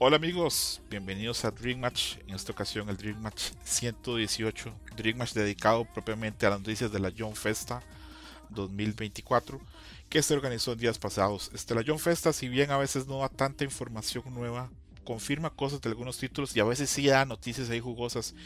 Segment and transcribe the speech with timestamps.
[0.00, 2.18] Hola amigos, bienvenidos a Dream Match.
[2.28, 4.72] En esta ocasión el Dream Match 118.
[4.96, 7.82] Dream Match dedicado propiamente a las noticias de la John Festa
[8.50, 9.60] 2024
[10.08, 11.50] que se organizó en días pasados.
[11.52, 14.70] Este, la John Festa, si bien a veces no da tanta información nueva,
[15.02, 18.36] confirma cosas de algunos títulos y a veces sí da noticias ahí jugosas.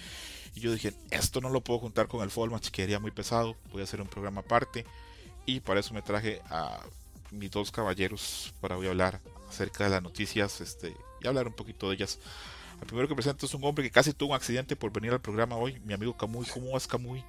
[0.55, 3.57] Y yo dije, esto no lo puedo juntar con el Fall Match, quedaría muy pesado.
[3.73, 4.87] Voy a hacer un programa aparte.
[5.45, 6.81] Y para eso me traje a
[7.31, 11.89] mis dos caballeros para hoy hablar acerca de las noticias este, y hablar un poquito
[11.89, 12.19] de ellas.
[12.81, 15.21] El primero que presento es un hombre que casi tuvo un accidente por venir al
[15.21, 16.47] programa hoy, mi amigo Camuy.
[16.53, 17.25] ¿Cómo vas, Camuy?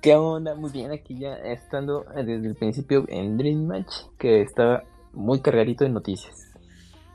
[0.00, 0.54] ¿Qué onda?
[0.54, 5.84] Muy bien, aquí ya estando desde el principio en Dream Match, que estaba muy cargadito
[5.84, 6.50] de noticias.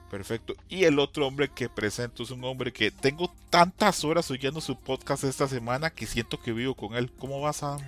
[0.10, 0.54] Perfecto.
[0.70, 4.78] Y el otro hombre que presento es un hombre que tengo tantas horas oyendo su
[4.78, 7.12] podcast esta semana que siento que vivo con él.
[7.18, 7.82] ¿Cómo vas, Adam?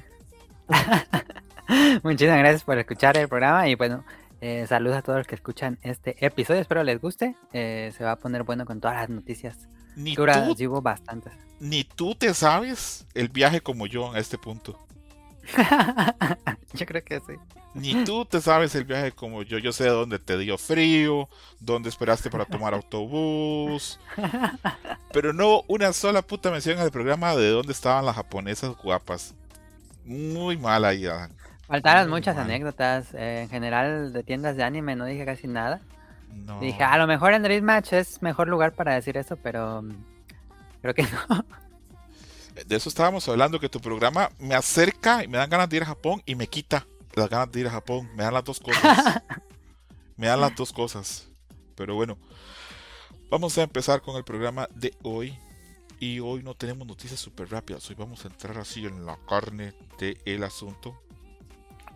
[2.03, 4.03] Muchísimas gracias por escuchar el programa y bueno,
[4.41, 6.61] eh, saludos a todos los que escuchan este episodio.
[6.61, 7.35] Espero les guste.
[7.53, 9.67] Eh, se va a poner bueno con todas las noticias.
[9.95, 11.33] Ni tú, hubo bastantes.
[11.59, 14.77] ni tú te sabes el viaje como yo a este punto.
[16.73, 17.33] Yo creo que sí.
[17.73, 19.59] Ni tú te sabes el viaje como yo.
[19.59, 23.99] Yo sé dónde te dio frío, dónde esperaste para tomar autobús.
[25.13, 29.35] Pero no una sola puta mención al programa de dónde estaban las japonesas guapas.
[30.05, 31.29] Muy mala idea.
[31.67, 33.13] Faltaron muchas anécdotas.
[33.13, 35.81] eh, en general, de tiendas de anime no dije casi nada.
[36.33, 36.59] No.
[36.59, 39.91] Dije, a lo mejor en Dream Match es mejor lugar para decir eso, pero mm,
[40.81, 41.45] creo que no.
[42.65, 45.83] De eso estábamos hablando, que tu programa me acerca y me dan ganas de ir
[45.83, 48.09] a Japón y me quita las ganas de ir a Japón.
[48.15, 49.21] Me dan las dos cosas.
[50.17, 51.27] me dan las dos cosas.
[51.75, 52.17] Pero bueno,
[53.29, 55.37] vamos a empezar con el programa de hoy.
[55.99, 57.89] Y hoy no tenemos noticias súper rápidas.
[57.89, 60.99] Hoy vamos a entrar así en la carne del asunto.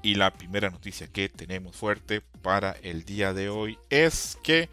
[0.03, 4.67] Y la primera noticia que tenemos fuerte para el día de hoy es que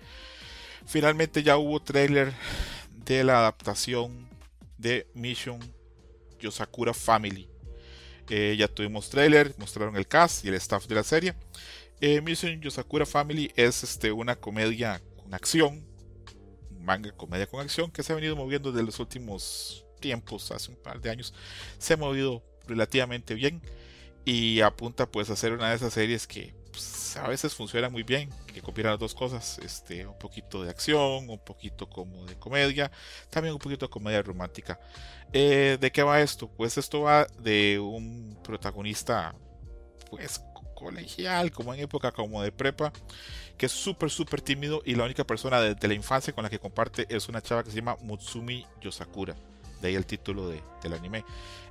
[0.87, 2.33] finalmente ya hubo trailer
[3.05, 4.27] de la adaptación
[4.79, 5.61] de Mission
[6.41, 7.47] Yosakura Family.
[8.31, 11.35] Eh, ya tuvimos trailer, mostraron el cast y el staff de la serie.
[12.01, 15.85] Eh, Mission Yosakura Family es este, una comedia con acción,
[16.71, 20.71] un manga comedia con acción que se ha venido moviendo desde los últimos tiempos, hace
[20.71, 21.35] un par de años.
[21.79, 23.61] Se ha movido relativamente bien
[24.31, 28.03] y apunta pues a ser una de esas series que pues, a veces funciona muy
[28.03, 32.37] bien, que combinan las dos cosas, este, un poquito de acción, un poquito como de
[32.39, 32.91] comedia,
[33.31, 34.79] también un poquito de comedia romántica.
[35.33, 36.49] Eh, ¿De qué va esto?
[36.49, 39.35] Pues esto va de un protagonista,
[40.11, 42.93] pues co- colegial, como en época como de prepa,
[43.57, 46.51] que es súper, súper tímido y la única persona de, de la infancia con la
[46.51, 49.35] que comparte es una chava que se llama Mutsumi Yosakura.
[49.81, 51.25] De ahí el título de- del anime.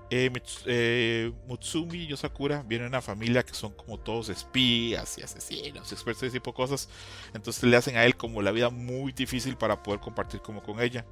[0.09, 0.31] Eh,
[0.65, 6.21] eh, Mutsumi Yosakura viene de una familia que son como todos espías y asesinos, expertos
[6.21, 6.89] de ese tipo de cosas.
[7.33, 10.81] Entonces le hacen a él como la vida muy difícil para poder compartir como con
[10.81, 11.05] ella.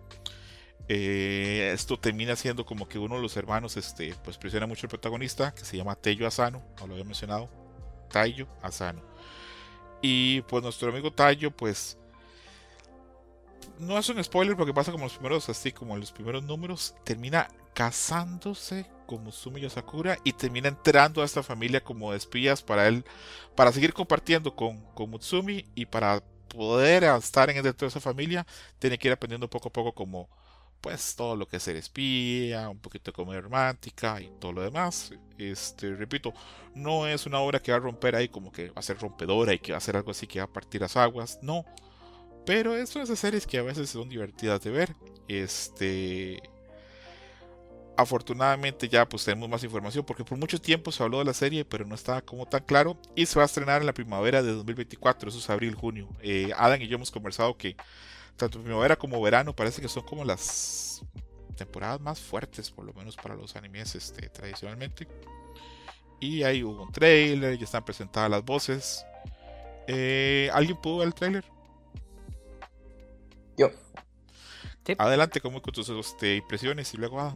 [0.87, 4.89] Eh, esto termina siendo como que uno de los hermanos este, pues presiona mucho al
[4.89, 7.49] protagonista, que se llama Teyo Asano, no lo había mencionado,
[8.09, 9.01] Taiyo Asano.
[10.01, 11.97] Y pues nuestro amigo Taiyo, pues
[13.79, 16.95] no es un spoiler porque pasa como los primeros, así como en los primeros números,
[17.03, 23.05] termina casándose con Mutsumi Yosakura y termina entrando a esta familia como espías para él,
[23.55, 28.47] para seguir compartiendo con, con Mutsumi y para poder estar en dentro de esa familia,
[28.79, 30.29] tiene que ir aprendiendo poco a poco como
[30.81, 34.61] pues todo lo que es ser espía, un poquito de comedia romántica y todo lo
[34.61, 35.11] demás.
[35.37, 36.33] Este, repito,
[36.75, 39.53] no es una obra que va a romper ahí como que va a ser rompedora
[39.53, 41.65] y que va a ser algo así que va a partir las aguas, no.
[42.45, 44.95] Pero es una de esas series que a veces son divertidas de ver.
[45.27, 46.41] Este.
[47.97, 51.63] Afortunadamente ya pues tenemos más información porque por mucho tiempo se habló de la serie
[51.63, 54.51] pero no estaba como tan claro y se va a estrenar en la primavera de
[54.51, 56.09] 2024, eso es abril-junio.
[56.21, 57.77] Eh, Adam y yo hemos conversado que
[58.35, 61.01] tanto primavera como verano parece que son como las
[61.55, 65.07] temporadas más fuertes por lo menos para los animes este, tradicionalmente.
[66.19, 69.05] Y ahí hubo un trailer, ya están presentadas las voces.
[69.87, 71.45] Eh, ¿Alguien pudo ver el trailer?
[73.57, 73.69] Yo.
[74.97, 77.35] Adelante, como con tus este, impresiones y luego Adam.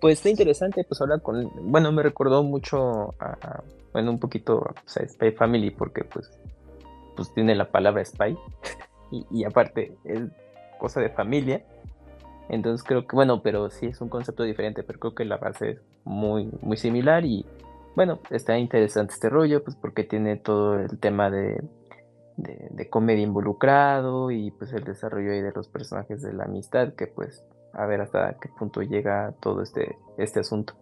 [0.00, 3.62] Pues está interesante, pues habla con, bueno, me recordó mucho a,
[3.92, 6.30] bueno, un poquito a, Spy Family porque pues
[7.16, 8.36] pues tiene la palabra spy
[9.30, 10.20] y, aparte es
[10.78, 11.64] cosa de familia.
[12.48, 15.70] Entonces creo que, bueno, pero sí es un concepto diferente, pero creo que la base
[15.70, 17.44] es muy, muy similar y
[17.96, 21.64] bueno, está interesante este rollo, pues porque tiene todo el tema de,
[22.36, 27.06] de, comedia involucrado y pues el desarrollo ahí de los personajes de la amistad, que
[27.06, 27.42] pues
[27.76, 30.74] a ver hasta qué punto llega todo este, este asunto.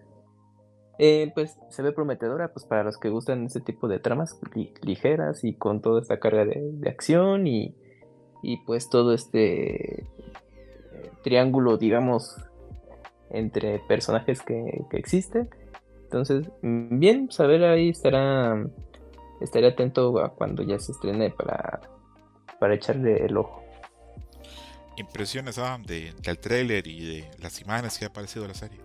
[0.99, 4.39] Eh, pues se ve prometedora pues para los que gustan ese tipo de tramas
[4.83, 7.75] ligeras y con toda esta carga de, acción y,
[8.45, 10.07] y, pues todo este eh,
[11.25, 12.37] triángulo digamos
[13.31, 15.51] entre personajes que, que existen
[16.05, 18.65] entonces bien saber ahí estará
[19.41, 21.81] estaré atento a cuando ya se estrene para
[22.61, 23.64] para echarle el ojo
[24.97, 28.81] impresiones Adam de, del trailer y de las imágenes que ha aparecido la serie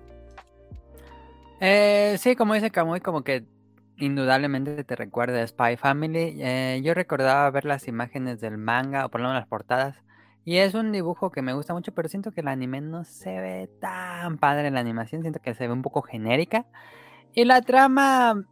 [1.62, 3.44] eh, sí, como dice Kamui, como que
[3.98, 6.38] indudablemente te recuerda a Spy Family.
[6.40, 9.98] Eh, yo recordaba ver las imágenes del manga, o por lo menos las portadas,
[10.46, 13.40] y es un dibujo que me gusta mucho, pero siento que el anime no se
[13.40, 16.66] ve tan padre en la animación, siento que se ve un poco genérica.
[17.34, 18.46] Y la trama,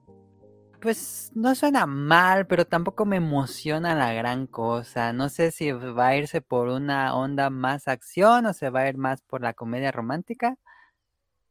[0.80, 5.14] pues no suena mal, pero tampoco me emociona la gran cosa.
[5.14, 8.90] No sé si va a irse por una onda más acción o se va a
[8.90, 10.58] ir más por la comedia romántica.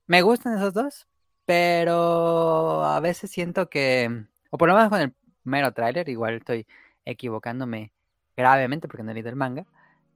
[0.06, 1.08] Me gustan esos dos,
[1.44, 5.14] pero a veces siento que, o por lo menos con el
[5.44, 6.67] mero tráiler, igual estoy
[7.05, 7.93] equivocándome
[8.37, 9.67] gravemente porque no he leído el manga,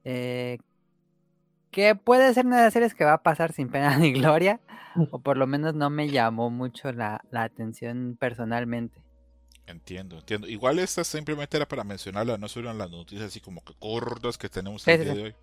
[0.04, 0.58] eh,
[1.70, 4.60] que puede ser una de las series que va a pasar sin pena ni gloria,
[5.10, 9.00] o por lo menos no me llamó mucho la, atención personalmente.
[9.66, 10.48] Entiendo, entiendo.
[10.48, 14.48] Igual esta simplemente era para mencionarla, no fueron las noticias así como que cortas que
[14.48, 15.34] tenemos el día de hoy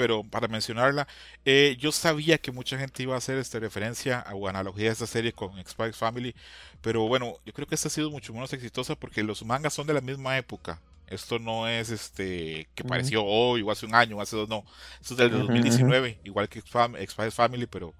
[0.00, 1.06] pero para mencionarla,
[1.44, 5.06] eh, yo sabía que mucha gente iba a hacer esta referencia o analogía de esta
[5.06, 6.34] serie con X Family,
[6.80, 9.86] pero bueno, yo creo que esta ha sido mucho menos exitosa porque los mangas son
[9.86, 10.80] de la misma época.
[11.10, 14.64] Esto no es este que pareció hoy o hace un año, o hace dos, no.
[15.00, 17.92] Esto es del 2019, igual que X Family, pero,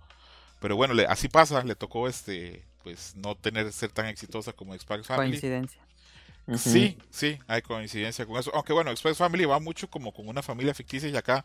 [0.60, 4.86] pero bueno, así pasa, le tocó este pues no tener ser tan exitosa como X
[4.86, 5.30] Family.
[5.30, 5.82] Coincidencia.
[6.56, 8.50] Sí, sí, hay coincidencia con eso.
[8.54, 11.44] Aunque bueno, X Family va mucho como con una familia ficticia y acá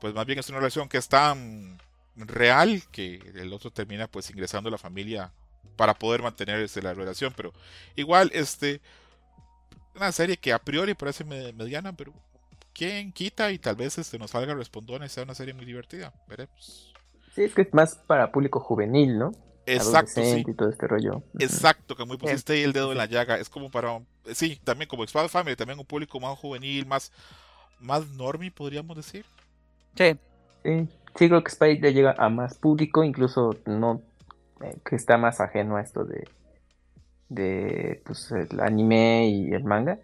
[0.00, 1.78] pues más bien es una relación que es tan
[2.16, 5.32] real que el otro termina pues ingresando a la familia
[5.76, 7.52] para poder mantener este, la relación, pero
[7.96, 8.80] igual este
[9.94, 12.12] una serie que a priori parece mediana, pero
[12.72, 16.92] quién quita y tal vez este nos salga respondones sea una serie muy divertida, veremos.
[17.34, 19.32] Sí, es que es más para público juvenil, ¿no?
[19.64, 20.44] Exacto, sí.
[20.46, 21.22] Y todo este rollo.
[21.38, 23.38] Exacto, que muy pusiste ahí el dedo en la llaga.
[23.38, 24.00] Es como para,
[24.32, 27.12] sí, también como Spy Family, también un público más juvenil, más,
[27.80, 29.24] más normie, podríamos decir.
[29.96, 30.18] Sí.
[30.64, 34.02] Sí, creo que Spy ya llega a más público, incluso no
[34.62, 36.28] eh, que está más ajeno a esto de
[37.34, 39.98] de pues el anime y el manga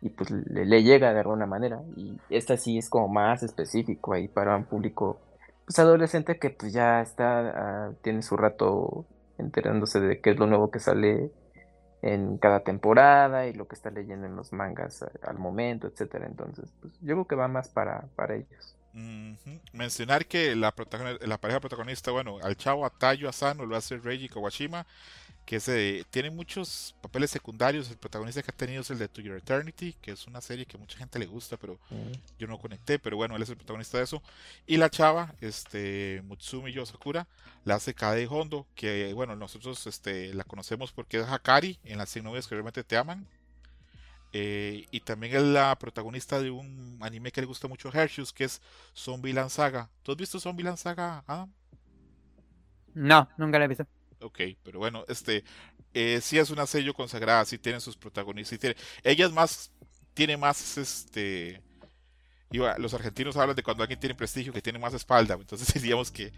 [0.00, 4.28] y pues le, llega de alguna manera y esta sí es como más específico ahí
[4.28, 5.20] para un público
[5.64, 9.06] pues adolescente que pues ya está ah, tiene su rato
[9.38, 11.30] enterándose de qué es lo nuevo que sale
[12.02, 16.26] en cada temporada y lo que está leyendo en los mangas al momento, etcétera.
[16.26, 18.76] Entonces, pues yo creo que va más para, para ellos.
[19.72, 20.74] Mencionar que la,
[21.20, 24.86] la pareja protagonista, bueno, al chavo, a Tayo Asano lo hace Reiji Kawashima,
[25.48, 27.90] que se, tiene muchos papeles secundarios.
[27.90, 30.66] El protagonista que ha tenido es el de To Your Eternity, que es una serie
[30.66, 31.78] que mucha gente le gusta, pero
[32.38, 34.22] yo no conecté, pero bueno, él es el protagonista de eso.
[34.66, 37.26] Y la chava, este, Mutsumi Yosakura,
[37.64, 42.10] la hace Kade Hondo, que bueno, nosotros este, la conocemos porque es Hakari en las
[42.10, 43.26] 100 novias que realmente te aman.
[44.34, 48.34] Eh, y también es la protagonista de un anime que le gusta mucho a Hershus,
[48.34, 48.60] que es
[48.94, 49.88] Zombieland Saga.
[50.02, 51.50] ¿Tú has visto Zombieland Saga, Adam?
[52.92, 53.86] No, nunca la he visto.
[54.20, 55.44] Ok, pero bueno, este
[55.94, 58.58] eh, sí es una sello consagrada, sí tiene sus protagonistas.
[58.58, 59.70] tiene, ella es más,
[60.14, 61.62] tiene más este.
[62.50, 65.34] los argentinos hablan de cuando alguien tiene prestigio que tiene más espalda.
[65.34, 66.32] Entonces diríamos que,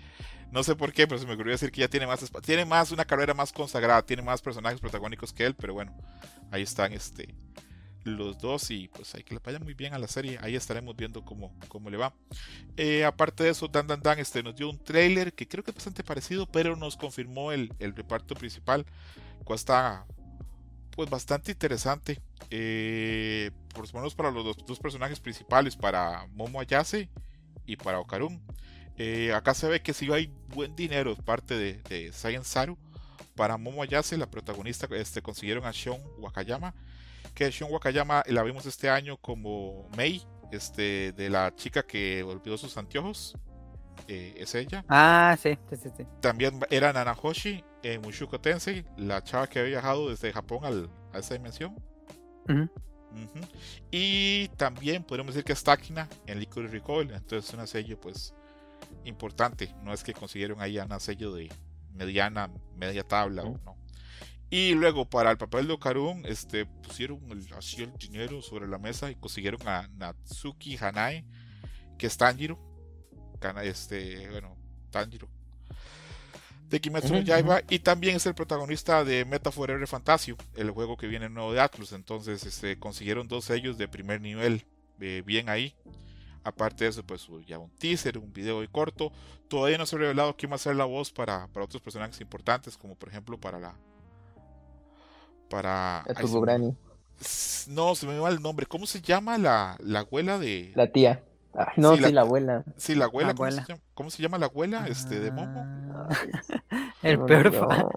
[0.52, 2.92] no sé por qué, pero se me ocurrió decir que ella tiene más tiene más
[2.92, 5.96] una carrera más consagrada, tiene más personajes protagónicos que él, pero bueno,
[6.50, 7.34] ahí están este
[8.04, 10.38] los dos y pues hay que le vaya muy bien a la serie.
[10.40, 12.14] Ahí estaremos viendo cómo, cómo le va.
[12.76, 15.71] Eh, aparte de eso, Dan Dan Dan este, nos dio un trailer que creo que
[15.71, 18.87] es bastante parecido, pero nos confirmó el, reparto principal.
[19.45, 20.07] Cual está
[20.92, 22.21] pues bastante interesante.
[22.50, 27.09] Eh, por lo menos para los dos, personajes principales, para Momo Ayase
[27.66, 28.42] y para Okarun.
[28.97, 32.76] Eh, acá se ve que si hay buen dinero parte de, de Saiyan Saru.
[33.35, 36.75] Para Momo Ayase, la protagonista, este, consiguieron a Shon Wakayama
[37.34, 40.22] que Shun Wakayama la vimos este año como Mei,
[40.52, 43.37] este, de la chica que olvidó sus anteojos.
[44.08, 44.84] Eh, es ella.
[44.88, 46.04] Ah, sí, sí, sí.
[46.20, 51.18] También era Nanahoshi en Mushuko Tensei, la chava que había viajado desde Japón al, a
[51.18, 51.76] esa dimensión.
[53.90, 57.10] Y también podemos decir que es Takina en Liquid Recoil.
[57.10, 58.34] Entonces es una sello pues
[59.04, 59.75] importante.
[59.82, 61.49] No es que consiguieron ahí una sello de
[61.94, 63.76] mediana, media tabla o no.
[64.50, 68.78] Y luego para el papel de Okarun, este, pusieron el, así el dinero sobre la
[68.78, 71.25] mesa y consiguieron a Natsuki Hanae,
[71.97, 72.59] que es Tanjiro.
[73.62, 74.57] Este, bueno,
[74.90, 75.28] Tanjiro.
[76.69, 77.62] De Kimetsu no Yaiba.
[77.69, 81.61] Y también es el protagonista de Meta Forever Fantasio, el juego que viene nuevo de
[81.61, 81.92] Atlus.
[81.92, 84.66] Entonces, este, consiguieron dos sellos de primer nivel.
[85.00, 85.75] eh, bien ahí.
[86.42, 89.12] Aparte de eso, pues ya un teaser, un video y corto.
[89.49, 92.21] Todavía no se ha revelado quién va a ser la voz para, para otros personajes
[92.21, 93.76] importantes, como por ejemplo para la.
[95.50, 96.02] Para.
[96.07, 96.75] La Turbo Granny,
[97.69, 98.64] No, se me va el nombre.
[98.64, 100.73] ¿Cómo se llama la, la abuela de.
[100.75, 101.23] la tía.
[101.76, 102.64] No, Sí, sí, la- la, abuela.
[102.76, 103.28] Sí, la abuela.
[103.30, 103.62] La ¿cómo, abuela.
[103.66, 103.83] Se llama?
[103.95, 104.87] ¿Cómo se llama la abuela?
[104.88, 105.66] Este, de Momo.
[107.02, 107.90] Ah, El no, peor no.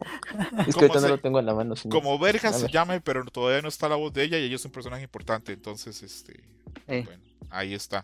[0.61, 1.75] Es que ¿Cómo ahorita se- no lo tengo en la mano.
[1.89, 2.71] Como verga se ver.
[2.71, 5.51] llama, pero todavía no está la voz de ella y ella es un personaje importante.
[5.53, 6.41] Entonces, este.
[6.87, 8.03] Eh, Bueno, ahí está.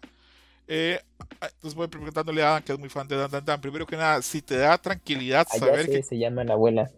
[0.68, 1.02] Eh,
[1.42, 3.62] ah, entonces voy preguntándole a Adam, que es muy fan de Dan Dan Dan.
[3.62, 6.92] Primero que nada, si te da tranquilidad saber Ayase que se llama la abuela.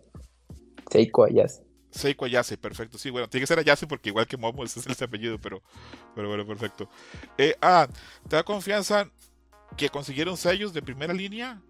[0.92, 1.64] Seiko Ayase.
[1.92, 2.98] Seiko Ayase, perfecto.
[2.98, 5.62] Sí, bueno, tiene que ser Ayase porque igual que Momo, ese es el apellido, pero,
[6.16, 6.90] pero bueno, perfecto.
[7.38, 7.88] Eh, ah,
[8.28, 9.10] ¿te da confianza
[9.78, 11.62] que consiguieron sellos de primera línea?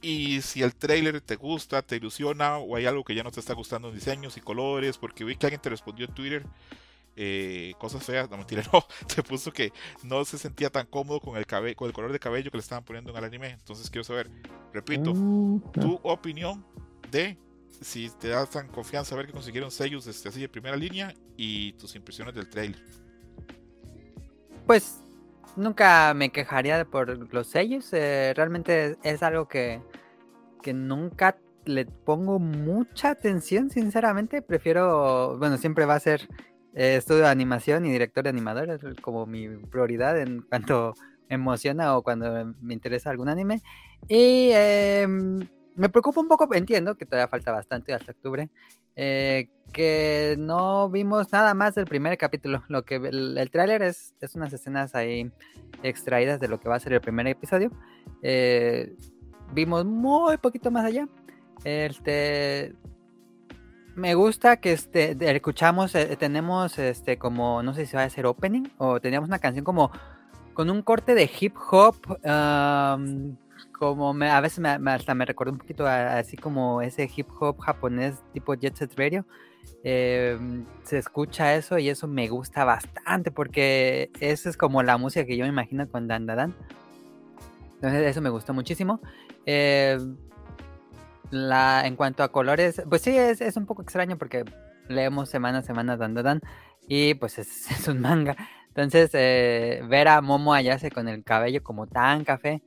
[0.00, 3.40] Y si el trailer te gusta, te ilusiona, o hay algo que ya no te
[3.40, 6.46] está gustando en diseños y colores, porque vi que alguien te respondió en Twitter
[7.20, 9.72] eh, cosas feas, no mentira, no, te puso que
[10.04, 12.62] no se sentía tan cómodo con el cabello, con el color de cabello que le
[12.62, 13.50] estaban poniendo en el anime.
[13.50, 14.30] Entonces quiero saber,
[14.72, 16.64] repito, tu opinión
[17.10, 17.36] de
[17.80, 21.72] si te da tan confianza ver que consiguieron sellos este, así de primera línea y
[21.74, 22.82] tus impresiones del trailer.
[24.66, 25.00] Pues
[25.56, 27.92] nunca me quejaría por los sellos.
[27.92, 29.80] eh, realmente es algo que,
[30.62, 34.42] que nunca le pongo mucha atención, sinceramente.
[34.42, 36.28] Prefiero, bueno, siempre va a ser
[36.74, 40.94] eh, estudio de animación y director de animador, es como mi prioridad en cuanto
[41.28, 43.62] emociona o cuando me interesa algún anime.
[44.08, 45.46] Y em,
[45.78, 48.50] me preocupa un poco, entiendo que todavía falta bastante hasta octubre.
[49.00, 52.64] eh, que no vimos nada más del primer capítulo.
[52.68, 55.30] Lo que el, el tráiler es, es unas escenas ahí
[55.84, 57.70] extraídas de lo que va a ser el primer episodio.
[58.22, 58.96] Eh,
[59.52, 61.06] vimos muy poquito más allá.
[61.64, 62.74] Este
[63.94, 68.26] me gusta que este escuchamos, eh, tenemos este como no sé si va a ser
[68.26, 69.92] opening o teníamos una canción como
[70.54, 71.94] con un corte de hip hop.
[73.66, 77.08] Como me- a veces me, me- hasta me recordó un poquito a- así como ese
[77.14, 79.24] hip hop japonés tipo Jet Set Radio.
[79.84, 80.38] Eh,
[80.82, 85.36] se escucha eso y eso me gusta bastante porque esa es como la música que
[85.36, 86.54] yo me imagino con Dan Dan.
[87.76, 89.00] Entonces eso me gustó muchísimo.
[89.46, 89.98] Eh,
[91.30, 94.44] la, en cuanto a colores, pues sí, es, es un poco extraño porque
[94.88, 96.40] leemos semana a semana Dan Dan
[96.88, 98.36] y pues es, es un manga.
[98.68, 102.62] Entonces eh, ver a Momo Ayase con el cabello como tan café,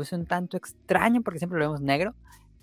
[0.00, 2.14] pues un tanto extraño porque siempre lo vemos negro.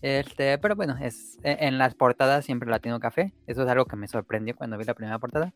[0.01, 3.32] Este, pero bueno, es e- en las portadas siempre latino café.
[3.46, 5.53] Eso es algo que me sorprendió cuando vi la primera portada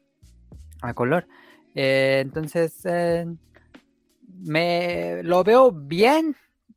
[0.83, 1.27] a color.
[1.73, 3.25] Eh, entonces, eh,
[4.43, 6.35] me lo veo bien.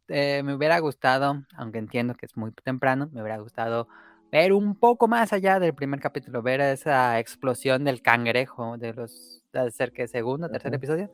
[0.09, 3.87] Eh, me hubiera gustado, aunque entiendo que es muy temprano, me hubiera gustado
[4.33, 9.43] ver un poco más allá del primer capítulo, ver esa explosión del cangrejo de los
[9.53, 10.77] de ser que segundo, tercer Ujú.
[10.77, 11.11] episodio.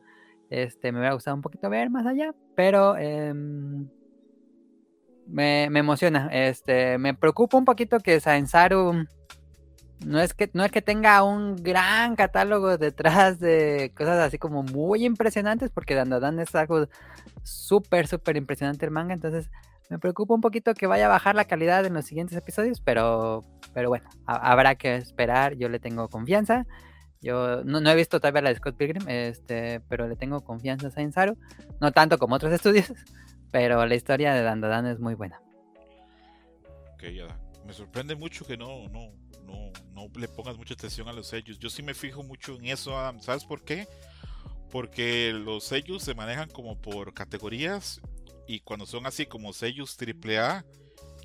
[0.51, 3.87] Este, me hubiera gustado un poquito ver más allá, pero em,
[5.25, 6.29] me, me emociona.
[6.31, 9.05] Este, me preocupa un poquito que Saensaru
[10.05, 14.61] no es que no es que tenga un gran catálogo detrás de cosas así como
[14.63, 16.87] muy impresionantes, porque Dandadan es algo
[17.43, 19.49] súper, súper impresionante el manga, entonces
[19.89, 23.43] me preocupa un poquito que vaya a bajar la calidad en los siguientes episodios, pero,
[23.73, 26.65] pero bueno, ha- habrá que esperar, yo le tengo confianza.
[27.21, 30.87] Yo no, no he visto todavía la de Scott Pilgrim, este, pero le tengo confianza
[30.87, 31.37] a Sainzaru,
[31.79, 32.91] no tanto como otros estudios,
[33.51, 35.41] pero la historia de Dandadan es muy buena.
[36.93, 37.39] Ok, ya.
[37.65, 39.13] Me sorprende mucho que no, no,
[39.43, 41.59] no, no le pongas mucha atención a los sellos.
[41.59, 43.19] Yo sí me fijo mucho en eso, Adam.
[43.19, 43.87] ¿Sabes por qué?
[44.71, 48.01] Porque los sellos se manejan como por categorías
[48.47, 50.65] y cuando son así como sellos AAA,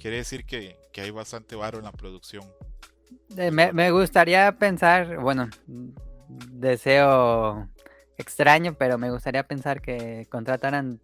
[0.01, 2.45] quiere decir que, que hay bastante varo en la producción.
[3.37, 5.49] Me, gustaría pensar, bueno,
[6.27, 7.69] deseo
[8.17, 11.01] extraño, pero me gustaría pensar que contrataran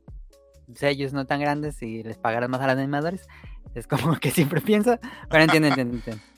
[0.74, 3.26] sellos no tan grandes y les pagaran más a los animadores.
[3.74, 5.98] Es como que siempre pienso, pero entiendo, entiendo.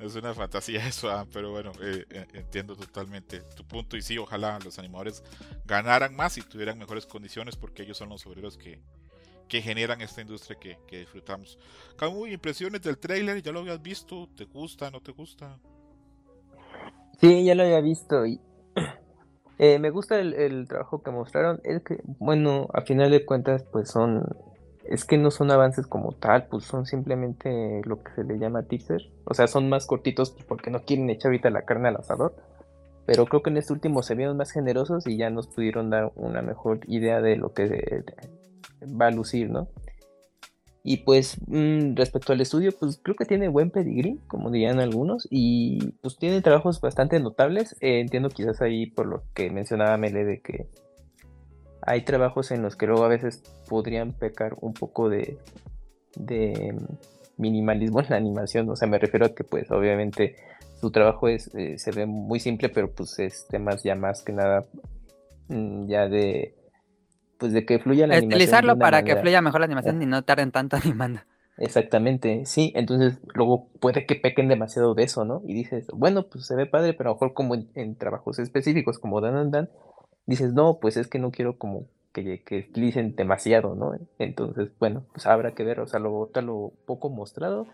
[0.00, 4.18] Es una fantasía eso, Adam, pero bueno, eh, eh, entiendo totalmente tu punto y sí,
[4.18, 5.22] ojalá los animadores
[5.64, 8.82] ganaran más y tuvieran mejores condiciones porque ellos son los obreros que,
[9.48, 11.58] que generan esta industria que, que disfrutamos.
[11.96, 14.28] Camu, impresiones del trailer, ¿ya lo habías visto?
[14.36, 15.58] ¿Te gusta, no te gusta?
[17.20, 18.40] Sí, ya lo había visto y
[19.58, 21.60] Eh, me gusta el, el, trabajo que mostraron.
[21.64, 24.24] Es que, bueno, a final de cuentas, pues son.
[24.84, 28.64] Es que no son avances como tal, pues son simplemente lo que se le llama
[28.64, 29.10] teaser.
[29.24, 32.34] O sea, son más cortitos pues, porque no quieren echar ahorita la carne al asador.
[33.06, 36.12] Pero creo que en este último se vieron más generosos y ya nos pudieron dar
[36.16, 38.02] una mejor idea de lo que
[38.86, 39.68] va a lucir, ¿no?
[40.86, 45.26] Y pues mm, respecto al estudio, pues creo que tiene buen pedigrí, como dirían algunos,
[45.30, 47.74] y pues tiene trabajos bastante notables.
[47.80, 50.68] Eh, entiendo quizás ahí por lo que mencionaba Mele de que
[51.80, 55.38] hay trabajos en los que luego a veces podrían pecar un poco de,
[56.16, 56.76] de
[57.38, 58.68] minimalismo en la animación.
[58.68, 60.36] O sea, me refiero a que pues obviamente
[60.80, 64.32] su trabajo es, eh, se ve muy simple, pero pues es temas ya más que
[64.32, 64.66] nada
[65.48, 66.54] mm, ya de
[67.44, 68.40] pues de que fluya la animación.
[68.40, 71.20] Utilizarlo para que fluya mejor la animación y no tarden tanto animando.
[71.58, 75.42] Exactamente, sí, entonces luego puede que pequen demasiado de eso, ¿no?
[75.46, 78.98] Y dices, bueno, pues se ve padre, pero a lo mejor como en, trabajos específicos
[78.98, 79.70] como Dan Dan Dan,
[80.24, 81.84] dices, no, pues es que no quiero como
[82.14, 83.92] que, que utilicen demasiado, ¿no?
[84.18, 87.66] Entonces, bueno, pues habrá que ver, o sea, lo, lo poco mostrado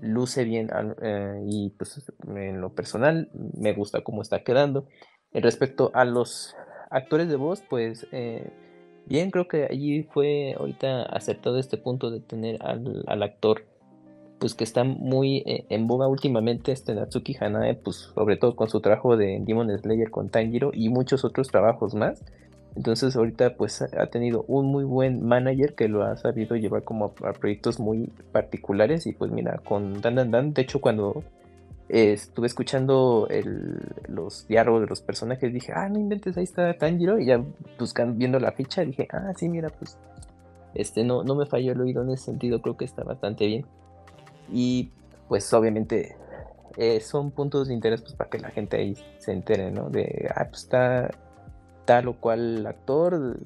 [0.00, 0.70] luce bien
[1.02, 4.86] eh, y pues en lo personal me gusta cómo está quedando.
[5.34, 6.56] Respecto a los
[6.90, 8.50] actores de voz, pues eh,
[9.10, 13.66] bien, creo que allí fue ahorita acertado este punto de tener al, actor
[14.38, 18.70] pues que está muy eh, en boga últimamente este Natsuki Hanae, pues sobre todo con
[18.70, 22.24] su trabajo de Demon Slayer con Tanjiro y muchos otros trabajos más.
[22.76, 27.12] Entonces ahorita pues ha tenido un muy buen manager que lo ha sabido llevar como
[27.24, 31.24] a, proyectos muy particulares y pues mira, con Dan Dan Dan, de hecho cuando
[31.90, 33.28] estuve escuchando
[34.08, 37.42] los diálogos de los personajes, dije, ah, no inventes, ahí está Tanjiro, y ya
[37.78, 39.98] buscando, viendo la ficha, dije, ah, sí, mira, pues,
[40.74, 43.66] este, no, no me falló el oído en ese sentido, creo que está bastante bien.
[44.52, 44.92] Y,
[45.28, 46.16] pues, obviamente,
[46.76, 49.90] eh, son puntos de interés, pues, para que la gente ahí se entere, ¿no?
[49.90, 51.10] De, ah, pues, está
[51.86, 53.38] tal o cual actor,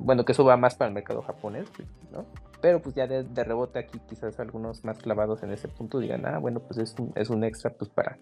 [0.00, 1.66] bueno, que eso va más para el mercado japonés,
[2.12, 2.26] ¿no?
[2.64, 6.38] Pero pues ya de, rebote aquí quizás algunos más clavados en ese punto digan, ah,
[6.38, 8.16] bueno, pues es un, es un extra pues para,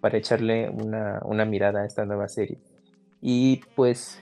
[0.00, 2.58] para echarle una, una mirada a esta nueva serie.
[3.22, 4.18] Y pues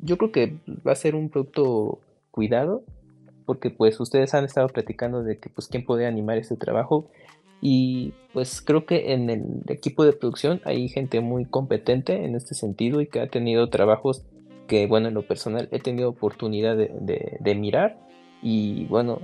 [0.00, 2.00] yo creo que va a ser un producto
[2.32, 2.82] cuidado,
[3.44, 7.08] porque pues ustedes han estado platicando de que pues quién puede animar este trabajo.
[7.60, 12.56] Y pues creo que en el equipo de producción hay gente muy competente en este
[12.56, 14.24] sentido y que ha tenido trabajos
[14.66, 18.04] que, bueno, en lo personal he tenido oportunidad de, de mirar
[18.42, 19.20] y bueno,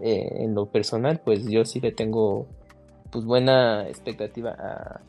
[0.00, 2.46] eh, en lo personal, pues yo sí le tengo
[3.10, 5.00] pues buena expectativa a,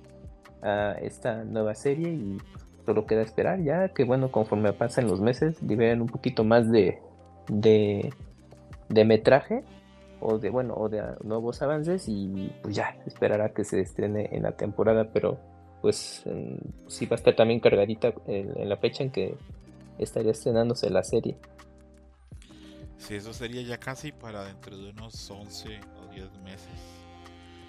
[1.01, 2.37] esta nueva serie y
[2.85, 7.01] solo queda esperar ya que bueno, conforme pasan los meses, liberen un poquito más de,
[7.49, 8.13] de,
[8.87, 9.65] de metraje
[10.21, 14.43] o de bueno o de nuevos avances y pues ya esperará que se estrene en
[14.43, 15.37] la temporada pero
[15.81, 16.23] pues
[16.87, 19.35] sí va a estar también cargadita en la fecha en que
[19.97, 21.35] estaría estrenándose la serie
[23.07, 26.67] Sí, eso sería ya casi para dentro de unos 11 o 10 meses.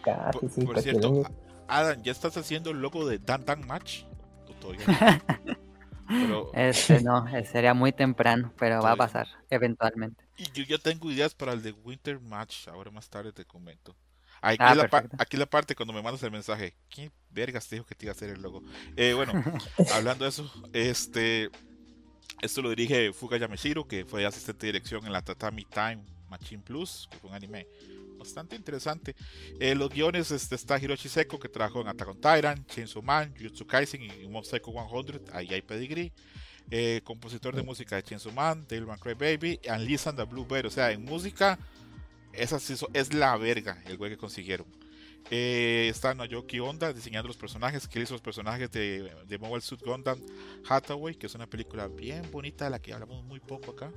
[0.05, 1.23] Casi, por, sí, por cierto,
[1.67, 4.05] Adam, ¿ya estás haciendo el logo de Dan Dan Match?
[4.61, 5.23] todavía
[6.09, 6.51] pero...
[6.55, 10.25] Este no, sería muy temprano, pero va a pasar eventualmente.
[10.37, 13.97] Y yo ya tengo ideas para el de Winter Match, ahora más tarde te comento.
[14.41, 17.87] Aquí, ah, la, aquí la parte cuando me mandas el mensaje, ¿quién vergas te dijo
[17.87, 18.63] que te iba a hacer el logo?
[18.97, 19.33] Eh, bueno,
[19.95, 21.51] hablando de eso, este,
[22.43, 26.63] esto lo dirige Fuga Yameshiro, que fue asistente de dirección en la Tatami Time Machine
[26.63, 27.67] Plus, que fue un anime
[28.19, 29.15] bastante interesante.
[29.61, 33.35] Eh, los guiones este, está Hiroshi Seko, que trabajó en Attack on Titan, Chainsaw Man,
[33.37, 36.13] Jujutsu Kaisen y Mob Psycho 100, ahí hay pedigree.
[36.71, 40.67] Eh, compositor de música de Chainsaw Man, Devil Cry Baby, and Listen the Bluebird.
[40.67, 41.59] O sea, en música,
[42.33, 42.57] esa
[42.95, 44.67] es la verga el güey que consiguieron.
[45.31, 49.83] Eh, está Naoki Honda diseñando los personajes, que hizo los personajes de, de Mobile Suit
[49.83, 50.19] Gundam
[50.69, 53.91] Hathaway, que es una película bien bonita de la que hablamos muy poco acá.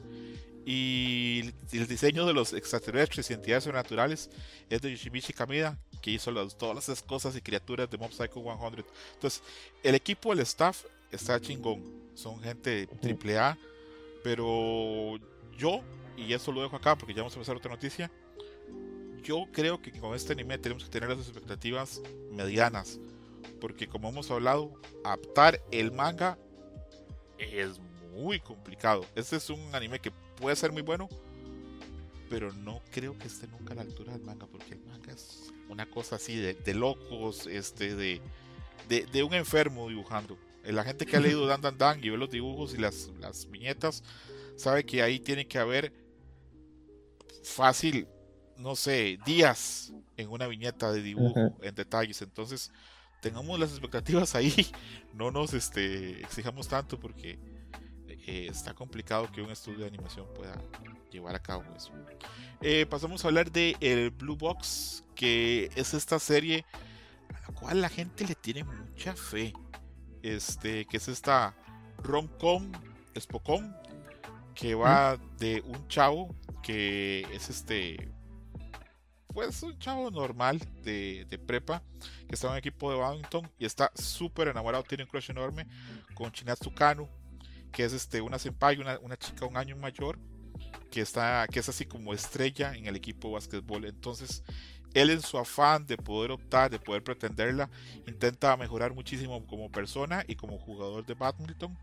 [0.65, 4.29] Y el diseño de los extraterrestres y entidades sobrenaturales
[4.69, 8.85] es de Yoshimichi Kamida, que hizo todas las cosas y criaturas de Mob Psycho 100.
[9.13, 9.43] Entonces,
[9.83, 11.83] el equipo, el staff está chingón.
[12.15, 13.57] Son gente triple A,
[14.23, 15.15] pero
[15.57, 15.81] yo,
[16.17, 18.11] y eso lo dejo acá porque ya vamos a empezar otra noticia
[19.27, 22.97] yo creo que con este anime tenemos que tener las expectativas medianas.
[23.59, 26.37] Porque como hemos hablado, adaptar el manga
[27.37, 27.79] es
[28.13, 29.05] muy complicado.
[29.15, 31.09] Este es un anime que puede ser muy bueno,
[32.29, 35.51] pero no creo que esté nunca a la altura del manga, porque el manga es
[35.67, 38.21] una cosa así de, locos, este, de,
[38.87, 40.37] de, un enfermo dibujando.
[40.63, 43.49] La gente que ha leído Dan Dan Dan y ve los dibujos y las, las
[43.49, 44.03] viñetas,
[44.55, 45.91] sabe que ahí tiene que haber
[47.43, 48.07] fácil
[48.59, 52.21] no sé, días en una viñeta de dibujo, en detalles.
[52.21, 52.71] Entonces,
[53.21, 54.53] tengamos las expectativas ahí,
[55.13, 57.39] no nos este, exijamos tanto porque
[58.07, 60.61] eh, está complicado que un estudio de animación pueda
[61.11, 61.91] llevar a cabo eso.
[62.61, 66.65] Eh, pasamos a hablar de el Blue Box, que es esta serie
[67.33, 69.53] a la cual la gente le tiene mucha fe.
[70.23, 71.55] Este, que es esta
[72.03, 72.71] rom-com,
[73.13, 73.73] espocón,
[74.53, 78.09] que va de un chavo que es este
[79.37, 81.83] pues un chavo normal de, prepa
[82.27, 85.67] que está en un equipo de badminton y está súper enamorado, tiene un crush enorme
[86.15, 87.07] con Chinatsu Kanu,
[87.71, 90.17] que es este, una senpai, una, una chica un año mayor,
[90.89, 93.85] que, está, que es así como estrella en el equipo de básquetbol.
[93.85, 94.43] Entonces,
[94.95, 97.69] él en su afán de poder optar, de poder pretenderla,
[98.07, 101.77] intenta mejorar muchísimo como persona y como jugador de badminton.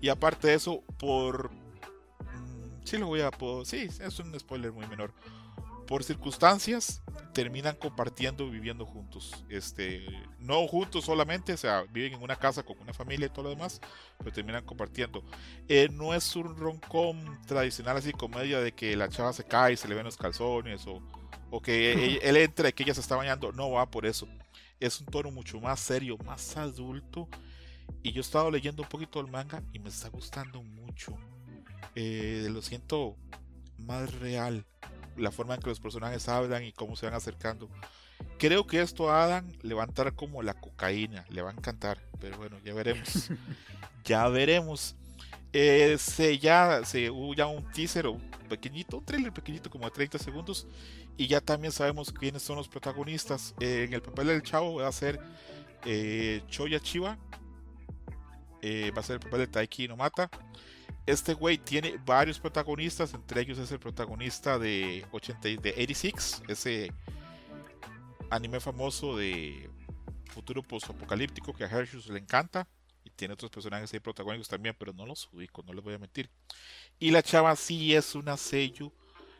[0.00, 1.50] Y aparte de eso, por...
[1.52, 3.30] Mm, sí, lo voy a...
[3.66, 5.12] sí, es un spoiler muy menor
[5.86, 9.44] por circunstancias terminan compartiendo, viviendo juntos.
[9.48, 10.04] Este,
[10.38, 13.50] no juntos solamente, o sea, viven en una casa con una familia y todo lo
[13.50, 13.80] demás,
[14.18, 15.22] pero terminan compartiendo.
[15.68, 19.76] Eh, no es un roncom tradicional así comedia de que la chava se cae y
[19.76, 21.02] se le ven los calzones o,
[21.50, 23.52] o que él, entra y que ella se está bañando.
[23.52, 24.26] No va por eso.
[24.80, 27.28] Es un tono mucho más serio, más adulto.
[28.02, 31.16] Y yo he estado leyendo un poquito el manga y me está gustando mucho.
[31.94, 33.16] Eh, lo siento
[33.78, 34.66] más real
[35.16, 37.68] la forma en que los personajes hablan y cómo se van acercando.
[38.38, 41.52] Creo que esto a Adam le va a entrar como la cocaína, le va a
[41.52, 43.30] encantar, pero bueno, ya veremos.
[44.04, 44.94] ya veremos.
[45.52, 49.90] Eh, se ya se hubo ya un teaser o pequeñito, un trailer pequeñito como de
[49.90, 50.66] 30 segundos
[51.16, 53.54] y ya también sabemos quiénes son los protagonistas.
[53.60, 55.18] Eh, en el papel del chavo va a ser
[55.84, 57.18] eh, Choya Chiba,
[58.62, 60.28] va a ser el papel de Taiki Nomata
[61.06, 66.92] este güey tiene varios protagonistas, entre ellos es el protagonista de, 80, de 86, ese
[68.28, 69.70] anime famoso de
[70.26, 72.68] futuro post-apocalíptico que a Hershey le encanta.
[73.04, 75.98] Y tiene otros personajes ahí protagónicos también, pero no los ubico, no les voy a
[75.98, 76.28] mentir.
[76.98, 78.92] Y la chava sí es una sello.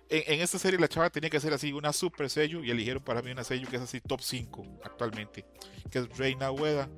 [0.08, 3.22] En, esta serie la chava tenía que ser así, una super sello, y eligieron para
[3.22, 5.44] mí una sello que es así top 5 actualmente,
[5.90, 6.88] que es Reina Ueda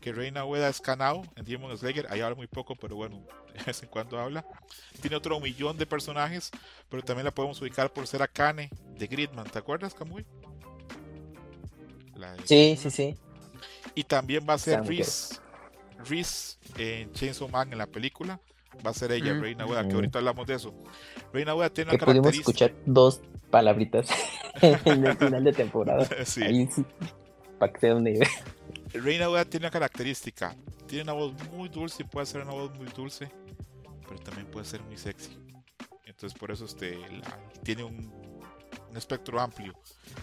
[0.00, 3.22] que Reina Ueda es Kanao en Demon Slayer, ahí habla muy poco, pero bueno,
[3.64, 4.44] de vez en cuando habla.
[5.00, 6.50] Tiene otro millón de personajes,
[6.88, 10.24] pero también la podemos ubicar por ser Akane de Gridman, ¿te acuerdas, Kamui?
[12.44, 13.16] Sí, sí, sí.
[13.94, 15.36] Y también va a ser Reese,
[16.08, 18.40] Reese en Chainsaw Man en la película.
[18.84, 19.40] Va a ser ella, mm.
[19.40, 20.72] Reina Ueda, que ahorita hablamos de eso.
[21.32, 24.08] Reina Ueda tiene una que pudimos escuchar dos palabritas
[24.62, 26.06] en el final de temporada.
[26.24, 26.42] sí.
[26.42, 26.84] Ahí sí,
[27.58, 28.28] para que una idea.
[28.92, 30.54] Reina Ueda tiene una característica.
[30.88, 33.30] Tiene una voz muy dulce y puede ser una voz muy dulce,
[34.08, 35.36] pero también puede ser muy sexy.
[36.06, 36.98] Entonces por eso este,
[37.62, 38.10] tiene un,
[38.96, 39.74] espectro amplio.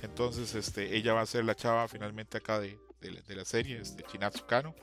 [0.01, 2.77] Entonces este, ella va a ser la chava finalmente acá de,
[3.27, 4.73] la serie, este, Chinatsu Kano.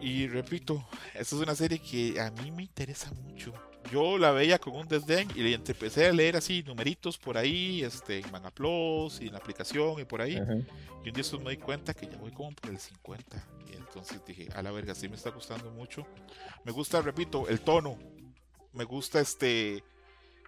[0.00, 3.52] Y repito, esta es una serie que a mí me interesa mucho
[3.90, 7.82] yo la veía con un desdén y le empecé a leer así numeritos por ahí,
[7.82, 10.34] este, en Manaplos y en la aplicación y por ahí.
[11.04, 13.46] Y un día eso me di cuenta que ya voy como por el 50.
[13.70, 16.06] Y entonces dije, a la verga, sí me está gustando mucho.
[16.64, 17.98] Me gusta, repito, el tono.
[18.72, 19.82] Me gusta este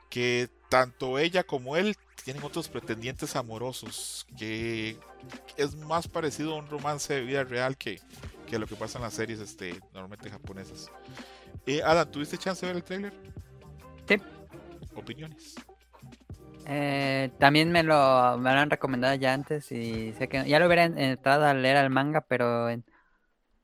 [0.09, 4.97] que tanto ella como él tienen otros pretendientes amorosos, que
[5.57, 7.99] es más parecido a un romance de vida real que,
[8.47, 10.91] que lo que pasa en las series este, normalmente japonesas.
[11.67, 13.13] Eh, Adam, ¿tuviste chance de ver el trailer?
[14.09, 14.17] Sí.
[14.95, 15.55] ¿Opiniones?
[16.67, 20.85] Eh, también me lo, me han recomendado ya antes y sé que ya lo hubiera
[20.85, 22.69] entrado a leer al manga, pero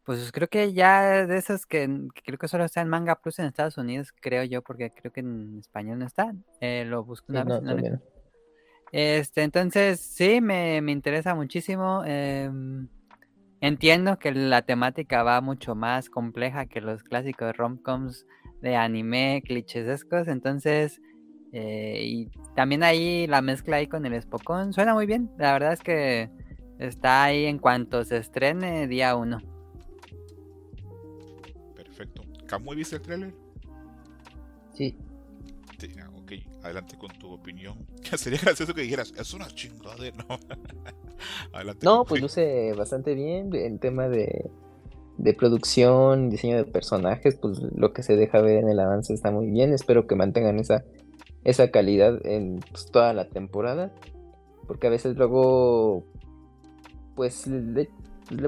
[0.05, 3.47] pues creo que ya de esos que, creo que solo está en Manga Plus en
[3.47, 6.33] Estados Unidos, creo yo, porque creo que en español no está.
[6.61, 7.93] Eh, lo busco una vez.
[8.91, 12.03] este, entonces sí, me, me interesa muchísimo.
[12.07, 12.51] Eh,
[13.61, 18.27] Entiendo que la temática va mucho más compleja que los clásicos romcoms
[18.61, 21.01] de anime clichésescos, entonces
[21.53, 25.31] eh, y también ahí la mezcla ahí con el Spokon suena muy bien.
[25.39, 26.31] La verdad es que
[26.79, 29.41] está ahí en cuanto se estrene día uno.
[31.75, 32.23] Perfecto.
[32.47, 33.35] ¿Camuy viste el trailer?
[34.75, 34.97] Sí.
[35.71, 36.08] Ah, ok,
[36.69, 37.87] adelante con tu opinión.
[38.17, 40.39] Sería gracioso que dijeras, es una chingadera, ¿no?
[41.83, 44.51] no, pues luce bastante bien en tema de,
[45.19, 49.31] de producción, diseño de personajes, pues lo que se deja ver en el avance está
[49.31, 49.73] muy bien.
[49.73, 50.85] Espero que mantengan esa,
[51.45, 53.93] esa calidad en pues, toda la temporada.
[54.67, 56.05] Porque a veces luego,
[57.17, 57.91] pues le,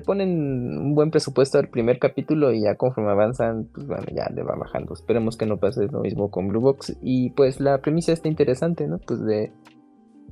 [0.05, 4.43] ponen un buen presupuesto al primer capítulo y ya conforme avanzan, pues bueno, ya le
[4.43, 4.95] va bajando.
[4.95, 6.97] Esperemos que no pase lo mismo con Blue Box.
[7.03, 8.99] Y pues la premisa está interesante, ¿no?
[8.99, 9.53] Pues de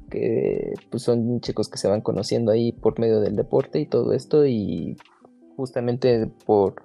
[0.08, 4.12] que pues son chicos que se van conociendo ahí por medio del deporte y todo
[4.12, 4.96] esto y
[5.56, 6.82] justamente por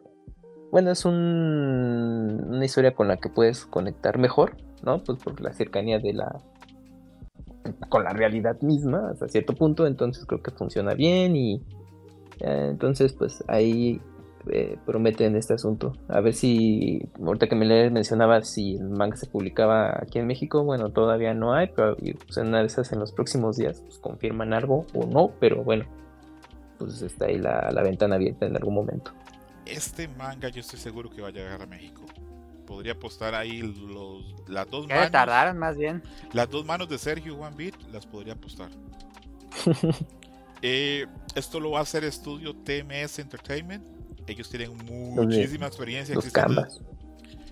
[0.71, 5.53] bueno es un, una historia con la que puedes conectar mejor no pues por la
[5.53, 6.41] cercanía de la
[7.89, 11.63] con la realidad misma hasta cierto punto entonces creo que funciona bien y
[12.43, 14.01] entonces pues ahí
[14.49, 15.93] eh, prometen este asunto.
[16.09, 20.63] A ver si, ahorita que me mencionaba si el manga se publicaba aquí en México,
[20.63, 23.99] bueno, todavía no hay, pero pues, en una de esas en los próximos días pues,
[23.99, 25.85] confirman algo o no, pero bueno,
[26.77, 29.11] pues está ahí la, ventana abierta en algún momento.
[29.65, 32.01] Este manga yo estoy seguro que va a llegar a México.
[32.67, 35.11] Podría apostar ahí los, las dos manos.
[35.11, 36.03] tardaron más bien.
[36.33, 38.69] Las dos manos de Sergio One Beat las podría apostar.
[40.63, 43.93] Eh, esto lo va a hacer estudio TMS Entertainment
[44.27, 46.15] ellos tienen muchísima experiencia.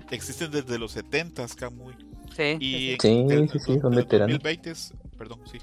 [0.09, 1.93] Existen desde, los 70 Kamui.
[2.35, 4.39] Sí, y sí, en, sí, sí, son veteranos.
[4.41, 4.73] 2020,
[5.17, 5.57] perdón, sí.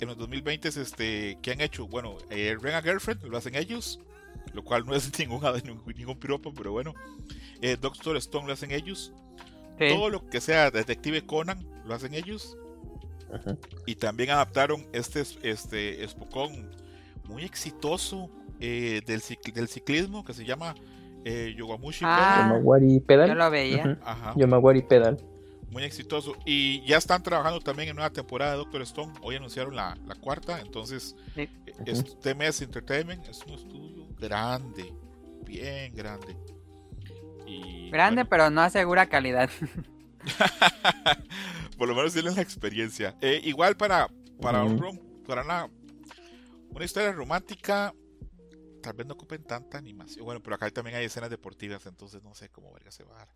[0.00, 1.86] En los 2020 este, ¿qué han hecho?
[1.86, 4.00] Bueno, eh, Ren Girlfriend lo hacen ellos,
[4.54, 5.42] lo cual no es ningún,
[5.96, 6.94] ningún piropo, pero bueno.
[7.60, 9.12] Eh, Doctor Stone lo hacen ellos.
[9.78, 12.56] Todo lo que sea Detective Conan lo hacen ellos.
[13.86, 16.68] Y también adaptaron este, este Spokon
[17.28, 19.22] muy exitoso eh, del,
[19.54, 20.74] del, ciclismo que se llama
[21.24, 22.58] eh, Yogamushi ah,
[23.06, 23.28] Pedal.
[23.28, 23.98] Yo lo veía.
[24.88, 25.18] Pedal.
[25.70, 26.34] Muy exitoso.
[26.46, 29.12] Y ya están trabajando también en una temporada de Doctor Stone.
[29.22, 30.60] Hoy anunciaron la, la cuarta.
[30.60, 31.48] Entonces, eh,
[32.22, 34.92] TMS Entertainment es un estudio grande.
[35.44, 36.36] Bien grande.
[37.46, 39.50] Y, grande, pero no asegura calidad.
[41.78, 43.14] Por lo menos tienen la experiencia.
[43.20, 44.08] Eh, igual para,
[44.40, 45.68] para, un, para una,
[46.78, 47.92] una historia romántica
[48.80, 50.24] tal vez no ocupen tanta animación.
[50.24, 53.18] Bueno, pero acá también hay escenas deportivas, entonces no sé cómo verga se va a
[53.18, 53.28] dar.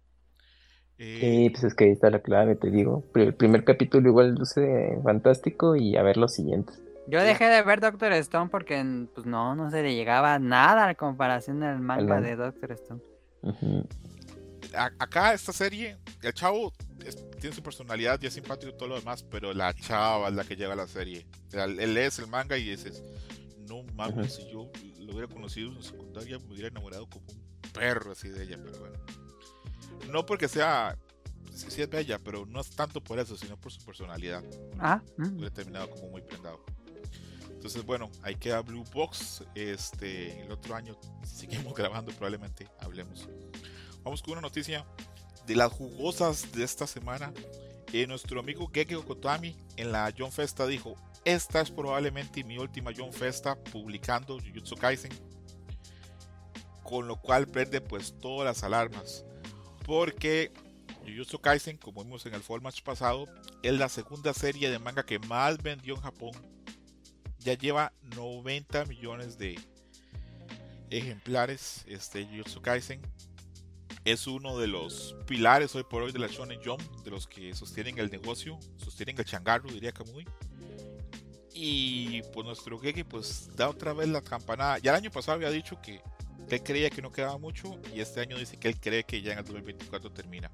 [0.98, 3.04] Eh, sí, pues es que ahí está la clave, te digo.
[3.16, 6.80] El primer capítulo igual luce fantástico y a ver los siguientes.
[7.08, 8.80] Yo dejé de ver Doctor Stone porque
[9.12, 13.02] pues no, no se le llegaba nada a comparación del manga de Doctor Stone.
[14.74, 16.72] Acá esta serie, el chavo
[17.40, 20.44] tiene su personalidad y es simpático y todo lo demás, pero la chava es la
[20.44, 21.26] que lleva la serie.
[21.52, 23.02] él es el manga y dices,
[23.68, 24.70] no mames, si yo
[25.10, 28.98] hubiera conocido en secundaria, me hubiera enamorado como un perro así de ella, pero bueno.
[30.10, 30.98] No porque sea,
[31.54, 34.44] sí, es bella, pero no es tanto por eso, sino por su personalidad.
[34.78, 35.02] Ah.
[35.16, 35.36] Mm.
[35.36, 36.64] Hubiera terminado como muy prendado.
[37.50, 39.44] Entonces, bueno, ahí queda Blue Box.
[39.54, 43.28] Este, el otro año seguimos grabando, probablemente hablemos.
[44.02, 44.84] Vamos con una noticia
[45.46, 47.32] de las jugosas de esta semana.
[47.92, 52.90] Eh, nuestro amigo Gege Okotami en la John Festa dijo: esta es probablemente mi última
[52.96, 55.12] John Festa publicando Jujutsu Kaisen.
[56.82, 59.24] Con lo cual prende pues todas las alarmas.
[59.86, 60.52] Porque
[61.06, 63.28] Jujutsu Kaisen, como vimos en el Match pasado,
[63.62, 66.32] es la segunda serie de manga que más vendió en Japón.
[67.38, 69.60] Ya lleva 90 millones de
[70.90, 71.84] ejemplares.
[71.86, 73.00] Este Jujutsu Kaisen
[74.04, 77.54] es uno de los pilares hoy por hoy de la Shonen Jump, de los que
[77.54, 80.26] sostienen el negocio, sostienen el changarro, diría Kamui.
[81.54, 84.78] Y pues nuestro Geki pues da otra vez la campanada.
[84.78, 86.00] Ya el año pasado había dicho que,
[86.48, 89.32] él creía que no quedaba mucho y este año dice que él cree que ya
[89.32, 90.50] en el 2024 termina.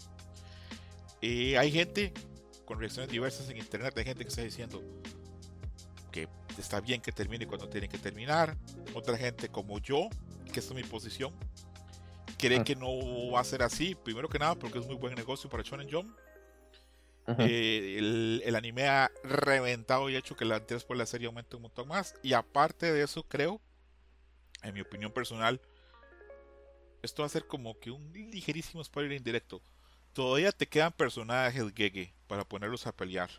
[1.23, 2.13] Eh, hay gente
[2.65, 4.83] con reacciones diversas en internet, hay gente que está diciendo
[6.13, 8.57] que está bien que termine cuando tiene que terminar.
[8.95, 10.09] Otra gente como yo,
[10.53, 11.35] que es mi posición,
[12.39, 13.95] cree que no va a ser así.
[13.95, 16.17] Primero que nada porque es muy buen negocio para Shonen Jump
[17.39, 21.89] eh, el, anime ha reventado y hecho que la por la serie aumente un montón
[21.89, 22.15] más.
[22.23, 23.61] Y aparte de eso, creo,
[24.63, 25.61] en mi opinión personal,
[27.03, 29.61] esto va a ser como que un ligerísimo spoiler indirecto.
[30.15, 33.31] Todavía te quedan personajes Gege para ponerlos a pelear.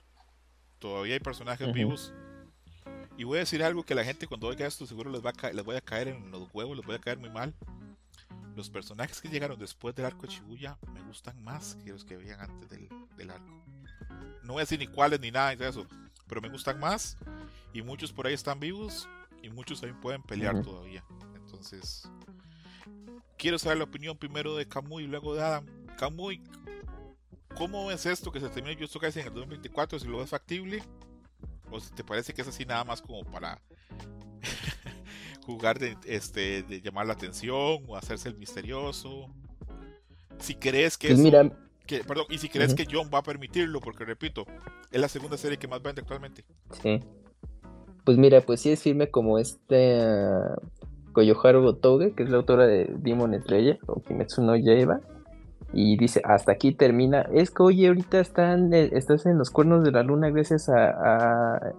[0.77, 2.13] Todavía hay personajes vivos.
[3.17, 5.51] Y voy a decir algo que la gente cuando oiga esto seguro les, va a
[5.51, 7.53] les voy a caer en los huevos, les voy a caer muy mal.
[8.59, 12.17] Los personajes que llegaron después del arco de Shibuya me gustan más que los que
[12.17, 13.63] veían antes del, del arco
[14.43, 15.87] no voy a decir ni cuáles ni nada de eso,
[16.27, 17.15] pero me gustan más
[17.71, 19.07] y muchos por ahí están vivos
[19.41, 21.05] y muchos también pueden pelear todavía.
[21.35, 22.09] Entonces,
[23.37, 25.65] quiero saber la opinión primero de Kamui y luego de Adam.
[25.97, 26.43] Kamui,
[27.55, 29.99] ¿cómo ves esto que se termina Jutsu Kaisen en el 2024?
[29.99, 30.83] Si lo ves factible
[31.71, 33.61] o si te parece que es así nada más como para
[35.49, 39.33] jugar de, este, de llamar la atención o hacerse el misterioso.
[40.37, 41.49] Si crees que pues mira,
[42.07, 44.45] perdón, y si crees que John va a permitirlo, porque repito,
[44.91, 46.45] es la segunda serie que más vende actualmente.
[46.83, 46.99] Sí.
[48.05, 52.67] Pues mira, pues sí es firme como este uh, Koyoharu Otoge, que es la autora
[52.67, 55.01] de Demon Slayer o Kimetsu no Yaiba.
[55.73, 57.21] Y dice, hasta aquí termina.
[57.33, 60.89] Es que, oye, ahorita están, eh, estás en los cuernos de la luna gracias a,
[60.89, 61.73] a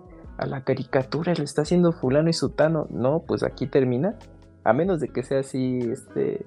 [0.47, 2.87] la caricatura le está haciendo fulano y sutano.
[2.91, 4.19] No, pues aquí termina.
[4.65, 6.47] A menos de que sea así, este,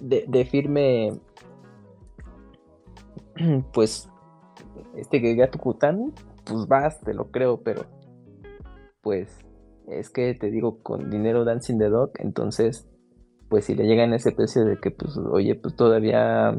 [0.00, 1.20] de, de firme,
[3.72, 4.10] pues,
[4.96, 6.12] este que Gato Kutano,
[6.44, 7.84] pues vas, te lo creo, pero,
[9.02, 9.38] pues,
[9.88, 12.88] es que te digo, con dinero Dancing the Dog, entonces,
[13.48, 16.56] pues si le llegan ese precio de que, pues, oye, pues todavía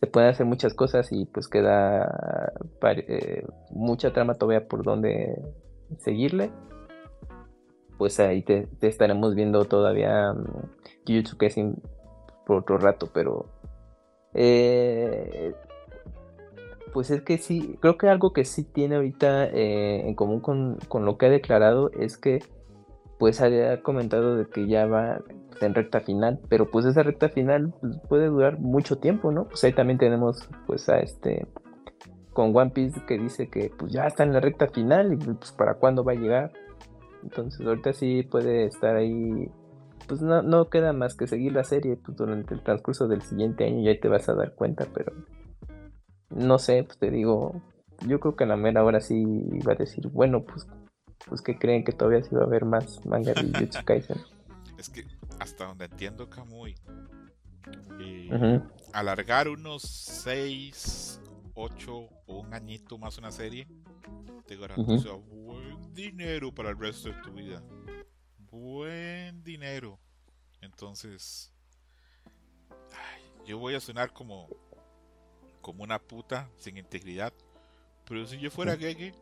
[0.00, 5.38] se pueden hacer muchas cosas y pues queda eh, mucha trama todavía por donde
[5.98, 6.50] seguirle.
[7.98, 10.44] Pues ahí te, estaremos viendo todavía um,
[11.06, 11.36] Jujutsu
[12.46, 13.44] por otro rato, pero
[14.32, 15.54] eh,
[16.94, 20.78] pues es que sí, creo que algo que sí tiene ahorita eh, en común con,
[20.88, 22.40] con, lo que ha declarado es que
[23.18, 25.20] pues había comentado de que ya va
[25.66, 29.46] en recta final, pero pues esa recta final pues, puede durar mucho tiempo, ¿no?
[29.48, 31.46] Pues ahí también tenemos pues a este
[32.32, 35.52] con One Piece que dice que pues ya está en la recta final y pues
[35.52, 36.52] para cuándo va a llegar.
[37.22, 39.50] Entonces ahorita sí puede estar ahí,
[40.08, 43.64] pues no, no queda más que seguir la serie pues, durante el transcurso del siguiente
[43.64, 45.12] año y ahí te vas a dar cuenta, pero
[46.30, 47.60] no sé, pues te digo,
[48.06, 49.24] yo creo que a la mera hora sí
[49.66, 50.66] va a decir, bueno, pues,
[51.28, 54.18] pues que creen que todavía sí va a haber más manga de Jujutsu Kaisen.
[54.78, 55.04] Es que
[55.40, 56.76] hasta donde entiendo Kamui,
[57.98, 58.60] eh,
[58.92, 61.20] alargar unos 6,
[61.54, 63.66] 8 o un añito más una serie
[64.46, 67.62] te garantiza buen dinero para el resto de tu vida.
[68.50, 69.98] Buen dinero.
[70.60, 71.52] Entonces,
[73.46, 74.48] yo voy a sonar como
[75.60, 77.32] como una puta sin integridad.
[78.06, 79.14] Pero si yo fuera Gege,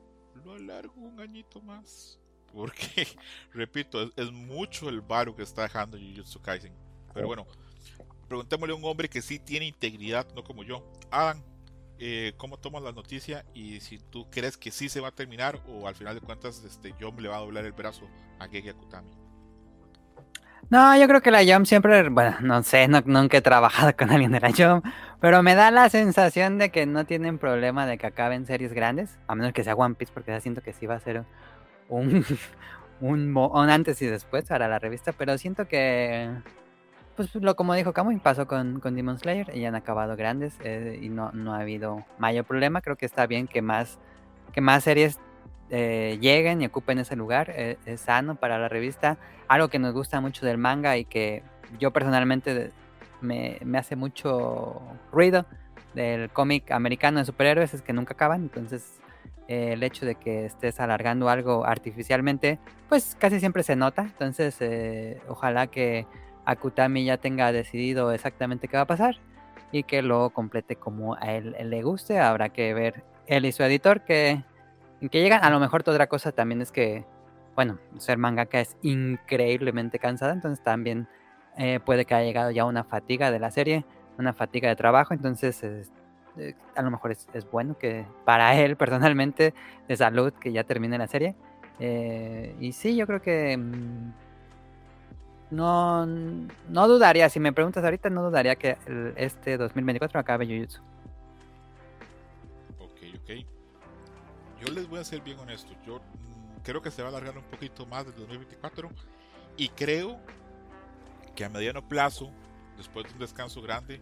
[0.44, 2.18] lo alargo un añito más.
[2.52, 3.06] Porque,
[3.52, 6.72] repito, es, mucho el varo que está dejando Jujutsu Kaisen.
[7.14, 7.46] Pero bueno,
[8.28, 10.90] preguntémosle a un hombre que sí tiene integridad, no como yo.
[11.11, 11.42] Adam,
[11.98, 13.44] eh, ¿cómo tomas la noticia?
[13.54, 16.62] Y si tú crees que sí se va a terminar o al final de cuentas
[16.64, 18.08] este, John le va a doblar el brazo
[18.38, 19.11] a Gege Akutami.
[20.70, 24.32] No, yo creo que la Jump siempre, bueno, no sé, nunca he trabajado con alguien
[24.32, 24.84] de la Jump,
[25.18, 29.18] pero me da la sensación de que no tienen problema de que acaben series grandes,
[29.28, 31.24] a menos que sea One Piece, porque ya siento que sí va a ser
[31.88, 32.24] un,
[33.01, 36.31] un, antes y después para la revista, pero siento que,
[37.16, 40.98] pues lo como dijo Kamui, pasó con, con Demon Slayer y han acabado grandes eh,
[41.01, 43.98] y no, no ha habido mayor problema, creo que está bien que más,
[44.53, 45.18] que más series
[45.70, 49.18] eh, lleguen y ocupen ese lugar, eh, es sano para la revista.
[49.48, 51.42] Algo que nos gusta mucho del manga y que
[51.79, 52.70] yo personalmente
[53.20, 54.81] me, hace mucho
[55.12, 55.44] ruido
[55.94, 59.01] del cómic americano de superhéroes es que nunca acaban, entonces
[59.48, 62.58] eh, el hecho de que estés alargando algo artificialmente,
[62.88, 64.58] pues casi siempre se nota, entonces
[65.28, 66.06] ojalá que
[66.44, 69.16] Akutami ya tenga decidido exactamente qué va a pasar
[69.72, 73.62] y que lo complete como a él le guste, habrá que ver él y su
[73.62, 74.42] editor que
[75.08, 75.44] que llegan.
[75.44, 77.04] A lo mejor otra cosa también es que,
[77.54, 81.06] bueno, ser mangaka es increíblemente cansada, entonces también
[81.56, 83.84] eh, puede que haya llegado ya una fatiga de la serie,
[84.18, 85.62] una fatiga de trabajo, entonces
[86.38, 89.55] eh, a lo mejor es, bueno que para él personalmente
[89.87, 91.35] de salud que ya termine la serie.
[91.81, 94.12] Eh, y sí, yo creo que mm,
[95.51, 98.77] no, no dudaría, si me preguntas ahorita, no dudaría que
[99.16, 100.83] este 2024 acabe Jujutsu.
[104.61, 105.72] yo les voy a ser bien honesto.
[105.87, 108.90] Yo mm, creo que se va a alargar un poquito más del 2024
[109.57, 110.18] y creo
[111.35, 112.31] que a mediano plazo,
[112.77, 114.01] después de un descanso grande,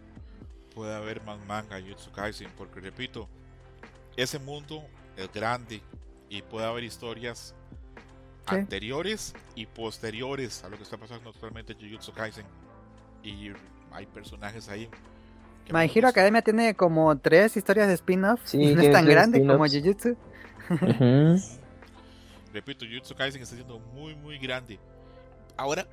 [0.77, 3.27] puede haber más manga Jutsu Kaisen, porque repito,
[4.15, 4.83] ese mundo
[5.17, 5.81] es grande
[6.29, 7.55] y puede haber historias
[8.45, 12.45] anteriores y posteriores a lo que está pasando actualmente en Jujutsu Kaisen.
[13.23, 13.53] Y
[13.91, 14.87] hay personajes ahí.
[15.71, 18.39] My Hero Academia tiene como tres historias de spin-off.
[18.53, 20.15] no es tan grande como Jujutsu.
[22.53, 24.79] Repito, Jujutsu Kaisen está siendo muy, muy grande.
[25.57, 25.87] Ahora,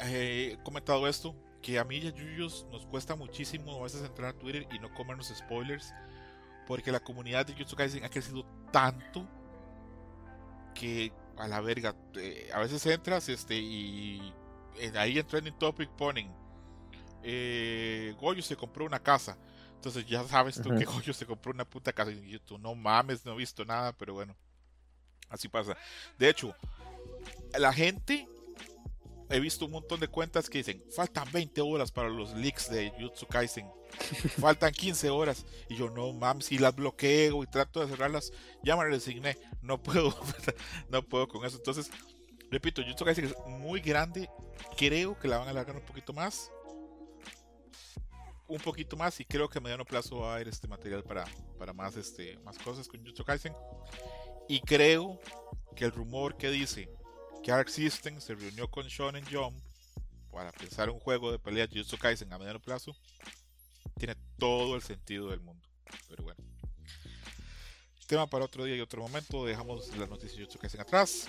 [0.00, 4.02] eh, he comentado esto, que a mí y a Yuyos nos cuesta muchísimo a veces
[4.04, 5.92] entrar a Twitter y no comernos spoilers,
[6.66, 9.26] porque la comunidad de Jujutsu Kaisen ha crecido tanto
[10.74, 14.32] que a la verga, eh, a veces entras este y
[14.96, 16.32] ahí en Trending Topic ponen
[17.22, 19.36] eh, Goyo se compró una casa.
[19.74, 23.24] Entonces ya sabes tú que Goyo se compró una puta casa y tú no mames,
[23.24, 24.36] no he visto nada, pero bueno,
[25.28, 25.76] así pasa.
[26.18, 26.54] De hecho,
[27.56, 28.28] la gente,
[29.30, 32.92] he visto un montón de cuentas que dicen, faltan 20 horas para los leaks de
[32.98, 33.70] Jutsu Kaisen,
[34.40, 38.76] faltan 15 horas, y yo no mames, y las bloqueo y trato de cerrarlas, ya
[38.76, 40.14] me resigné, no puedo,
[40.88, 41.56] no puedo con eso.
[41.56, 41.90] Entonces,
[42.50, 44.30] repito, Jutsu Kaisen es muy grande,
[44.76, 46.50] creo que la van a alargar un poquito más
[48.48, 51.24] un poquito más y creo que a mediano plazo va a haber este material para,
[51.58, 53.54] para más, este, más cosas con Jutsu Kaisen.
[54.48, 55.20] Y creo
[55.76, 56.88] que el rumor que dice
[57.42, 59.56] que Arc System se reunió con Shonen Jump
[60.30, 62.94] para pensar un juego de pelea Jujutsu Kaisen a mediano plazo
[63.98, 65.66] tiene todo el sentido del mundo.
[66.08, 66.40] Pero bueno.
[68.06, 69.44] Tema para otro día y otro momento.
[69.44, 71.28] Dejamos las noticias de Jujutsu Kaisen atrás.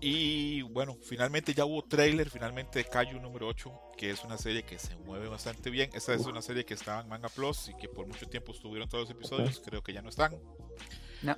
[0.00, 4.76] Y bueno, finalmente ya hubo trailer, finalmente Kaiju número 8, que es una serie que
[4.76, 5.90] se mueve bastante bien.
[5.94, 8.88] Esta es una serie que estaba en Manga Plus y que por mucho tiempo estuvieron
[8.88, 10.36] todos los episodios, creo que ya no están.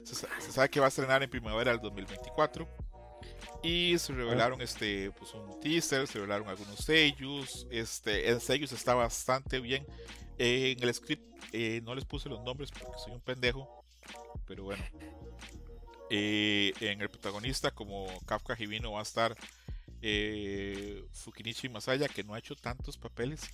[0.04, 2.66] Se, se, sabe que va a estrenar en primavera del 2024.
[3.64, 7.66] Y se revelaron este, pues un teaser, se revelaron algunos sellos.
[7.70, 9.86] Este, el sellos está bastante bien.
[10.36, 13.82] en el script eh, no les puse los nombres porque soy un pendejo.
[14.46, 14.84] Pero bueno,
[16.10, 19.34] eh, en el protagonista, como Kafka Hibino, va a estar
[20.02, 23.48] eh, Fukinichi Masaya, que no ha hecho tantos papeles.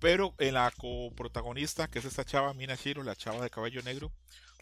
[0.00, 4.10] Pero en la coprotagonista, que es esta chava, Mina Shiro, la chava de cabello negro,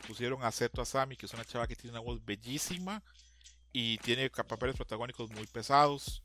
[0.07, 3.03] pusieron a Seto Asami, que es una chava que tiene una voz bellísima
[3.73, 6.23] y tiene papeles protagónicos muy pesados.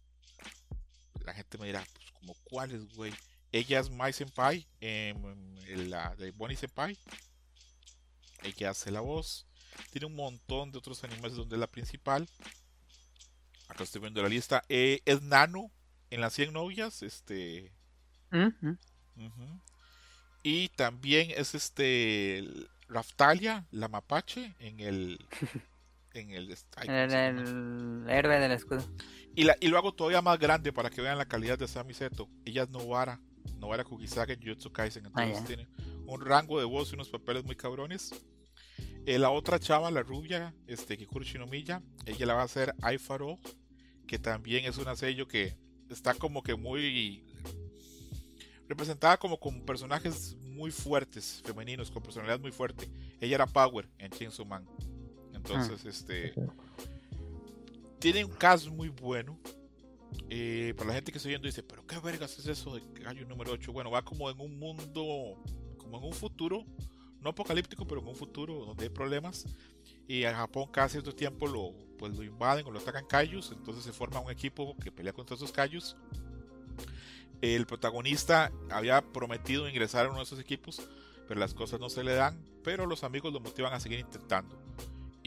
[1.25, 3.13] La gente me dirá, pues, como cuáles, güey.
[3.51, 6.97] Ella es Mai Senpai, en la de Bonnie Senpai.
[8.43, 9.45] Ella hace la voz.
[9.91, 12.27] Tiene un montón de otros animes donde es la principal.
[13.67, 14.63] Acá estoy viendo la lista.
[14.69, 15.71] Eh, es Nano
[16.09, 17.03] en las 100 novias.
[17.03, 17.71] Este.
[20.43, 22.45] Y también es este.
[22.89, 25.25] Raftalia, la mapache, en el.
[26.21, 26.55] en el.
[26.87, 28.83] el, héroe del escudo.
[29.35, 31.93] Y, la, y lo hago todavía más grande para que vean la calidad de Sami
[31.93, 32.29] Seto.
[32.45, 33.19] Ella es Novara.
[33.59, 35.05] Novara Kugisaka en Jujutsu Kaisen.
[35.13, 35.67] Ah, Entonces tiene
[36.05, 38.13] un rango de voz y unos papeles muy cabrones.
[39.05, 43.37] Eh, la otra chava, la rubia, este, Kikuru Shinomiya, ella la va a hacer Aifaro,
[44.05, 45.55] que también es una sello que
[45.89, 47.23] está como que muy
[48.67, 52.89] representada como con personajes muy fuertes, femeninos, con personalidad muy fuerte.
[53.21, 54.67] Ella era Power en Chainsaw Man.
[55.47, 56.33] Entonces, ah, este
[57.99, 59.37] tiene un caso muy bueno.
[60.29, 63.25] Eh, para la gente que está viendo dice, pero qué vergas es eso de Gallo
[63.27, 63.71] número 8.
[63.71, 65.41] Bueno, va como en un mundo,
[65.77, 66.65] como en un futuro
[67.21, 69.45] no apocalíptico, pero en un futuro donde hay problemas.
[70.07, 73.83] Y en Japón cada cierto tiempo lo, pues lo invaden o lo atacan Kaijus, entonces
[73.83, 75.97] se forma un equipo que pelea contra esos Kaijus.
[77.41, 80.81] El protagonista había prometido ingresar a uno de esos equipos,
[81.27, 84.66] pero las cosas no se le dan, pero los amigos lo motivan a seguir intentando.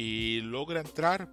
[0.01, 1.31] Y logra entrar,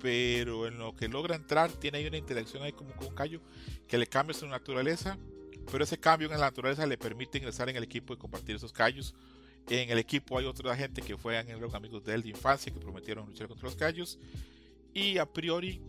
[0.00, 3.40] pero en lo que logra entrar tiene ahí una interacción ahí como con un Kaiju
[3.86, 5.18] que le cambia su naturaleza,
[5.70, 8.72] pero ese cambio en la naturaleza le permite ingresar en el equipo y compartir esos
[8.72, 9.14] Kaijus
[9.68, 13.26] en el equipo hay otra gente que fue amigos de él de infancia que prometieron
[13.26, 14.18] luchar contra los callos.
[14.94, 15.80] Y a priori,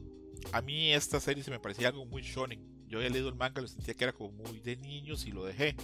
[0.52, 2.60] a mí esta serie se me parecía algo muy shonen.
[2.88, 5.46] Yo había leído el manga, lo sentía que era como muy de niños y lo
[5.46, 5.76] dejé.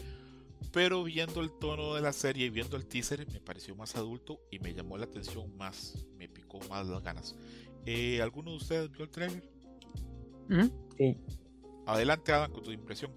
[0.72, 4.40] Pero viendo el tono de la serie y viendo el teaser, me pareció más adulto
[4.50, 6.06] y me llamó la atención más.
[6.18, 7.36] Me picó más las ganas.
[7.86, 9.44] Eh, ¿Alguno de ustedes vio el trailer?
[10.98, 11.18] Sí.
[11.86, 13.12] Adelante, Adam, con tu impresión.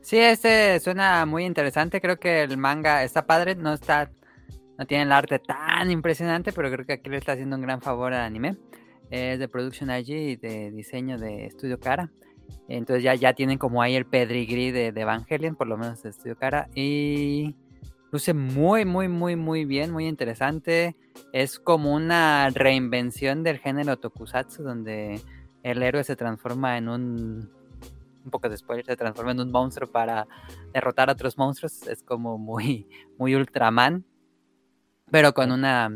[0.00, 2.00] Sí, este suena muy interesante.
[2.00, 3.54] Creo que el manga está padre.
[3.54, 4.10] No está.
[4.76, 7.80] No tiene el arte tan impresionante, pero creo que aquí le está haciendo un gran
[7.80, 8.56] favor al anime.
[9.10, 12.10] Es de Production IG y de diseño de Studio Cara.
[12.68, 16.12] Entonces ya, ya tienen como ahí el pedigree de, de Evangelion, por lo menos de
[16.12, 16.68] Studio Cara.
[16.74, 17.54] Y
[18.10, 20.96] luce muy, muy, muy, muy bien, muy interesante.
[21.32, 25.20] Es como una reinvención del género tokusatsu, donde
[25.62, 27.50] el héroe se transforma en un
[28.24, 30.26] un poco de spoiler, se transforma en un monstruo para
[30.72, 31.86] derrotar a otros monstruos.
[31.86, 32.88] Es como muy,
[33.18, 34.04] muy Ultraman,
[35.10, 35.90] pero con una,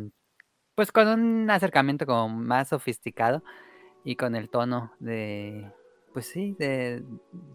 [0.74, 3.42] pues con un acercamiento como más sofisticado
[4.04, 5.72] y con el tono de,
[6.12, 7.02] pues sí, de,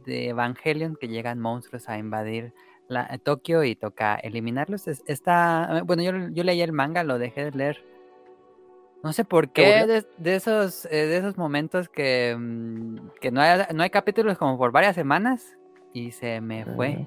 [0.05, 2.53] de Evangelion, que llegan monstruos a invadir
[2.87, 4.87] la, Tokio y toca eliminarlos.
[4.87, 7.93] está, bueno, yo, yo leí el manga, lo dejé de leer
[9.03, 13.61] no sé por qué de, esos, eh, de esos momentos que, mm, que no, hay,
[13.75, 15.57] no hay capítulos como por varias semanas
[15.91, 17.05] y se me fue.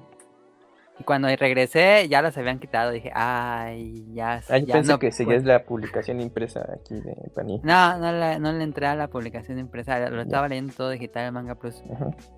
[0.99, 2.91] Y cuando regresé ya los habían quitado.
[2.91, 4.41] Dije, ay, ya.
[4.49, 7.61] Ah, yo pensé que seguías la publicación impresa aquí de Panini.
[7.63, 10.09] No, no le, no le entré a la publicación impresa.
[10.09, 11.83] Lo estaba leyendo todo digital en Manga Plus.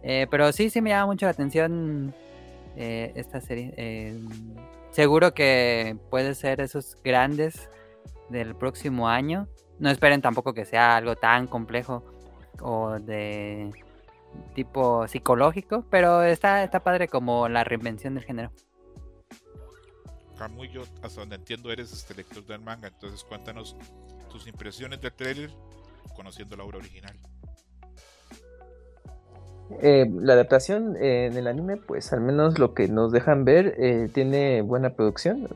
[0.04, 2.14] Eh, pero sí, sí me llama mucho la atención
[2.76, 4.20] eh, esta serie.
[4.92, 7.70] seguro que puede ser esos grandes
[8.30, 9.48] del próximo año.
[9.80, 12.04] No esperen tampoco que sea algo tan complejo
[12.62, 13.72] o de
[14.54, 18.52] tipo psicológico, pero está, está padre como la reinvención del género.
[20.38, 23.76] Camu, yo hasta donde entiendo eres este lector del manga, entonces cuéntanos
[24.32, 25.52] tus impresiones del trailer
[26.16, 27.16] conociendo la obra original.
[29.82, 34.10] Eh, la adaptación en el anime, pues al menos lo que nos dejan ver, eh,
[34.14, 35.48] tiene buena producción.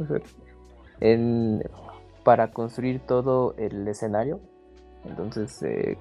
[0.99, 1.63] en,
[2.24, 4.39] para construir todo el escenario.
[5.05, 5.97] Entonces, eh,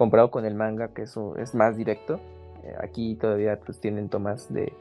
[0.00, 2.18] comparado con el manga, que eso es más directo,
[2.64, 4.72] eh, aquí todavía pues tienen tomas de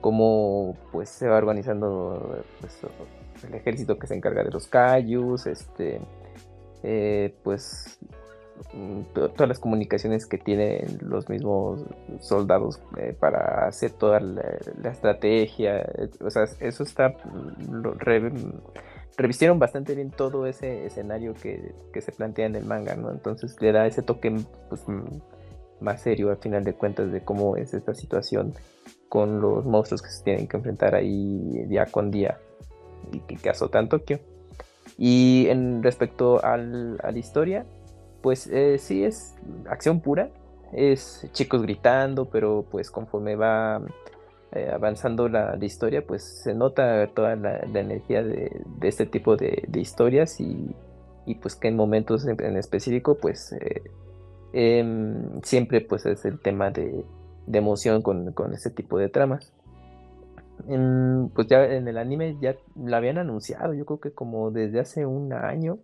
[0.00, 2.80] cómo pues se va organizando pues,
[3.46, 6.00] el ejército que se encarga de los Kaijus, este,
[6.82, 8.00] eh, pues
[8.72, 11.84] mm, todas las comunicaciones que tienen los mismos
[12.18, 15.88] soldados eh, para hacer toda la, estrategia,
[16.20, 18.00] o sea, eso está, mm,
[19.16, 23.10] revistieron bastante bien todo ese escenario que, se plantea en el manga, ¿no?
[23.10, 24.34] Entonces le da ese toque
[24.68, 24.82] pues,
[25.80, 28.54] más serio al final de cuentas de cómo es esta situación
[29.08, 32.38] con los monstruos que se tienen que enfrentar ahí día con día
[33.12, 34.18] y que, azotan Tokio.
[34.98, 37.66] Y en respecto al, a la historia,
[38.22, 39.34] pues eh, sí es
[39.68, 40.30] acción pura,
[40.72, 43.82] es chicos gritando, pero pues conforme va
[44.54, 48.50] eh, avanzando la, historia, pues se nota toda la, energía de,
[48.82, 50.74] este tipo de, historias y,
[51.40, 53.82] pues que en momentos en, específico, pues eh,
[54.52, 57.04] em, siempre pues es el tema de,
[57.52, 59.52] emoción con, con, este tipo de tramas.
[61.34, 65.06] pues ya en el anime ya la habían anunciado, yo creo que como desde hace
[65.06, 65.78] un año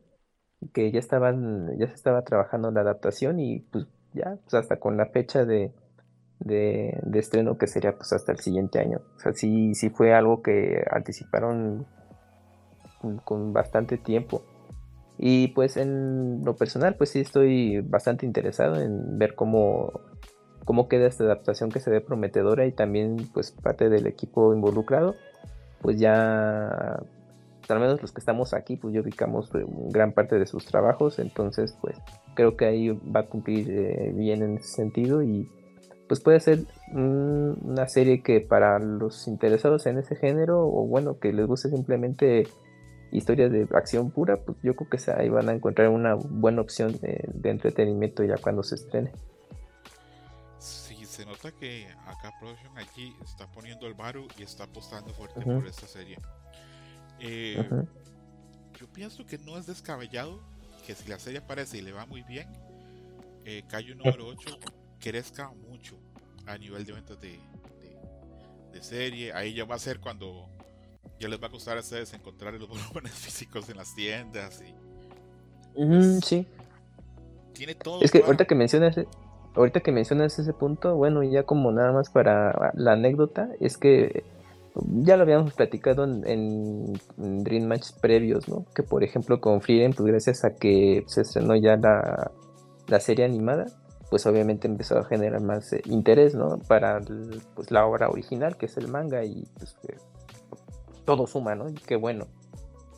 [0.72, 4.96] que ya estaban, ya se estaba trabajando la adaptación y pues ya, pues hasta con
[4.96, 5.72] la fecha de,
[6.40, 9.00] de, estreno que sería pues hasta el siguiente año.
[9.16, 11.86] O sea, sí, sí fue algo que anticiparon
[13.24, 14.42] con, bastante tiempo.
[15.18, 20.00] Y pues en lo personal pues sí estoy bastante interesado en ver cómo,
[20.64, 25.14] cómo queda esta adaptación que se ve prometedora y también pues parte del equipo involucrado
[25.82, 27.02] pues ya
[27.68, 29.50] al menos los que estamos aquí pues ya ubicamos
[29.90, 31.96] gran parte de sus trabajos entonces pues
[32.34, 35.48] creo que ahí va a cumplir eh, bien en ese sentido y
[36.10, 41.32] pues puede ser una serie que para los interesados en ese género o bueno que
[41.32, 42.48] les guste simplemente
[43.12, 46.98] historias de acción pura pues yo creo que ahí van a encontrar una buena opción
[47.00, 49.12] de, entretenimiento ya cuando se estrene.
[50.58, 55.40] Sí se nota que acá Production aquí está poniendo el baru y está apostando fuerte
[55.42, 56.18] por esta serie.
[57.20, 57.64] Eh,
[58.80, 60.40] yo pienso que no es descabellado
[60.84, 62.48] que si la serie aparece y le va muy bien
[63.44, 64.58] eh, Cayo número 8
[65.00, 65.69] crezca mucho
[66.52, 67.38] a nivel de ventas de,
[68.72, 69.32] de, serie.
[69.32, 70.48] Ahí ya va a ser cuando
[71.18, 74.62] ya les va a costar a ustedes encontrar los volúmenes físicos en las tiendas.
[74.62, 74.74] Y,
[75.74, 76.46] pues, sí.
[77.52, 78.02] Tiene todo.
[78.02, 78.96] Es que ahorita que mencionas
[79.54, 84.24] ahorita que mencionas ese punto, bueno, ya como nada más para la anécdota, es que
[84.74, 88.64] ya lo habíamos platicado en, Dream Match previos, ¿no?
[88.74, 92.30] Que por ejemplo con Frieden, pues gracias a que se estrenó ya la,
[92.86, 93.66] la serie animada,
[94.10, 96.58] pues obviamente empezó a generar más eh, interés, ¿no?
[96.58, 97.00] Para
[97.54, 99.76] pues, la obra original, que es el manga, y pues
[101.04, 101.68] todo suma, ¿no?
[101.68, 102.26] Y qué bueno.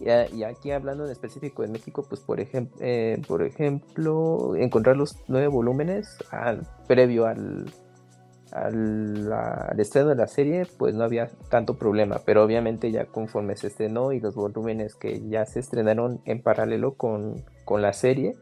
[0.00, 5.46] Y, aquí hablando en específico de México, pues por, ejemplo eh, ejemplo, encontrar los nueve
[5.46, 7.66] volúmenes al, previo al,
[9.78, 14.12] estreno de la serie, pues no había tanto problema, pero obviamente ya conforme se estrenó
[14.12, 18.34] y los volúmenes que ya se estrenaron en paralelo con la serie,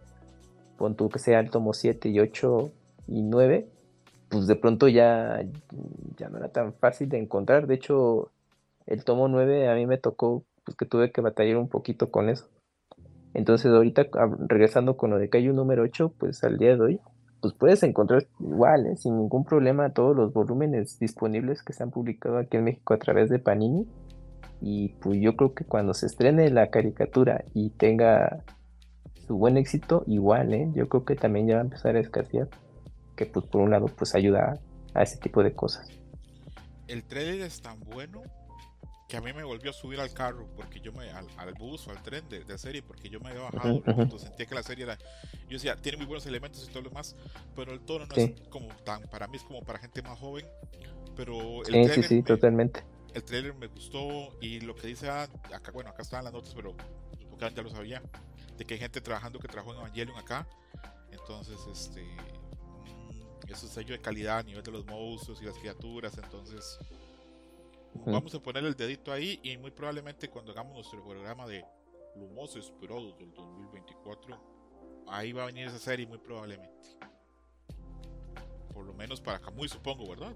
[0.81, 2.71] pon tú que sea el tomo 7 y 8
[3.09, 3.69] y 9,
[4.31, 5.45] pues de pronto ya,
[6.17, 7.67] ya no era tan fácil de encontrar.
[7.67, 8.31] De hecho,
[8.87, 12.31] el tomo 9 a mí me tocó pues, que tuve que batallar un poquito con
[12.31, 12.49] eso.
[13.35, 14.07] Entonces ahorita
[14.49, 17.01] regresando con lo de Cayu número 8, pues al día de hoy,
[17.43, 18.97] pues puedes encontrar igual, ¿eh?
[18.97, 22.99] sin ningún problema, todos los volúmenes disponibles que se han publicado aquí en México a
[22.99, 23.87] través de Panini.
[24.63, 28.45] Y pues yo creo que cuando se estrene la caricatura y tenga
[29.31, 30.69] su buen éxito, igual, ¿eh?
[30.75, 32.49] Yo creo que también ya va a empezar a escasear.
[33.15, 34.59] Que pues por un lado pues ayuda
[34.93, 35.89] a, ese tipo de cosas.
[36.89, 38.25] El trailer es tan bueno
[39.09, 41.93] que a mí me volvió a subir al carro porque yo me al, bus o
[41.93, 44.83] al tren de, de, serie porque yo me había bajado cuando sentía que la serie
[44.83, 44.99] era
[45.49, 47.17] yo decía tiene muy buenos elementos y todo lo demás
[47.57, 50.47] pero el tono no es como tan para mí es como para gente más joven
[51.17, 55.29] pero el sí, sí, sí, totalmente el trailer me gustó y lo que dice ah,
[55.53, 56.77] acá bueno acá estaban las notas pero
[57.49, 58.03] ya lo sabía
[58.61, 60.47] de que hay gente trabajando que trabajó en Evangelion acá.
[61.11, 62.03] Entonces, este.
[62.03, 66.17] Mm, es un sello de calidad a nivel de los monstruos y las criaturas.
[66.23, 66.79] Entonces,
[68.05, 71.65] vamos a poner el dedito ahí y muy probablemente cuando hagamos nuestro programa de
[72.17, 74.37] lo más esperado del 2024,
[75.09, 76.99] ahí va a venir esa serie muy probablemente.
[78.75, 80.35] Por lo menos para Kamui, supongo, ¿verdad?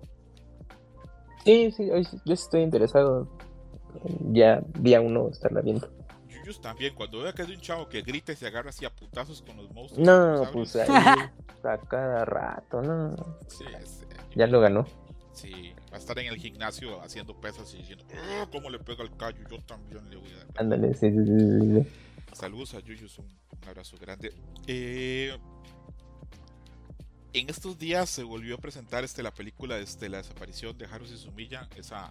[1.45, 1.91] Sí, sí,
[2.25, 3.29] yo estoy interesado.
[4.33, 5.89] Ya día uno estarla viendo
[6.61, 9.43] también, cuando vea que es un chavo que grita y se agarra así a putazos
[9.43, 10.07] con los monstruos.
[10.07, 10.89] No, pues ahí
[11.63, 13.17] a cada rato, no.
[13.49, 13.65] Sí,
[14.35, 14.87] ya lo ganó.
[15.33, 19.03] Sí, Va a estar en el gimnasio haciendo pesas y diciendo, "Ah, ¿cómo le pega
[19.03, 19.43] el callo?
[19.51, 20.47] Yo también le voy a dar.
[20.57, 22.35] Ándale, sí, sí, sí, sí, sí.
[22.35, 23.29] Saludos a Yuyus, un
[23.67, 24.33] abrazo grande.
[24.67, 25.37] Eh,
[27.33, 31.17] en estos días se volvió a presentar este, la película este, La desaparición de Haruhi
[31.17, 32.11] Sumiya, esa,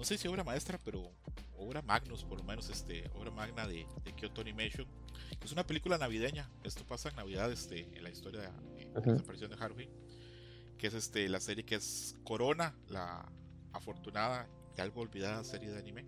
[0.00, 1.12] no sé si obra maestra, pero
[1.58, 4.88] obra magnus, por lo menos, este, obra magna de, de Kyoto Animation.
[5.44, 9.12] Es una película navideña, esto pasa en Navidad este, en la historia de la Ujú.
[9.12, 9.90] desaparición de Haruhi,
[10.78, 13.30] que es este, la serie que es Corona, la
[13.74, 16.06] afortunada y algo olvidada serie de anime.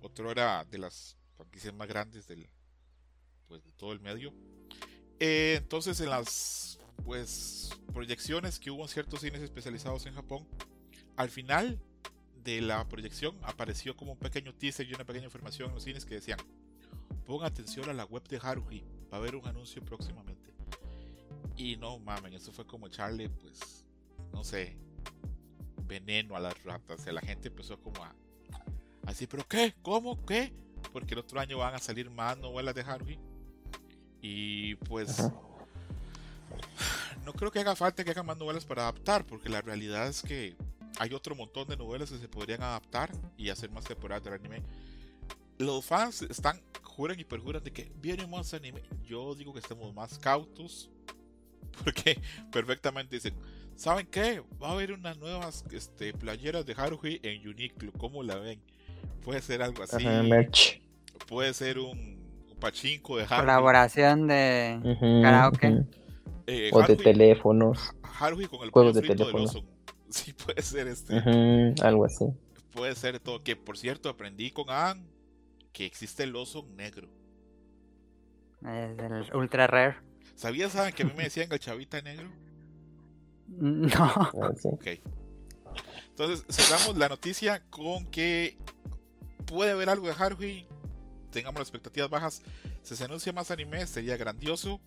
[0.00, 2.48] Otra era de las franquicias más grandes del,
[3.48, 4.32] pues, de todo el medio.
[5.20, 10.48] Eh, entonces en las pues proyecciones que hubo en ciertos cines especializados en Japón,
[11.16, 11.78] al final
[12.46, 16.04] de la proyección apareció como un pequeño teaser y una pequeña información en los cines
[16.04, 16.38] que decían
[17.26, 20.54] pongan atención a la web de Haruhi, va a haber un anuncio próximamente.
[21.56, 23.84] Y no mamen, eso fue como echarle pues,
[24.32, 24.76] no sé,
[25.86, 27.04] veneno a las ratas.
[27.06, 28.14] Y la gente empezó como a
[29.06, 29.74] así, pero ¿qué?
[29.82, 30.24] ¿Cómo?
[30.24, 30.52] ¿Qué?
[30.92, 33.18] Porque el otro año van a salir más novelas de Haruhi.
[34.22, 35.18] Y pues
[37.24, 40.22] no creo que haga falta que hagan más novelas para adaptar, porque la realidad es
[40.22, 40.56] que
[40.98, 44.62] hay otro montón de novelas que se podrían adaptar y hacer más temporadas del anime.
[45.58, 48.82] Los fans están, juran y perjuran de que viene más anime.
[49.06, 50.90] Yo digo que estemos más cautos,
[51.84, 52.20] porque
[52.52, 53.34] perfectamente dicen,
[53.74, 54.42] ¿saben qué?
[54.62, 58.60] Va a haber unas nuevas este, playeras de Haruhi en Uniqlo, ¿cómo la ven?
[59.22, 60.80] Puede ser algo así, Ajá, merch.
[61.26, 61.98] puede ser un,
[62.50, 63.40] un pachinko de Haruhi.
[63.40, 65.68] Colaboración de Ujú, Karaoke.
[65.68, 65.86] ujú.
[66.46, 67.78] eh, O de Haruhi- teléfonos.
[68.18, 69.44] Haruhi con el Juegos de del teléfono.
[69.44, 69.64] oso.
[70.10, 71.20] Sí, puede ser este.
[71.82, 72.26] Algo así.
[72.72, 73.42] Puede ser todo.
[73.42, 75.06] Que por cierto, aprendí con Ann
[75.72, 77.08] que existe el oso negro.
[78.62, 79.96] Es el ultra rare.
[80.34, 82.30] ¿Sabías Ann, que a mí me decían el chavita negro?
[83.48, 83.88] No.
[83.94, 84.32] Ah.
[84.64, 84.86] Ok.
[86.08, 88.56] Entonces, cerramos la noticia con que
[89.46, 90.66] puede haber algo de Haruhi.
[91.30, 92.42] Tengamos las expectativas bajas.
[92.82, 94.80] Si se anuncia más anime, sería grandioso.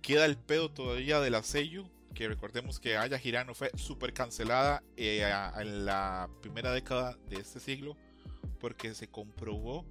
[0.00, 1.90] Queda el pedo todavía de la sello.
[2.26, 7.96] Recordemos que Aya Hirano fue súper cancelada eh, en la primera década de este siglo.
[8.58, 9.84] Porque se comprobó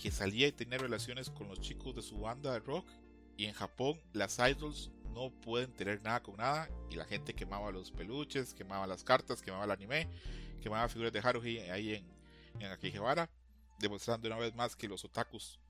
[0.00, 2.86] que salía y tenía relaciones con los chicos de su banda de rock.
[3.36, 6.70] Y en Japón, las idols no pueden tener nada con nada.
[6.90, 10.08] Y la gente quemaba los peluches, quemaba las cartas, quemaba el anime,
[10.62, 12.06] quemaba figuras de Haruhi ahí en,
[12.60, 13.28] en Akihabara.
[13.78, 15.60] Demostrando una vez más que los otakus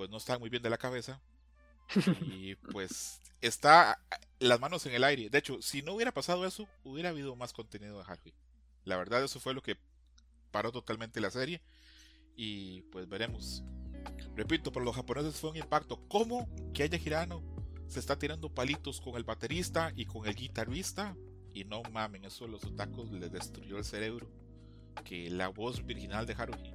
[0.00, 1.20] pues no están muy bien de la cabeza.
[2.22, 4.00] Y pues está
[4.38, 5.30] las manos en el aire.
[5.30, 8.34] De hecho, si no hubiera pasado eso, hubiera habido más contenido de Haruhi.
[8.84, 9.76] La verdad, eso fue lo que
[10.50, 11.60] paró totalmente la serie.
[12.36, 13.62] Y pues veremos.
[14.34, 16.00] Repito, para los japoneses fue un impacto.
[16.08, 17.42] ¿Cómo que haya Hirano
[17.88, 21.16] se está tirando palitos con el baterista y con el guitarrista?
[21.52, 24.30] Y no mamen, eso a los otakus les destruyó el cerebro.
[25.04, 26.74] Que la voz virginal de Haruhi,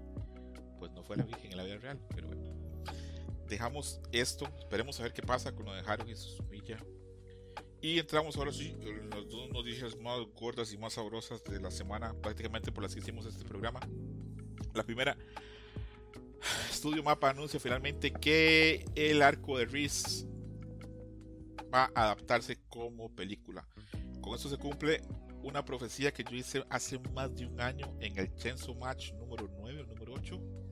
[0.79, 1.99] pues no fue la virgen en la vida real.
[2.13, 2.54] Pero bueno,
[3.47, 4.47] dejamos esto.
[4.59, 6.77] Esperemos a ver qué pasa con lo de Haruhi Suzumiya.
[7.81, 11.69] Y entramos ahora sí en las dos noticias más gordas y más sabrosas de la
[11.69, 13.79] semana, prácticamente por las que hicimos este programa.
[14.73, 15.15] La primera,
[16.71, 20.27] Studio Mapa anuncia finalmente que el arco de Reese
[21.73, 23.67] va a adaptarse como película.
[24.21, 25.01] Con esto se cumple
[25.43, 29.47] una profecía que yo hice hace más de un año en el Chainsaw Match número
[29.59, 30.64] 9 o número 8.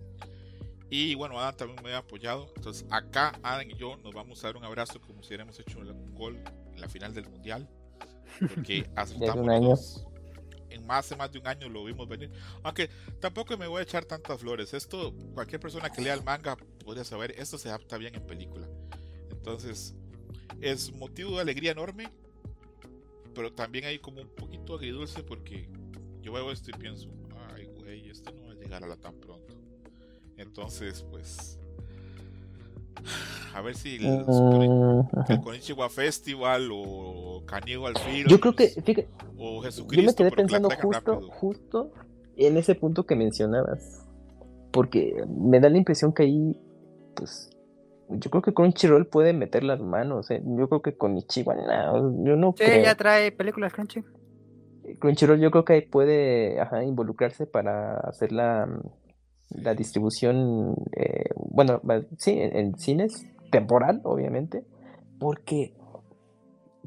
[0.95, 2.51] Y bueno, Adam también me ha apoyado.
[2.55, 5.79] Entonces acá Adam y yo nos vamos a dar un abrazo como si hubiéramos hecho
[5.79, 6.37] un gol
[6.71, 7.67] en la final del mundial.
[8.39, 9.69] Porque aceptamos un año.
[9.69, 10.05] los-
[10.69, 12.31] en más de más de un año lo vimos venir.
[12.61, 12.89] Aunque
[13.19, 14.71] tampoco me voy a echar tantas flores.
[14.75, 18.67] Esto, cualquier persona que lea el manga podría saber, esto se adapta bien en película.
[19.31, 19.95] Entonces,
[20.61, 22.11] es motivo de alegría enorme.
[23.33, 25.67] Pero también hay como un poquito agridulce porque
[26.21, 27.09] yo veo esto y pienso,
[27.55, 29.32] ay güey, esto no va a llegar a la tan pronto.
[30.37, 31.59] Entonces, pues.
[33.53, 34.25] A ver si el,
[35.43, 40.69] Konichiwa Festival o Cannibal Films Yo creo que, fíjate, o yo Jesucristo me quedé pensando
[40.69, 41.29] justo, rápido.
[41.31, 41.91] justo
[42.37, 44.05] en ese punto que mencionabas.
[44.71, 46.59] Porque me da la impresión que ahí,
[47.15, 47.51] pues,
[48.09, 50.31] yo creo que Crunchyroll puede meter las manos.
[50.31, 50.41] ¿eh?
[50.43, 52.83] Yo creo que con Ichiban, no, yo no Sí, creo.
[52.83, 54.03] ya trae películas Crunchy.
[54.99, 58.67] Crunchyroll yo creo que ahí puede ajá, involucrarse para hacer la,
[59.55, 61.81] la distribución, eh, bueno,
[62.17, 64.63] sí, en, en cines, temporal, obviamente,
[65.19, 65.73] porque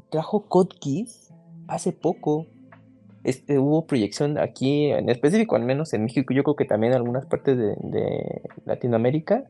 [0.09, 1.33] trajo Code Geass
[1.67, 2.45] hace poco.
[3.23, 6.97] Este, hubo proyección aquí, en específico, al menos en México, yo creo que también en
[6.97, 9.45] algunas partes de, de Latinoamérica,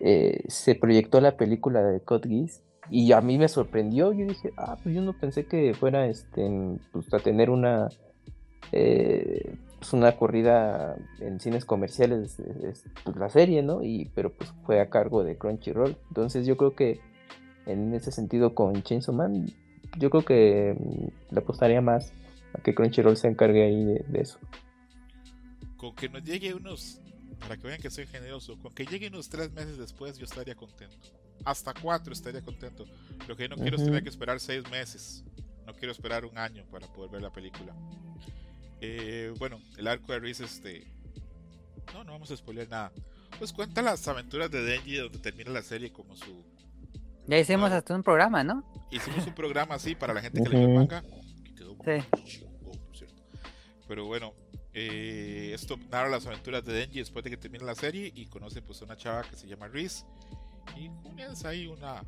[0.00, 4.52] eh, se proyectó la película de Code Geass y a mí me sorprendió, yo dije,
[4.56, 6.48] ah, pues yo no pensé que fuera este,
[6.92, 7.88] pues, a tener una,
[8.72, 9.56] eh,
[9.86, 12.42] pues una corrida en cines comerciales,
[13.04, 13.84] pues, la serie, ¿no?
[13.84, 15.96] Y, pero pues fue a cargo de Crunchyroll.
[16.08, 17.00] Entonces yo creo que
[17.66, 19.46] en ese sentido con Chainsaw Man,
[19.96, 22.12] yo creo que mm, le apostaría más
[22.52, 24.40] a que Crunchyroll se encargue ahí de, eso.
[25.76, 27.00] Con que nos llegue unos,
[27.38, 30.56] para que vean que soy generoso, con que llegue unos tres meses después yo estaría
[30.56, 30.96] contento.
[31.44, 32.86] Hasta cuatro estaría contento.
[33.28, 35.24] Lo que no quiero es tener que esperar seis meses.
[35.64, 37.72] No quiero esperar un año para poder ver la película.
[38.80, 40.86] Eh, bueno, el arco de Reese, este.
[41.92, 42.92] No, no vamos a spoiler nada.
[43.38, 46.44] Pues cuenta las aventuras de Denji donde termina la serie como su.
[47.26, 48.64] Ya hicimos hasta un programa, ¿no?
[48.90, 51.02] Hicimos un programa así para la gente que leyó el manga.
[51.44, 53.06] Que quedó sí.
[53.88, 54.34] Pero bueno,
[54.72, 58.62] eh, esto narra las aventuras de Denji después de que termina la serie y conoce
[58.62, 60.04] pues a una chava que se llama Reese
[60.76, 62.02] y comienza ahí una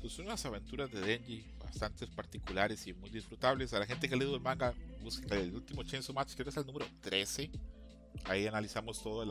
[0.00, 3.72] pues unas aventuras de Denji bastante particulares y muy disfrutables.
[3.72, 6.50] A la gente que ha leído el manga, busca el último Chainsaw Match, creo que
[6.50, 7.50] es el número 13.
[8.24, 9.24] Ahí analizamos todo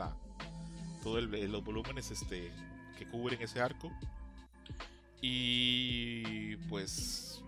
[1.02, 2.50] todos los volúmenes este
[2.98, 3.90] que cubren ese arco.
[5.20, 7.40] Y pues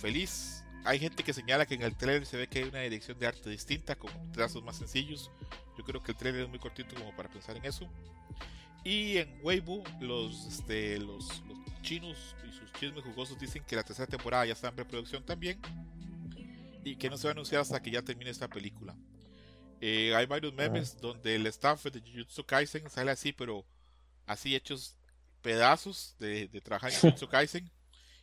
[0.00, 3.18] feliz hay gente que señala que en el trailer se ve que hay una dirección
[3.18, 5.32] de arte distinta, con trazos más sencillos.
[5.76, 7.88] Yo creo que el trailer es muy cortito como para pensar en eso.
[8.84, 11.42] Y en Weibo, los, este, los,
[11.86, 15.60] chinos y sus chismes jugosos dicen que la tercera temporada ya está en preproducción también.
[16.84, 18.94] Y que no se va a anunciar hasta que ya termine esta película.
[19.80, 23.64] Eh, hay varios memes donde el staff de Jujutsu Kaisen sale así, pero
[24.26, 24.96] así hechos
[25.42, 27.70] pedazos de, de trabajar en Jujutsu Kaisen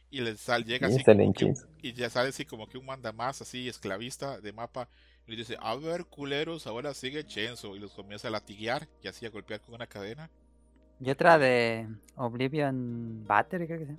[0.10, 1.02] y le sal, llega así
[1.82, 4.88] y ya sale así como que un manda más así esclavista de mapa
[5.26, 9.08] y le dice a ver culeros ahora sigue Chenzo y los comienza a latiguear y
[9.08, 10.30] así a golpear con una cadena
[11.00, 13.98] y otra de Oblivion Battery creo que sea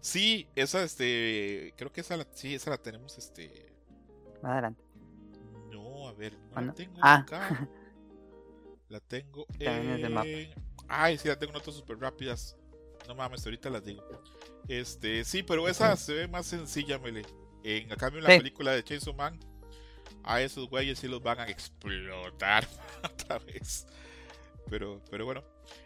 [0.00, 3.72] sí esa este creo que esa la, sí esa la tenemos este.
[4.42, 4.82] Más adelante.
[5.70, 7.14] No a ver no la tengo ah.
[7.16, 7.68] acá.
[8.90, 10.50] La tengo en...
[10.88, 12.56] ay sí la tengo notas súper rápidas.
[13.06, 14.02] No mames ahorita las digo.
[14.66, 17.26] Este, sí, pero esa se ve más sencilla, Mele.
[17.62, 19.38] En cambio, en la película de Chainsaw Man,
[20.22, 22.66] a esos güeyes sí los van a explotar
[23.04, 23.86] otra vez.
[24.70, 25.44] Pero, pero bueno.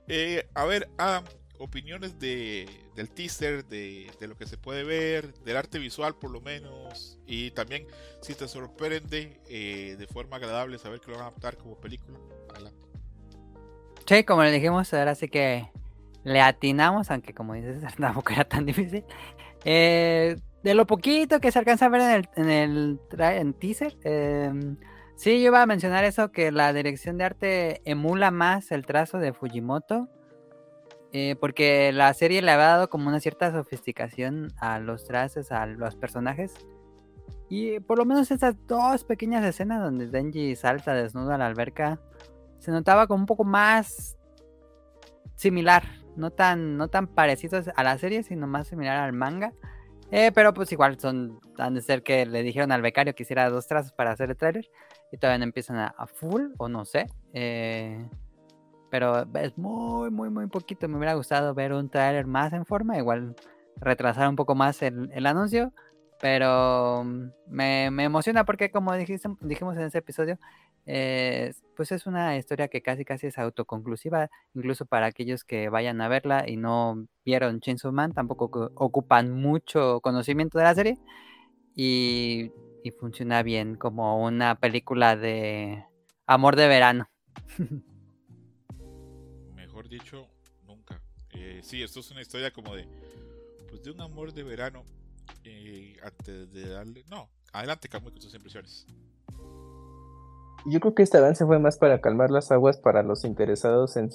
[0.09, 1.25] Eh, a ver, Adam,
[1.59, 6.31] opiniones de, del teaser, de, de, lo que se puede ver, del arte visual por
[6.31, 7.87] lo menos, y también
[8.21, 12.19] si te sorprende eh, de forma agradable saber que lo van a adaptar como película.
[12.51, 12.81] Adelante.
[14.07, 15.69] Sí, como le dijimos, ahora sí que
[16.25, 19.05] le atinamos, aunque como dices, tampoco era tan difícil.
[19.65, 24.53] Eh, de lo poquito que se alcanza a ver en el, en teaser, eh,
[25.23, 29.19] sí, yo iba a mencionar eso, que la dirección de arte emula más el trazo
[29.19, 30.09] de Fujimoto,
[31.13, 35.67] eh, porque la serie le había dado como una cierta sofisticación a los trazos, a
[35.67, 36.55] los personajes.
[37.49, 42.01] Y por lo menos esas dos pequeñas escenas donde Denji salta desnudo a la alberca,
[42.59, 44.17] se notaba como un poco más
[45.37, 45.85] similar
[46.17, 49.53] no tan, no tan parecidos a la serie, sino más similar al manga.
[50.11, 53.49] Eh, pero pues igual son, han de ser que le dijeron al becario que hiciera
[53.49, 54.69] dos trazos para hacer el trailer
[55.13, 57.07] y todavía no empiezan a, full o no sé.
[57.35, 58.09] Eh,
[58.91, 60.89] pero es muy, muy, muy poquito.
[60.89, 63.37] Me hubiera gustado ver un trailer más en forma, igual
[63.77, 65.73] retrasar un poco más el, el anuncio.
[66.21, 70.39] Pero mm, me, me, emociona porque como dijiste, dijimos en ese episodio,
[70.87, 76.01] eh, pues es una historia que casi casi es autoconclusiva, incluso para aquellos que vayan
[76.01, 80.99] a verla y no vieron Chainsaw Man, tampoco ocupan mucho conocimiento de la serie
[81.75, 82.51] y,
[82.91, 85.85] funciona bien como una película de
[86.27, 87.09] amor de verano.
[89.55, 90.27] Mejor dicho,
[90.67, 91.01] nunca.
[91.31, 92.87] Eh, sí, esto es una historia como de,
[93.69, 94.85] pues de un amor de verano.
[95.45, 98.87] Eh, antes de darle, no, adelante, Camuy, con tus impresiones
[100.67, 104.11] yo creo que este avance fue más para calmar las aguas para los interesados en,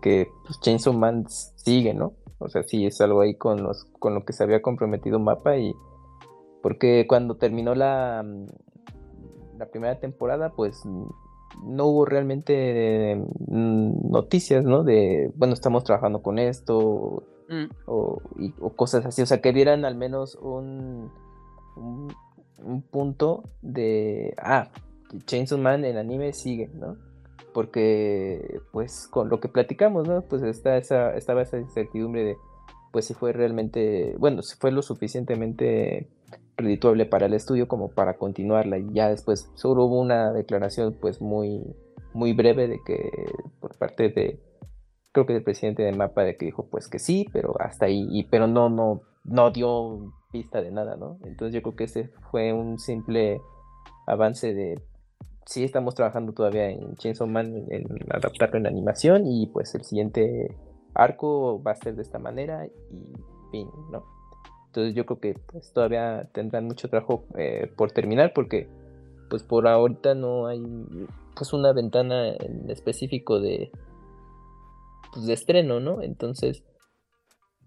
[0.00, 2.14] que pues, Chainsaw Man sigue, ¿no?
[2.38, 5.56] O sea, sí es algo ahí con los con lo que se había comprometido Mapa
[5.56, 5.74] y
[6.66, 8.24] porque cuando terminó la
[9.56, 13.14] la primera temporada, pues no hubo realmente
[13.46, 14.82] mm, noticias, ¿no?
[14.82, 17.66] De, bueno, estamos trabajando con esto mm.
[17.86, 18.20] o,
[18.74, 21.12] cosas así, o sea, que dieran al menos un,
[21.76, 22.12] un,
[22.64, 24.68] un punto de, ah,
[25.24, 26.96] Chainsaw Man, el anime sigue, ¿no?
[27.54, 30.22] Porque, pues, con lo que platicamos, ¿no?
[30.22, 32.36] Pues está esa, estaba esa incertidumbre de,
[32.90, 36.10] pues, si fue realmente, bueno, si fue lo suficientemente
[36.56, 38.78] redituable para el estudio como para continuarla.
[38.78, 41.62] Y ya después solo hubo una declaración, pues, muy,
[42.14, 43.10] muy breve de que,
[43.60, 44.40] por parte de,
[45.12, 48.06] creo que del presidente de Mapa, de que dijo, pues, que sí, pero hasta ahí,
[48.10, 51.18] y, pero no, no, no dio pista de nada, ¿no?
[51.24, 53.40] Entonces yo creo que ese fue un simple
[54.06, 54.80] avance de
[55.46, 60.56] sí estamos trabajando todavía en Chainsaw Man en adaptarlo en animación y pues el siguiente
[60.94, 62.70] arco va a ser de esta manera y
[63.52, 64.15] fin, ¿no?
[64.76, 68.68] Entonces yo creo que pues todavía tendrán mucho trabajo eh, por terminar porque
[69.30, 70.60] pues por ahorita no hay
[71.34, 73.70] pues una ventana en específico de
[75.14, 76.02] pues de estreno, ¿no?
[76.02, 76.62] Entonces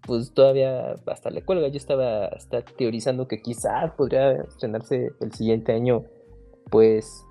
[0.06, 1.66] pues todavía hasta le cuelga.
[1.66, 6.04] Yo estaba hasta teorizando que quizás podría estrenarse el siguiente año
[6.70, 7.26] pues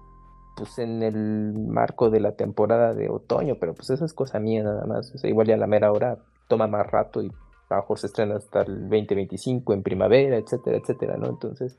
[0.57, 4.61] pues en el marco de la temporada de otoño, pero pues eso es cosa mía
[4.61, 5.15] nada más.
[5.15, 6.17] O sea, igual ya la mera hora
[6.49, 7.31] toma más rato y
[7.69, 11.27] a lo mejor se estrena hasta el 2025 en primavera, etcétera, etcétera, ¿no?
[11.27, 11.77] Entonces,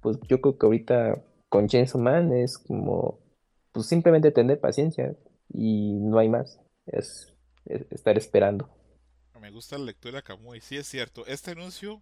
[0.00, 3.18] pues yo creo que ahorita con Chainsaw Man es como,
[3.72, 5.14] pues simplemente tener paciencia
[5.52, 7.32] y no hay más, es,
[7.64, 8.68] estar esperando.
[9.40, 12.00] Me gusta la lectura de Kamui, sí es cierto, este anuncio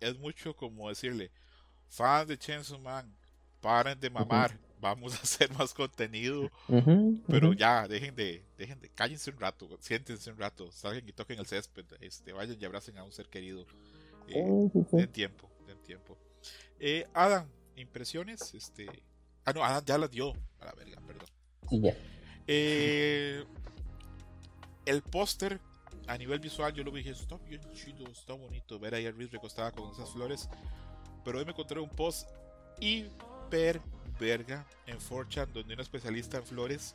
[0.00, 1.32] es mucho como decirle,
[1.88, 3.16] fan de Chainsaw Man,
[3.60, 6.50] paren de mamar, vamos a hacer más contenido.
[7.28, 11.38] pero ya, dejen de, dejen de, cállense un rato, siéntense un rato, salgan y toquen
[11.38, 13.66] el césped, este, vayan y abracen a un ser querido.
[14.28, 16.16] Eh, den tiempo, den tiempo.
[16.78, 18.86] Eh, Adam, impresiones, este.
[19.44, 20.32] Ah, no, Adam ya las dio.
[20.60, 21.94] A la verga, perdón.
[22.46, 23.44] Eh,
[24.86, 25.60] el póster
[26.06, 29.12] a nivel visual yo lo vi dije, está bien chido, está bonito ver ahí a
[29.12, 30.48] Reese recostada con esas flores.
[31.24, 32.28] Pero hoy me encontré un post
[32.80, 33.80] hiper
[34.20, 36.94] verga en 4 donde un especialista en flores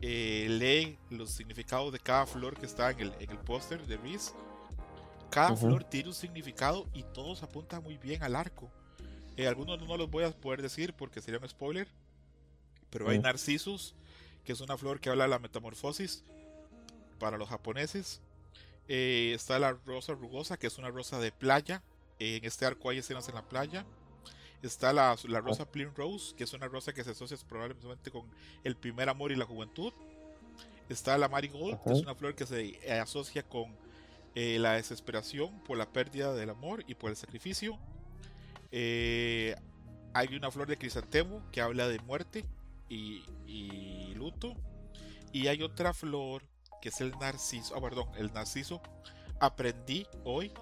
[0.00, 3.98] eh, lee los significados de cada flor que está en el, en el póster de
[3.98, 4.32] Reese.
[5.30, 8.70] Cada flor tiene un significado y todos apuntan muy bien al arco.
[9.36, 11.86] Eh, algunos no los voy a poder decir porque sería un spoiler.
[12.88, 13.94] Pero hay Narcissus,
[14.42, 16.24] que es una flor que habla de la metamorfosis
[17.20, 18.20] para los japoneses.
[18.88, 21.82] Eh, está la rosa rugosa, que es una rosa de playa.
[22.18, 23.84] en este arco hay escenas en la playa.
[24.62, 28.30] Está la, la rosa Plain Rose, que es una rosa que se asocia probablemente con
[28.62, 29.92] el primer amor y la juventud.
[30.88, 33.74] Está la Marigold, que es una flor que se eh, asocia con
[34.34, 37.78] eh, la desesperación por la pérdida del amor y por el sacrificio.
[38.72, 39.56] Eh,
[40.12, 42.44] hay una flor de crisantemo que habla de muerte
[42.88, 44.56] y, y, luto.
[45.32, 46.42] Y hay otra flor
[46.82, 47.74] que es el narciso.
[47.76, 48.82] Ah, perdón, el narciso.
[49.38, 50.52] Aprendí hoy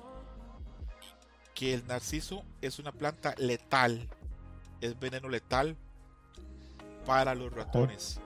[1.58, 4.08] que el narciso es una planta letal,
[4.80, 5.76] es veneno letal
[7.04, 8.20] para los ratones.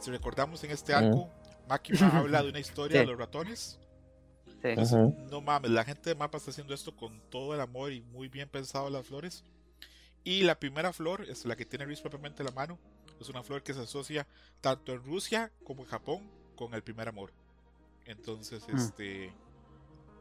[0.00, 1.30] Si recordamos en este arco,
[1.68, 3.78] Makima habla de una historia de los ratones.
[5.30, 8.26] no mames, la gente de Mapa está haciendo esto con todo el amor y muy
[8.26, 9.44] bien pensado las flores.
[10.24, 12.80] Y la primera flor es la que tiene Luis propiamente en la mano.
[13.20, 14.26] Es una flor que se asocia
[14.60, 17.32] tanto en Rusia como en Japón con el primer amor.
[18.06, 18.76] Entonces, mm.
[18.76, 19.32] este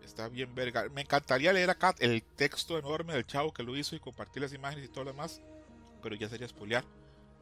[0.03, 0.87] Está bien verga.
[0.89, 4.53] Me encantaría leer acá el texto enorme del chavo que lo hizo y compartir las
[4.53, 5.41] imágenes y todo lo demás.
[6.01, 6.83] Pero ya sería spoilear.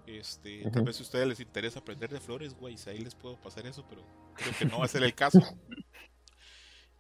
[0.05, 3.13] Este, Tal vez si a ustedes les interesa aprender de flores, güey, si ahí les
[3.13, 4.03] puedo pasar eso, pero
[4.35, 5.39] creo que no va a ser el caso.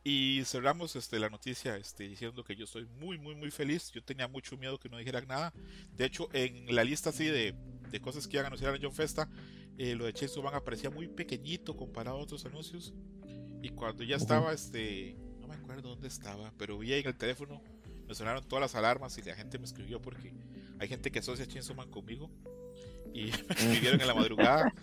[0.03, 3.91] Y cerramos este, la noticia este, diciendo que yo estoy muy, muy, muy feliz.
[3.91, 5.53] Yo tenía mucho miedo que no dijeran nada.
[5.95, 7.53] De hecho, en la lista así de,
[7.91, 9.29] de cosas que iban a anunciar en John Festa,
[9.77, 12.93] eh, lo de Chainsaw Man aparecía muy pequeñito comparado a otros anuncios.
[13.61, 15.17] Y cuando ya estaba este,
[15.69, 17.61] me acuerdo dónde estaba, pero vi ahí en el teléfono,
[18.07, 20.33] me sonaron todas las alarmas y la gente me escribió porque
[20.79, 22.31] hay gente que asocia Chainsaw Man conmigo
[23.13, 24.73] y me escribieron en la madrugada,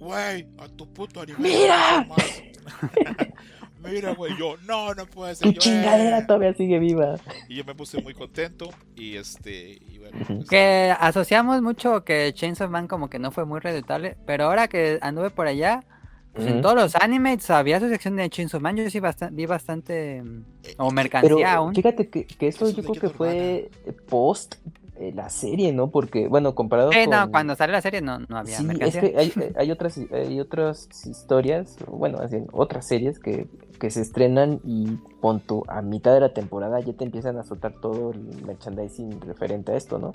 [0.00, 1.38] güey, a tu puto anime.
[1.38, 2.08] ¡Mira!
[3.84, 5.54] Mira, güey, yo, no, no puede ser.
[5.54, 6.24] Tu chingadera eh".
[6.26, 7.20] todavía sigue viva.
[7.48, 10.18] Y yo me puse muy contento y este, y bueno.
[10.26, 14.66] Pues, que asociamos mucho que Chainsaw Man como que no fue muy reditable, pero ahora
[14.66, 15.84] que anduve por allá,
[16.32, 19.00] pues en todos los animes había su sección de Chainsaw Man, yo sí
[19.32, 20.44] vi bastante mm,
[20.78, 21.74] o mercancía aún.
[21.74, 23.70] Fíjate que, que eso, yo creo que fue
[24.08, 24.54] post
[24.96, 25.90] eh, la serie, ¿no?
[25.90, 27.10] Porque, bueno, comparado con...
[27.10, 30.40] no, cuando sale la serie no, no había sí, es que hay, hay, otras, hay
[30.40, 33.46] otras historias, bueno, así, otras series que,
[33.78, 37.74] que se estrenan y punto, a mitad de la temporada ya te empiezan a soltar
[37.80, 40.12] todo el merchandising referente a esto, ¿no?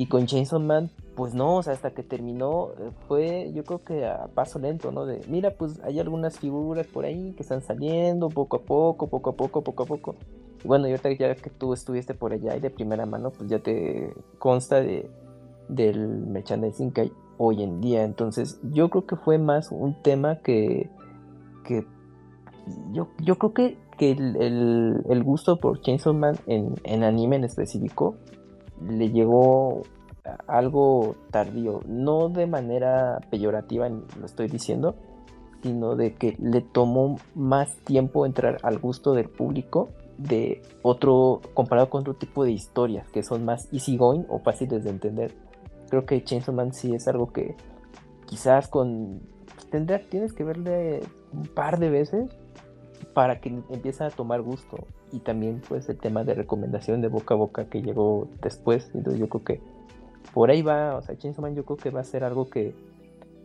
[0.00, 3.80] Y con Chainsaw Man, pues no, o sea, hasta que terminó eh, fue yo creo
[3.80, 5.04] que a paso lento, ¿no?
[5.04, 9.28] De, mira, pues hay algunas figuras por ahí que están saliendo poco a poco, poco
[9.28, 10.14] a poco, poco a poco.
[10.64, 13.50] Y bueno, y ahorita ya que tú estuviste por allá y de primera mano, pues
[13.50, 15.10] ya te consta de,
[15.68, 18.02] del merchandising que hay hoy en día.
[18.02, 20.88] Entonces, yo creo que fue más un tema que,
[21.62, 21.84] que
[22.94, 27.44] yo, yo creo que, que el, el, gusto por Chainsaw Man en, en anime en
[27.44, 28.16] específico
[28.88, 29.82] le llegó
[30.46, 34.94] algo tardío, no de manera peyorativa lo estoy diciendo,
[35.62, 41.88] sino de que le tomó más tiempo entrar al gusto del público de otro, comparado
[41.90, 45.34] con otro tipo de historias que son más easygoing o fáciles de entender.
[45.88, 47.56] Creo que Chainsaw Man sí es algo que
[48.26, 49.20] quizás con
[49.70, 51.00] tendrá, tienes que verle
[51.32, 52.30] un par de veces
[53.14, 57.34] para que empiece a tomar gusto y también pues el tema de recomendación de boca
[57.34, 59.60] a boca que llegó después entonces yo creo que
[60.32, 62.74] por ahí va o sea Chainsaw Man yo creo que va a ser algo que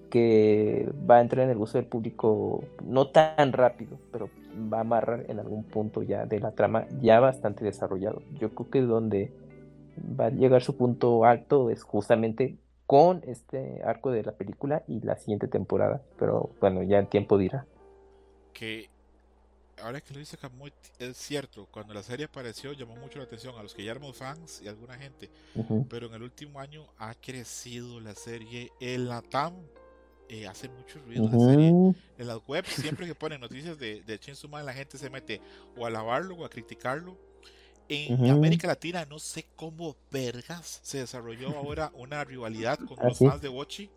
[0.10, 4.30] que va a entrar en el gusto del público no tan rápido pero
[4.72, 8.70] va a amarrar en algún punto ya de la trama ya bastante desarrollado yo creo
[8.70, 9.32] que donde
[10.20, 15.02] va a llegar su punto alto es justamente con este arco de la película y
[15.02, 16.02] la siguiente temporada.
[16.18, 17.66] Pero bueno, ya el tiempo dirá.
[18.54, 18.90] Que
[19.82, 23.56] ahora que lo dice Camuy, es cierto, cuando la serie apareció llamó mucho la atención
[23.58, 25.30] a los que ya éramos fans y a alguna gente.
[25.90, 28.72] Pero en el último año ha crecido la serie.
[28.80, 29.54] El Latam
[30.30, 31.70] eh, hace mucho ruido la serie.
[31.70, 35.42] En las webs, siempre que ponen noticias de, de Chainsaw Man, la gente se mete
[35.78, 37.18] o a alabarlo o a criticarlo
[37.88, 43.20] en América Latina no sé cómo vergas se desarrolló ahora una rivalidad con ¿Ah, los
[43.20, 43.90] fans de Bochi.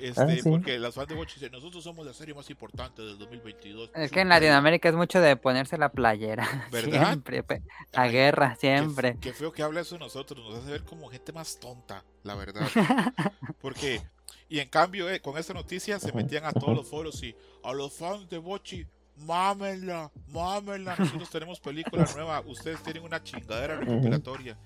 [0.00, 3.18] Este, ah, Porque los fans de Bochi dicen, nosotros somos la serie más importante del
[3.18, 3.90] 2022.
[3.94, 6.46] Es que en Latinoamérica es mucho de ponerse la playera.
[6.72, 7.08] ¿Verdad?
[7.08, 7.44] Siempre,
[7.92, 9.16] la guerra, siempre.
[9.20, 12.34] Qué, feo que habla eso de nosotros, nos hace ver como gente más tonta, la
[12.34, 12.66] verdad.
[13.60, 14.02] Porque,
[14.48, 17.72] y en cambio, eh, con esta noticia se metían a todos los foros y a
[17.72, 18.86] los fans de Bochi
[19.26, 24.56] mámenla, mámenla, nosotros tenemos película nueva, ustedes tienen una chingadera recopilatoria.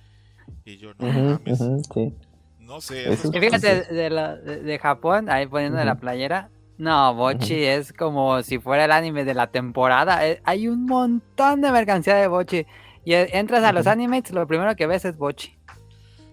[0.64, 1.60] Y yo, no mames.
[2.64, 3.12] No sé.
[3.12, 8.58] Y fíjate, de, de, Japón, ahí poniendo de la playera, no, Bochi es como si
[8.58, 10.26] fuera el anime de la temporada.
[10.26, 12.66] Eh, hay un montón de mercancía de Bochi.
[13.04, 15.56] Y eh, entras a los animes, lo primero que ves es Bochi.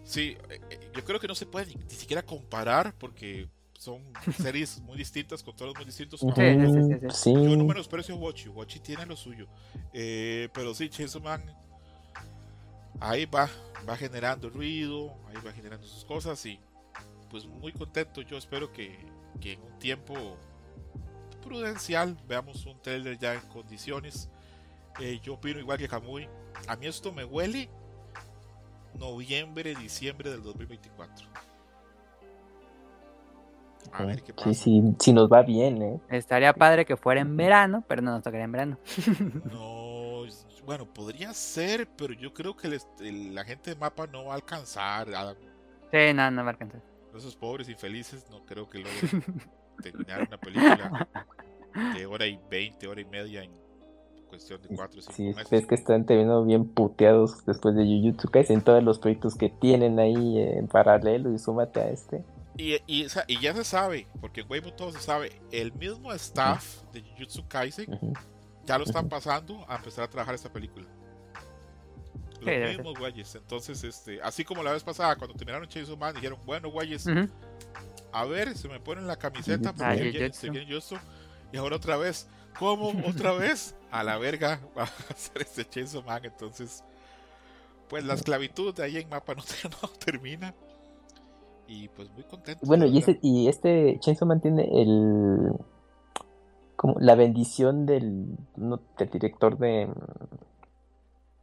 [0.04, 4.02] Sí, eh, yo creo que no se puede ni siquiera comparar porque son
[4.38, 6.20] series muy distintas, con todos muy distintos.
[6.20, 9.48] Sí, sí, sí, Yo no menosprecio Watchy, Watchy tiene lo suyo.
[9.94, 11.44] Eh, pero sí, Chainsaw Man
[13.02, 13.49] ahí va,
[13.88, 16.60] va generando ruido, ahí va generando sus cosas y
[17.30, 18.22] pues muy contento.
[18.22, 18.97] Yo espero que,
[19.41, 20.38] que en un tiempo
[21.43, 24.30] prudencial veamos un trailer ya en condiciones.
[24.99, 26.30] Eh, yo opino igual que Kamui.
[26.68, 27.70] A mí esto me huele
[28.99, 31.28] noviembre, diciembre del 2024.
[33.93, 34.54] A ver qué pasa.
[34.54, 35.99] Sí, si nos va bien, ¿eh?
[36.10, 38.78] Estaría padre que fuera en verano, pero no nos tocaría en verano.
[39.52, 39.81] no,
[40.66, 45.07] bueno, podría ser, pero yo creo que la gente de mapa no va a alcanzar.
[45.91, 46.82] Sí, no, no va a alcanzar.
[47.16, 49.24] Esos pobres infelices no creo que logren
[49.82, 51.07] terminar una película
[51.95, 53.51] de hora y veinte, hora y media en
[54.30, 55.51] cuestión de cuatro o cinco sí, meses.
[55.51, 59.99] es que están teniendo bien puteados después de Jujutsu Kaisen todos los proyectos que tienen
[59.99, 62.24] ahí en paralelo y súmate a este.
[62.57, 63.07] Y, y,
[63.41, 67.99] ya se sabe, porque en Weibo todo se sabe, el mismo staff de Jujutsu Kaisen
[68.66, 70.88] ya lo están pasando a empezar a trabajar esta película.
[72.39, 73.36] Los mismos güeyes.
[73.36, 77.05] Entonces, este, así como la vez pasada, cuando terminaron Chainsaw Man, dijeron, bueno, güeyes,
[78.12, 80.95] a ver, se me ponen la camiseta porque se viene Jutsu.
[81.53, 82.93] Y ahora otra vez, ¿cómo?
[83.07, 83.76] ¿Otra vez?
[83.91, 86.26] A la verga va a hacer este Chainsaw Man.
[86.26, 86.84] Entonces,
[87.89, 89.43] pues la esclavitud de ahí en mapa no,
[89.82, 90.53] no termina
[91.68, 92.66] y pues muy contento.
[92.66, 95.53] Bueno, y, ese, y este Chainsaw Man tiene el
[96.82, 98.26] como la bendición del,
[98.56, 99.88] del director de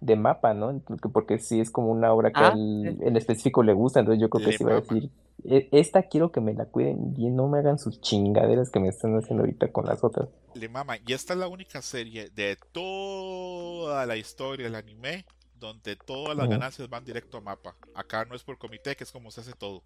[0.00, 0.82] de mapa, ¿no?
[1.12, 4.48] Porque sí es como una obra que ah, en específico le gusta, entonces yo creo
[4.48, 5.10] que sí va a decir,
[5.44, 8.88] e, esta quiero que me la cuiden y no me hagan sus chingaderas que me
[8.88, 10.28] están haciendo ahorita con las otras.
[10.54, 15.24] Le mama, y esta es la única serie de toda la historia del anime
[15.54, 17.76] donde todas las ganancias van directo a mapa.
[17.94, 19.84] Acá no es por comité, que es como se hace todo.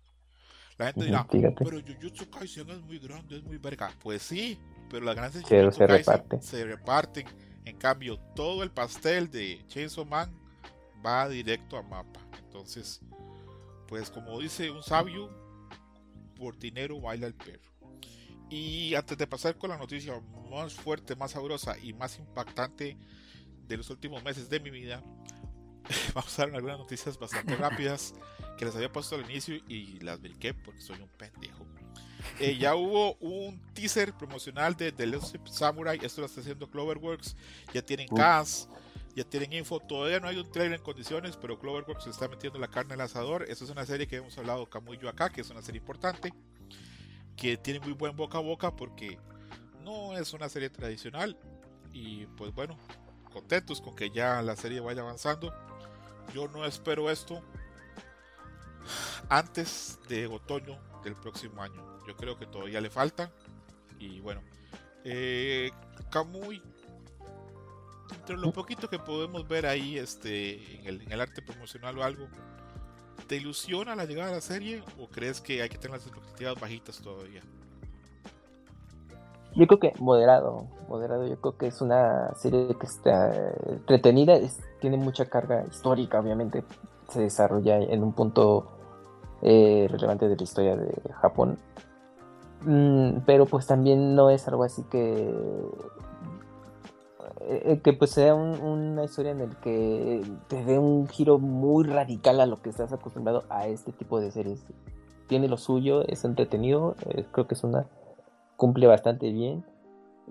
[0.82, 3.90] La gente dirá, pero Jujutsu Kaisen es muy grande, es muy verga.
[4.00, 4.58] Pues sí,
[4.90, 7.26] pero las ganancias de Jujutsu se Kaisen se reparten.
[7.64, 10.32] En cambio, todo el pastel de Chainsaw Man
[11.04, 12.20] va directo a mapa.
[12.44, 13.00] Entonces,
[13.86, 15.30] pues como dice un sabio,
[16.36, 17.70] por dinero baila el perro.
[18.50, 20.20] Y antes de pasar con la noticia
[20.50, 22.98] más fuerte, más sabrosa y más impactante
[23.66, 25.02] de los últimos meses de mi vida,
[26.14, 28.14] vamos a dar algunas noticias bastante rápidas
[28.56, 31.66] que les había puesto al inicio y las brinqué porque soy un pendejo.
[32.38, 37.36] Eh, ya hubo un teaser promocional de The Last Samurai, esto lo está haciendo Cloverworks,
[37.74, 38.70] ya tienen cast,
[39.16, 42.68] ya tienen info, todavía no hay un trailer en condiciones, pero Cloverworks está metiendo la
[42.68, 45.40] carne al asador, esta es una serie que hemos hablado Camu y yo acá, que
[45.40, 46.32] es una serie importante,
[47.36, 49.18] que tiene muy buen boca a boca porque
[49.82, 51.36] no es una serie tradicional.
[51.92, 52.76] Y pues bueno,
[53.32, 55.52] contentos con que ya la serie vaya avanzando.
[56.34, 57.42] Yo no espero esto
[59.28, 61.82] antes de otoño del próximo año.
[62.06, 63.30] Yo creo que todavía le falta.
[63.98, 64.42] Y bueno,
[65.04, 65.70] eh,
[68.14, 72.04] entre lo poquito que podemos ver ahí este, en, el, en el arte promocional o
[72.04, 72.28] algo,
[73.26, 76.60] ¿te ilusiona la llegada de la serie o crees que hay que tener las expectativas
[76.60, 77.42] bajitas todavía?
[79.54, 81.26] Yo creo que moderado, moderado.
[81.26, 86.64] Yo creo que es una serie que está entretenida, es- tiene mucha carga histórica, obviamente.
[87.08, 88.66] Se desarrolla en un punto
[89.42, 91.58] eh, relevante de la historia de Japón.
[92.64, 95.34] Mm, pero pues también no es algo así que
[97.40, 101.84] eh, que pues sea un- una historia en el que te dé un giro muy
[101.84, 104.64] radical a lo que estás acostumbrado a este tipo de series.
[105.26, 107.86] Tiene lo suyo, es entretenido, eh, creo que es una
[108.62, 109.64] cumple bastante bien.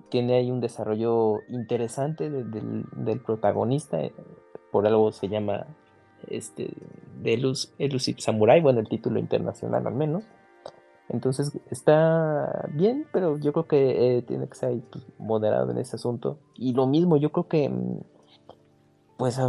[0.07, 4.01] Tiene ahí un desarrollo interesante de- del, protagonista.
[4.01, 4.13] eh,
[4.71, 5.67] Por algo se llama
[6.29, 6.73] este
[7.23, 10.23] The Elus- Elusive Samurai, bueno, el título internacional al menos.
[11.09, 15.97] Entonces está bien, pero yo creo que eh, tiene que ser pues, moderado en ese
[15.97, 16.37] asunto.
[16.55, 17.99] Y lo mismo, yo creo que mm,
[19.17, 19.41] pues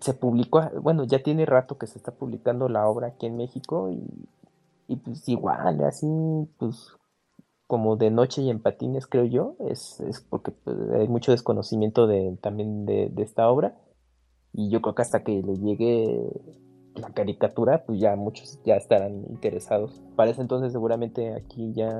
[0.00, 3.90] se publicó, bueno, ya tiene rato que se está publicando la obra aquí en México
[4.88, 6.06] y pues igual, así,
[6.58, 6.95] pues
[7.66, 12.06] como de noche y en patines, creo yo, es, es porque pues, hay mucho desconocimiento
[12.06, 13.76] de, también de, esta obra.
[14.52, 16.30] Y yo creo que hasta que le llegue
[16.94, 20.02] la caricatura, pues ya muchos ya estarán interesados.
[20.14, 21.90] Para ese entonces seguramente aquí ya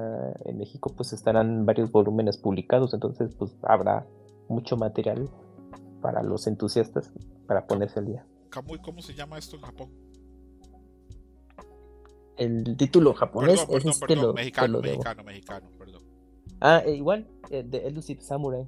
[0.45, 4.07] en México pues estarán varios volúmenes publicados, entonces pues habrá
[4.49, 5.29] mucho material
[6.01, 7.13] para los entusiastas
[7.47, 8.27] para ponerse al día.
[8.49, 10.06] Kamui, ¿cómo se llama esto en Japón?
[12.37, 14.93] El título japonés Perdón, perdón, es te perdón, lo, te mexicano, lo debo.
[14.97, 16.03] mexicano, mexicano, perdón.
[16.61, 18.67] Ah, e igual, eh, de Elusive Samurai,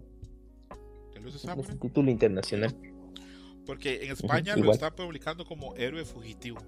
[1.12, 1.70] ¿Te lo dices, es Samurai?
[1.72, 2.74] el título internacional.
[3.66, 6.58] Porque en España lo está publicando como héroe fugitivo.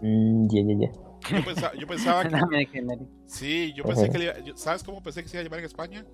[0.00, 1.36] Mm, ya, ya, ya.
[1.38, 2.22] Yo pensaba, yo pensaba
[2.72, 2.98] que.
[3.26, 5.64] Sí, yo pensé que le iba- ¿Sabes cómo pensé que se iba a llamar en
[5.66, 6.06] España?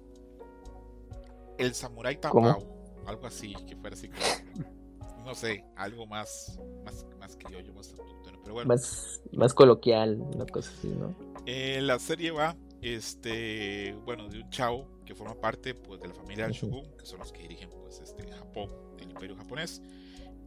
[1.58, 2.48] El samurái ¿Cómo?
[2.48, 2.76] tapao.
[3.06, 5.24] Algo así, que fuera así como.
[5.24, 6.58] No sé, algo más.
[6.84, 7.94] Más, más criollo, más.
[8.46, 11.12] Pero bueno, Más, más coloquial, una cosa así, ¿no?
[11.46, 12.56] eh, la serie va.
[12.80, 13.92] Este.
[14.04, 16.54] Bueno, de un chavo que forma parte pues, de la familia del.
[16.54, 18.70] Shogun, que son los que dirigen pues, este, Japón,
[19.00, 19.82] el imperio japonés.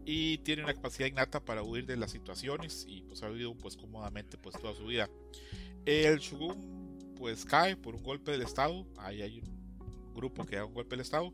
[0.05, 3.75] y tiene una capacidad innata para huir de las situaciones y pues ha vivido pues
[3.75, 5.09] cómodamente pues toda su vida.
[5.85, 10.63] El Shogun pues cae por un golpe del Estado, ahí hay un grupo que da
[10.65, 11.33] un golpe del Estado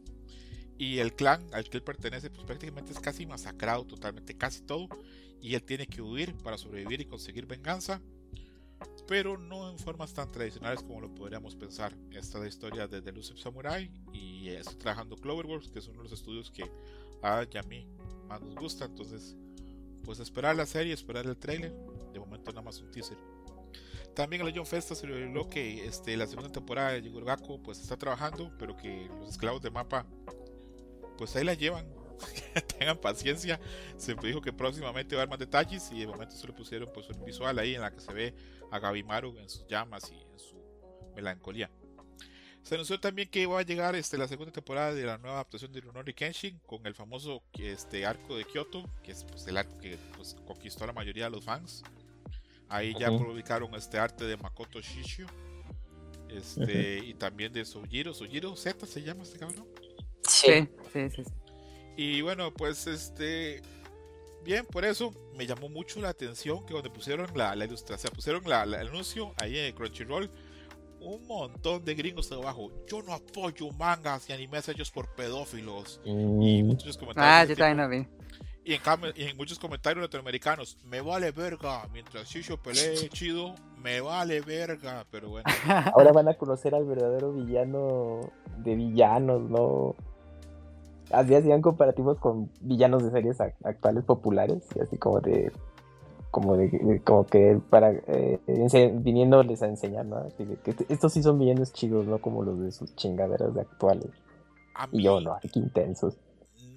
[0.80, 4.90] y el clan al que él pertenece pues prácticamente es casi masacrado totalmente, casi todo
[5.42, 8.02] y él tiene que huir para sobrevivir y conseguir venganza
[9.08, 11.94] pero no en formas tan tradicionales como lo podríamos pensar.
[12.12, 15.98] Esta es la historia de The Elusive Samurai y estoy trabajando Cloverworks, que es uno
[15.98, 16.64] de los estudios que
[17.22, 17.88] a a mí
[18.28, 18.86] más nos gusta.
[18.86, 19.36] Entonces,
[20.04, 21.74] pues esperar la serie, esperar el trailer.
[22.14, 23.18] De momento nada más un teaser.
[24.16, 27.98] También el John Festa se reveló que este, la segunda temporada de Yigurgaku pues está
[27.98, 30.06] trabajando, pero que los esclavos de mapa
[31.18, 31.86] pues ahí la llevan.
[32.80, 33.60] Tengan paciencia.
[33.98, 36.90] Se dijo que próximamente va a haber más detalles y de momento se le pusieron
[36.94, 38.34] pues un visual ahí en la que se ve
[38.72, 40.56] a Gabimaru en sus llamas y en su
[41.16, 41.70] melancolía.
[42.64, 45.72] Se anunció también que iba a llegar este, la segunda temporada de la nueva adaptación
[45.72, 49.78] de Rurouni Kenshin con el famoso este, arco de Kyoto, que es pues, el arco
[49.78, 51.84] que pues, conquistó a la mayoría de los fans.
[52.68, 55.28] Ahí ya publicaron este arte de Makoto Shishio
[56.28, 58.16] este, y también de Sojiro.
[58.16, 59.68] Sojiro Z se llama este cabrón.
[60.28, 61.24] Sí, sí, sí.
[61.24, 61.45] sí.
[61.98, 63.62] Y bueno, pues este.
[64.44, 68.44] Bien, por eso me llamó mucho la atención que cuando pusieron la, la ilustración, pusieron
[68.46, 70.30] la, la- el anuncio ahí en Crunchyroll,
[71.00, 72.72] un montón de gringos debajo.
[72.88, 76.00] Yo no apoyo mangas y animes hechos por pedófilos.
[76.06, 77.34] Y Mm, muchos comentarios.
[77.34, 78.08] Ah, yo también lo vi.
[78.64, 81.88] Y en, cambio- y en muchos comentarios latinoamericanos, me vale verga.
[81.92, 85.06] Mientras Shisho pelee chido, me vale verga.
[85.10, 85.46] Pero bueno,
[85.96, 89.96] Ahora van a conocer al verdadero villano de villanos, ¿no?
[91.12, 95.52] Así hacían comparativos con villanos de series ac- actuales populares, y así como de
[96.32, 98.40] como de como que para eh,
[98.96, 100.18] viniéndoles a enseñar, ¿no?
[100.18, 103.54] Así de que est- estos sí son villanos chidos, no como los de sus chingaderas
[103.54, 104.10] de actuales.
[104.74, 106.18] a Y mí yo, no, qué intensos.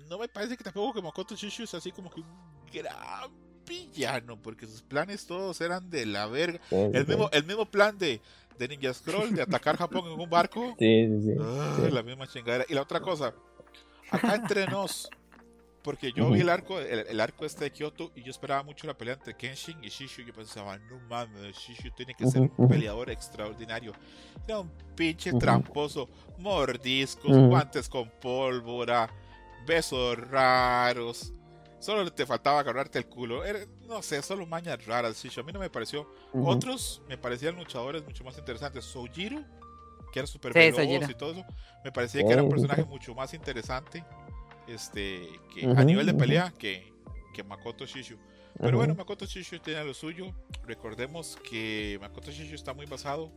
[0.09, 2.27] no me parece que tampoco que Makoto Shisho es así como que un
[2.73, 3.31] gran
[3.67, 6.61] villano, porque sus planes todos eran de la verga.
[6.71, 7.09] Sí, El sí.
[7.11, 8.21] mismo, el mismo plan de,
[8.59, 10.77] de Ninja Scroll de atacar Japón en un barco.
[10.79, 11.35] Sí, sí, sí.
[11.41, 11.91] Ah, sí.
[11.91, 12.65] La misma chingadera.
[12.69, 13.35] Y la otra cosa,
[14.11, 15.09] acá entre nos,
[15.83, 18.87] porque yo vi el arco, el, el arco este de Kyoto y yo esperaba mucho
[18.87, 20.23] la pelea entre Kenshin y Shishu.
[20.23, 23.93] Yo pensaba, no mames, Shishu tiene que ser un peleador extraordinario.
[24.47, 26.09] Era un pinche tramposo,
[26.39, 29.09] mordiscos, guantes con pólvora,
[29.67, 31.33] besos raros.
[31.81, 33.45] Solo te faltaba agarrarte el culo.
[33.45, 35.41] Era- no sé, solo mañas raras, Shishu.
[35.41, 36.13] A mí no me pareció
[36.49, 38.85] otros me parecían luchadores mucho más interesantes.
[38.85, 39.43] Sojiro
[40.13, 41.47] que era súper Sí, veloz y todo eso,
[41.85, 44.05] me parecía que era un Oh, personaje mucho más interesante
[44.67, 46.93] este, que, a Ujú, nivel de pelea que,
[47.35, 48.19] que Makoto Shishu.
[48.63, 48.99] Pero bueno, Ujú.
[48.99, 50.35] Makoto Shishu tiene lo suyo.
[50.65, 53.33] Recordemos que Makoto Shishu está muy basado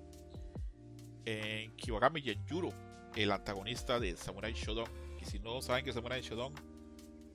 [1.25, 2.73] en Kiwagami Genjuro,
[3.15, 4.89] el antagonista de Samurai Shodown.
[5.21, 6.53] Y si no saben que Samurai Shodown,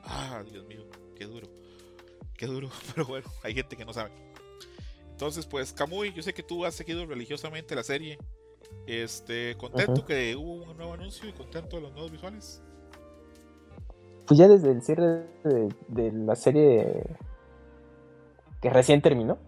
[0.01, 1.49] ah, Dios mío, qué duro,
[2.37, 2.71] qué duro.
[2.95, 4.13] Pero bueno, hay gente que no sabe.
[5.11, 8.19] Entonces, pues, Kamui, yo sé que tú has seguido religiosamente la serie.
[8.87, 12.63] Este, contento que hubo un nuevo anuncio y contento de los nuevos visuales.
[14.27, 17.17] Pues ya desde el cierre de, de la serie
[18.61, 19.39] que recién terminó,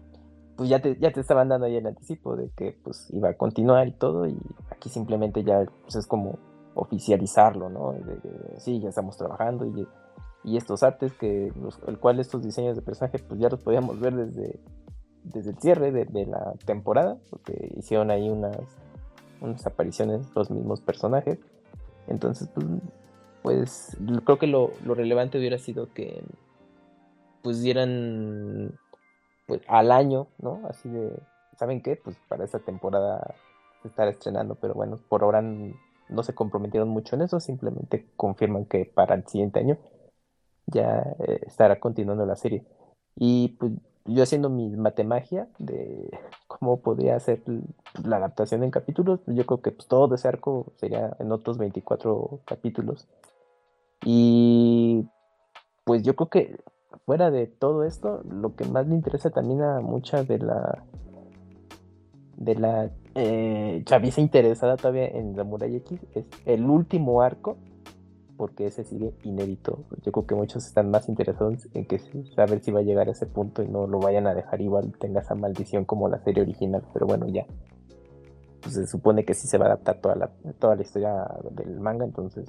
[0.55, 3.33] pues ya te, ya te estaban dando ahí el anticipo de que pues iba a
[3.33, 4.37] continuar y todo, y
[4.69, 6.37] aquí simplemente ya pues, es como
[6.75, 7.93] oficializarlo, ¿no?
[7.93, 9.87] De, de, sí, ya estamos trabajando y,
[10.43, 13.99] y estos artes que los, el cual estos diseños de personaje pues ya los podíamos
[13.99, 14.59] ver desde,
[15.23, 18.57] desde el cierre de, de la temporada, porque hicieron ahí unas,
[19.41, 21.39] unas apariciones los mismos personajes.
[22.07, 22.65] Entonces, pues,
[23.41, 26.23] pues creo que lo, lo relevante hubiera sido que
[27.41, 28.77] pues dieran
[29.47, 30.61] pues al año, ¿no?
[30.69, 31.11] Así de,
[31.57, 31.95] ¿saben qué?
[31.95, 33.35] Pues para esta temporada
[33.81, 38.65] se estará estrenando, pero bueno, por ahora no se comprometieron mucho en eso, simplemente confirman
[38.65, 39.77] que para el siguiente año
[40.67, 42.65] ya eh, estará continuando la serie.
[43.15, 43.71] Y pues
[44.05, 46.09] yo haciendo mi matemagia de
[46.47, 47.41] cómo podría hacer
[48.03, 52.41] la adaptación en capítulos, yo creo que pues, todo ese arco sería en otros 24
[52.45, 53.07] capítulos.
[54.05, 55.05] Y
[55.83, 56.59] pues yo creo que
[57.05, 60.83] fuera de todo esto, lo que más me interesa también a mucha de la
[62.37, 67.57] de la eh, chaviza interesada todavía en Samurai X es el último arco,
[68.39, 69.83] porque ese sigue inédito.
[70.05, 71.99] Yo creo que muchos están más interesados en que
[72.33, 74.93] saber si va a llegar a ese punto y no lo vayan a dejar igual,
[74.97, 77.45] tenga esa maldición como la serie original, pero bueno, ya.
[78.61, 81.81] Pues se supone que sí se va a adaptar toda la, toda la historia del
[81.81, 82.47] manga, entonces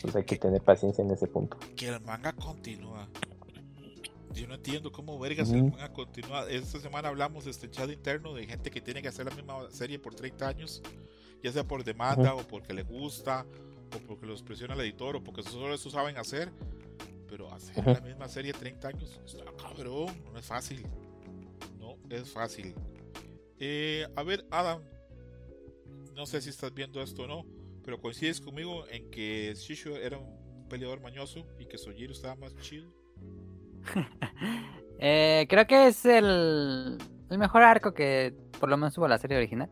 [0.00, 1.56] pues hay que tener paciencia en ese punto.
[1.76, 3.06] que el manga continúa.
[4.34, 5.70] Yo no entiendo cómo vergas el Ujú.
[5.70, 6.50] manga continúa.
[6.50, 9.70] Esta semana hablamos de este chat interno de gente que tiene que hacer la misma
[9.70, 10.82] serie por 30 años,
[11.44, 13.46] ya sea por demanda o porque le gusta,
[13.94, 16.50] o porque los presiona el editor, o porque solo eso saben hacer.
[17.28, 20.86] Pero hacer la misma serie 30 años, está cabrón, no es fácil.
[21.78, 22.74] No es fácil.
[23.58, 24.82] Eh, a ver, Adam,
[26.14, 27.46] no sé si estás viendo esto o no,
[27.84, 32.56] pero coincides conmigo en que Shisho era un peleador mañoso y que Sojiro estaba más
[32.58, 32.90] chido.
[35.04, 36.96] Eh, creo que es el,
[37.28, 39.68] el mejor arco que por lo menos tuvo la serie original.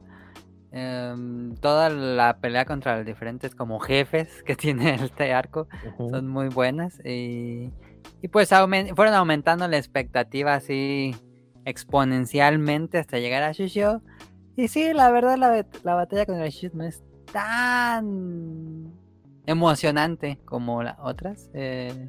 [0.72, 5.66] Em, toda la pelea contra los diferentes como jefes que tiene este arco
[5.98, 7.72] son muy buenas y,
[8.22, 11.16] y pues fueron aumentando la expectativa así
[11.64, 14.01] exponencialmente hasta llegar a Shusho.
[14.56, 17.02] Y sí, la verdad la, la batalla contra Shusho no es
[17.32, 18.92] tan
[19.47, 21.51] emocionante como las otras.
[21.55, 22.09] eh,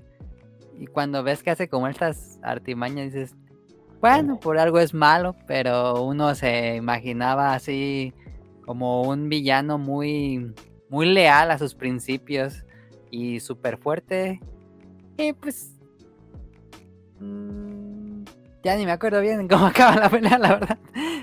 [0.78, 3.36] y cuando ves que hace como estas artimañas dices,
[4.00, 8.16] bueno, por algo es malo, pero uno se imaginaba así
[8.66, 10.54] como un villano muy,
[10.90, 12.64] muy leal a sus principios
[13.10, 14.40] y súper fuerte.
[15.18, 15.74] Y pues...
[17.20, 18.24] mm,
[18.64, 20.80] ya ni me acuerdo bien cómo acaba la pelea, la verdad.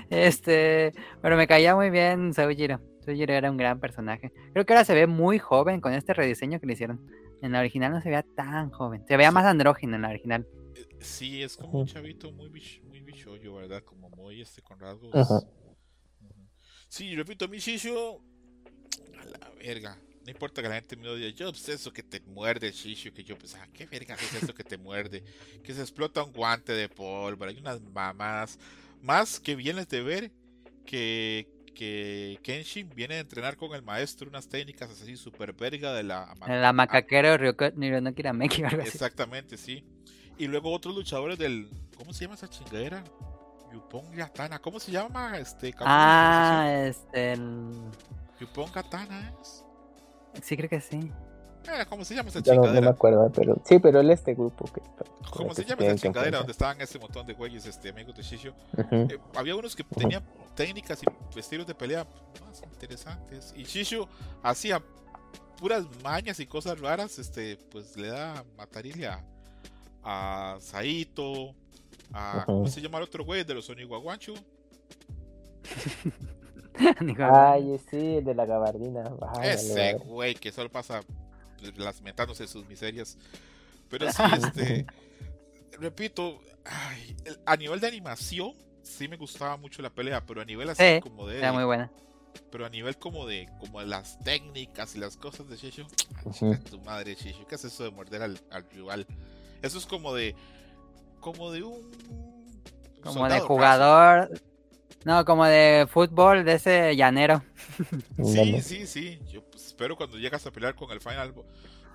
[0.09, 2.79] Este, pero me caía muy bien Soujiro.
[3.05, 4.31] Soujiro era un gran personaje.
[4.53, 6.99] Creo que ahora se ve muy joven con este rediseño que le hicieron.
[7.41, 9.03] En la original no se veía tan joven.
[9.07, 10.45] Se veía más andrógino en la original.
[10.75, 12.99] Eh, Sí, es como un chavito muy, bich- muy
[13.55, 13.83] ¿verdad?
[13.83, 15.13] Como muy este con rasgos.
[15.15, 15.41] Ajá.
[16.89, 18.19] Sí, repito, mi Shisho.
[19.19, 19.97] A la verga.
[20.25, 21.33] No importa que la gente me odie.
[21.33, 23.13] Yo, pues eso que te muerde, Shisho.
[23.13, 25.23] Que yo, pues, ah, ¿qué verga es eso que te muerde?
[25.63, 27.51] Que se explota un guante de pólvora.
[27.51, 28.59] Hay unas mamás.
[29.01, 30.31] Más que vienes de ver
[30.85, 36.03] que, que Kenshin viene a entrenar con el maestro unas técnicas así super verga de
[36.03, 36.35] la.
[36.47, 38.89] La macaquero Ryoko Nironoki Rameki o algo así.
[38.89, 39.85] Exactamente, sí.
[40.39, 41.69] Y luego otros luchadores del.
[41.95, 43.03] ¿Cómo se llama esa chingadera?
[43.73, 44.59] Yupon Gatana.
[44.59, 45.37] ¿Cómo se llama?
[45.37, 45.73] Este.
[45.79, 47.33] Ah, este.
[47.33, 47.73] el-
[48.39, 49.63] Yupon Gatana es.
[50.43, 51.11] Sí, creo que sí.
[51.65, 52.91] Eh, ¿Cómo se llama esa Ya no, no me chingadera?
[52.91, 54.81] acuerdo, pero sí, pero él este grupo que
[55.29, 58.53] ¿Cómo se llama esa chingadera donde estaban ese montón de güeyes, este, amigos de Shisho?
[58.91, 60.23] Eh, había unos que tenían
[60.55, 62.07] técnicas y estilos de pelea
[62.41, 63.53] más interesantes.
[63.57, 64.07] Y Shisho
[64.41, 64.81] hacía
[65.57, 67.19] puras mañas y cosas raras.
[67.19, 69.23] Este, pues le da matarile a,
[70.03, 71.53] a Saito.
[72.13, 74.33] A, ¿Cómo se llama el otro güey de los Oniwaguancho?
[77.01, 79.11] Dijo, Ay, sí, el de la gabardina.
[79.37, 81.01] Ay, Ese güey que solo pasa
[81.77, 83.17] lamentándose sus miserias.
[83.89, 84.85] Pero sí, este.
[85.79, 90.45] repito, ay, el- a nivel de animación, sí me gustaba mucho la pelea, pero a
[90.45, 91.39] nivel así Sí, como de.
[91.39, 91.91] Era muy buena.
[92.51, 95.85] pero a nivel como de como de las técnicas y las cosas de Shisho,
[96.25, 96.55] Ujú.
[96.69, 99.05] tu madre Shisho, ¿qué es eso de morder al, al rival?
[99.61, 100.35] Eso es como de
[101.19, 101.91] como de un
[103.01, 104.41] Como soldado de jugador.
[105.05, 107.43] No, como de fútbol de ese llanero.
[108.23, 109.19] Sí, sí, sí.
[109.31, 111.45] Yo pues, espero cuando llegas a pelear con el Final Boss.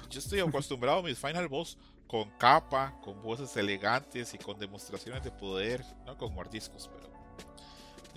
[0.08, 1.76] Yo estoy acostumbrado a mis Final Boss
[2.06, 7.13] con capa, con voces elegantes y con demostraciones de poder, no con mordiscos, pero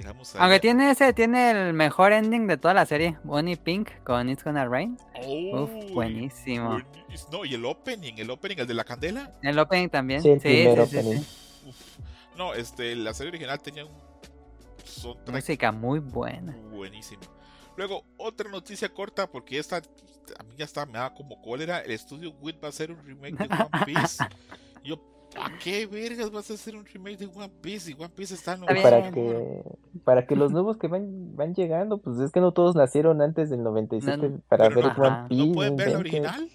[0.05, 3.17] ahí- Aunque tiene ese, tiene el mejor ending de toda la serie.
[3.23, 4.97] Bonnie Pink con It's Gonna Rain.
[5.25, 6.79] Uf, Uy, buenísimo.
[7.31, 9.33] No, y el opening, el opening, el de la candela.
[9.41, 10.21] El opening también.
[10.21, 11.19] Sí, el Sí, sí, sí, opening.
[11.21, 11.69] sí.
[11.69, 12.37] Uf.
[12.37, 13.91] No, este, la serie original tenía un
[14.85, 16.55] soundtrack Música muy buena.
[16.71, 17.21] buenísimo.
[17.75, 21.79] Luego, otra noticia corta, porque esta a mí ya está, me da como cólera.
[21.79, 24.23] El estudio WIT va a hacer un remake de One Piece.
[24.83, 24.99] Yo,
[25.37, 27.91] ¿para qué vergas vas a hacer un remake de One Piece?
[27.91, 29.61] Y One Piece está en para que
[30.03, 33.49] para que los nuevos que van van llegando, pues es que no todos nacieron antes
[33.49, 35.27] del 97 No, para ver no- One.
[35.29, 35.47] Piece.
[35.47, 36.49] ¿No pueden ver la original?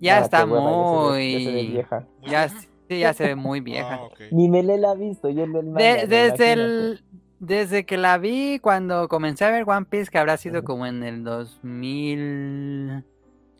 [0.00, 1.66] Ya Ah, está hueva, ya se ve- ya se ve muy.
[1.70, 2.06] vieja.
[2.20, 4.00] Muy Ya, sí, ya se ve muy vieja.
[4.02, 4.08] Ah.
[4.30, 7.00] Ni Mele la ha visto, yo De- desde el
[7.40, 11.02] desde que la vi cuando comencé a ver One Piece que habrá sido como en
[11.04, 11.22] el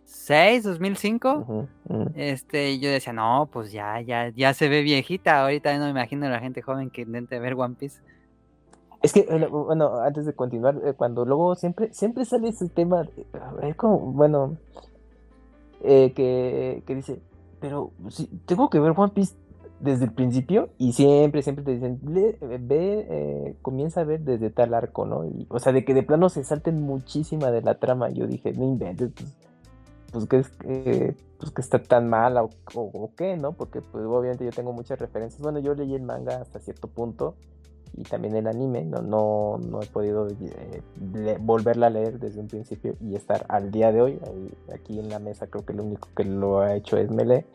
[0.09, 2.11] 2006 2005 Ujú, ujú.
[2.15, 6.27] este yo decía no pues ya ya ya se ve viejita ahorita no me imagino
[6.27, 8.01] a la gente joven que intente ver One Piece
[9.03, 13.27] Es que, bueno, antes de continuar, eh, cuando luego siempre, siempre sale ese tema, de-
[13.69, 14.57] es como, bueno,
[15.85, 17.21] eh, que, que dice,
[17.61, 19.37] pero si tengo que ver One Piece
[19.79, 24.21] desde el principio y siempre, siempre te dicen, "Le- eh, ve, eh, comienza a ver
[24.23, 25.25] desde tal arco, ¿no?
[25.25, 28.11] Y, o sea, de que de plano se salten muchísima de la trama.
[28.11, 29.33] Yo dije, no inventes, pues,
[30.13, 33.53] pues que es que, pues que está tan mala o, o- qué, ¿no?
[33.53, 35.41] Porque pues obviamente yo tengo muchas referencias.
[35.43, 37.35] Bueno, yo leí el manga hasta cierto punto
[37.97, 42.47] y también el anime, no, no, no he podido eh, volverla a leer desde un
[42.49, 44.21] principio y estar al día de hoy.
[44.75, 47.47] aquí en la mesa creo que lo único que lo ha hecho es Mele.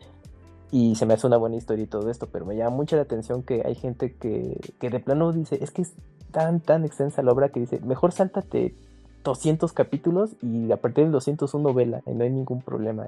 [0.70, 3.02] Y se me hace una buena historia y todo esto, pero me llama mucho la
[3.02, 5.92] atención que hay gente que, que de plano dice, es que es
[6.32, 8.74] tan, tan extensa la obra que dice, mejor sáltate
[9.24, 13.04] 200 capítulos y a partir del 201 vela, y no hay ningún problema.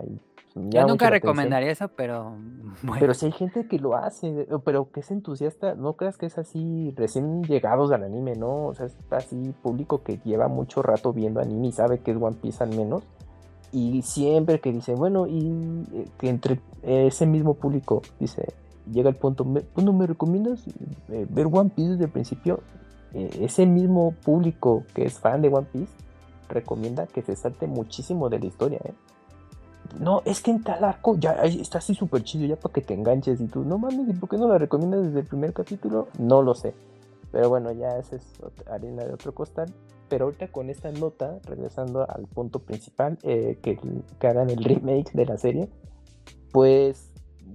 [0.55, 1.11] Me yo nunca atención.
[1.11, 2.35] recomendaría eso pero
[2.83, 6.25] bueno Pero si hay gente que lo hace, pero que es entusiasta, no creas que
[6.27, 8.67] es así recién llegados al anime, ¿no?
[8.69, 12.17] O sea, es así público que lleva mucho rato viendo anime y sabe que es
[12.21, 13.03] One Piece al menos.
[13.73, 18.47] Y siempre que dice, bueno, y eh, que entre ese mismo público dice,
[18.91, 20.65] llega el punto, "Me- ¿me recomiendas
[21.11, 22.61] eh, ver One Piece desde el principio?
[23.13, 25.93] Eh, ese mismo público que es fan de One Piece
[26.49, 28.95] recomienda que se salte muchísimo de la historia, ¿eh?
[30.01, 32.93] No, es que en tal arco ya está así súper chido, ya para que te
[32.93, 36.09] enganches y tú, no mames, ¿y por qué no la recomiendas desde el primer capítulo?
[36.19, 36.75] No lo sé.
[37.33, 38.25] Pero bueno, ya esa es
[38.71, 39.73] harina de otro costal.
[40.09, 43.79] Pero ahorita con esta nota, regresando al punto principal, eh, que,
[44.19, 45.69] que hagan el remake de la serie,
[46.53, 47.11] pues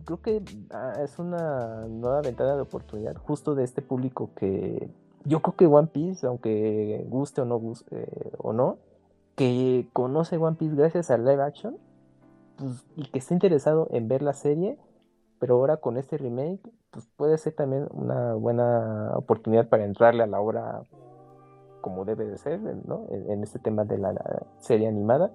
[0.05, 4.89] creo que ah, es una nueva ventana de oportunidad justo de este público que
[5.25, 8.07] yo creo que One Piece, aunque guste o no guste
[8.37, 8.77] o no,
[9.35, 11.77] que conoce One Piece gracias al live action
[12.57, 14.77] pues, y que está interesado en ver la serie,
[15.39, 16.61] pero ahora con este remake,
[16.91, 20.83] pues puede ser también una buena oportunidad para entrarle a la obra
[21.81, 23.05] como debe de ser, ¿no?
[23.09, 25.31] En, en este tema de la, la serie animada.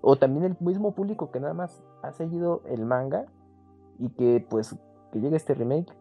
[0.00, 3.26] O también el mismo público que nada más ha seguido el manga
[3.98, 4.76] y que pues
[5.12, 5.92] que llegue este remake,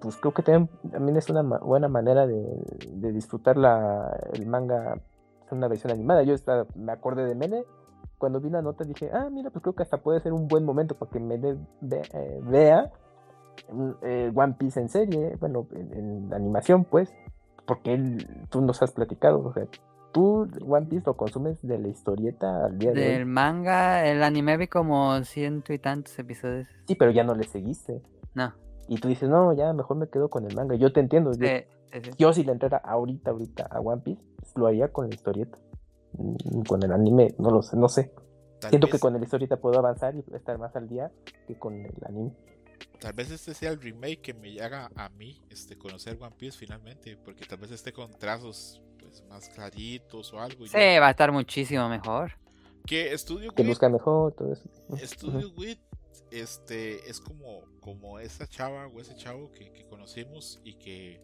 [0.00, 2.42] pues creo que también, también es una buena manera de,
[2.90, 4.98] de disfrutar la, el manga
[5.50, 6.22] en una versión animada.
[6.22, 6.34] Yo
[6.74, 7.64] me acordé de Mele
[8.18, 10.64] cuando vi la nota dije, ah, mira, pues creo que hasta puede ser un buen
[10.64, 12.90] momento para que me dé- ve- eh, vea
[13.70, 17.12] mm, eh, One Piece en serie, bueno, en, en animación, pues,
[17.66, 19.66] porque él, tú nos has platicado, o sea,
[20.12, 23.24] tú One Piece lo consumes de la historieta al día de del hoy.
[23.26, 28.00] manga el anime vi como ciento y tantos episodios Sí, pero ya no le seguiste.
[28.34, 28.52] no
[28.88, 30.74] Y tú dices, no, ya mejor me quedo con el manga.
[30.76, 31.32] Yo te entiendo.
[31.32, 32.10] Yo, sí, sí, sí.
[32.18, 35.58] yo si le entrara ahorita, ahorita a One Piece, pues, lo haría con la historieta.
[36.18, 38.12] Mm, Con el anime, no lo sé, no sé.
[38.60, 41.10] Tal Siento vez, que con el historieta puedo avanzar y estar más al día
[41.46, 42.32] que con el anime.
[43.00, 46.56] tal vez este sea el remake que me haga a mí este, conocer One Piece
[46.58, 50.64] finalmente, porque tal vez esté con trazos pues, más claritos o algo.
[50.64, 52.32] y Sí, va a estar muchísimo mejor
[52.86, 54.68] Que Studio Que busca mejor, todo eso.
[55.04, 55.80] Studio Wit
[56.40, 61.20] este, es como, como esa chava o ese chavo que, que conocimos y que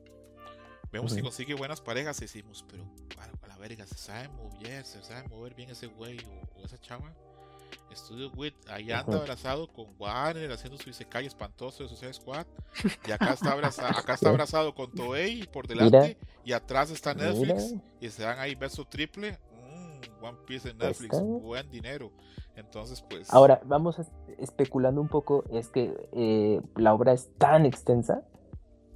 [0.93, 2.85] vemos que consigue buenas parejas y decimos, pero
[3.19, 6.65] a, a la verga, se sabe mover, se sabe mover bien ese güey o, o
[6.65, 7.15] esa chava.
[7.95, 12.47] Studio Wit ahí anda abrazado con Warner haciendo su Isekai espantoso de Suicide Squad
[13.07, 17.75] Y acá está, abrazado, acá está abrazado con Toei por delante y atrás está Netflix
[18.01, 19.39] y se dan ahí beso triple.
[20.23, 22.11] One Piece en Netflix, buen dinero.
[22.57, 23.33] Entonces, pues.
[23.33, 24.01] Ahora, vamos
[24.39, 25.45] especulando un poco.
[25.51, 28.23] Es que eh, la obra es tan extensa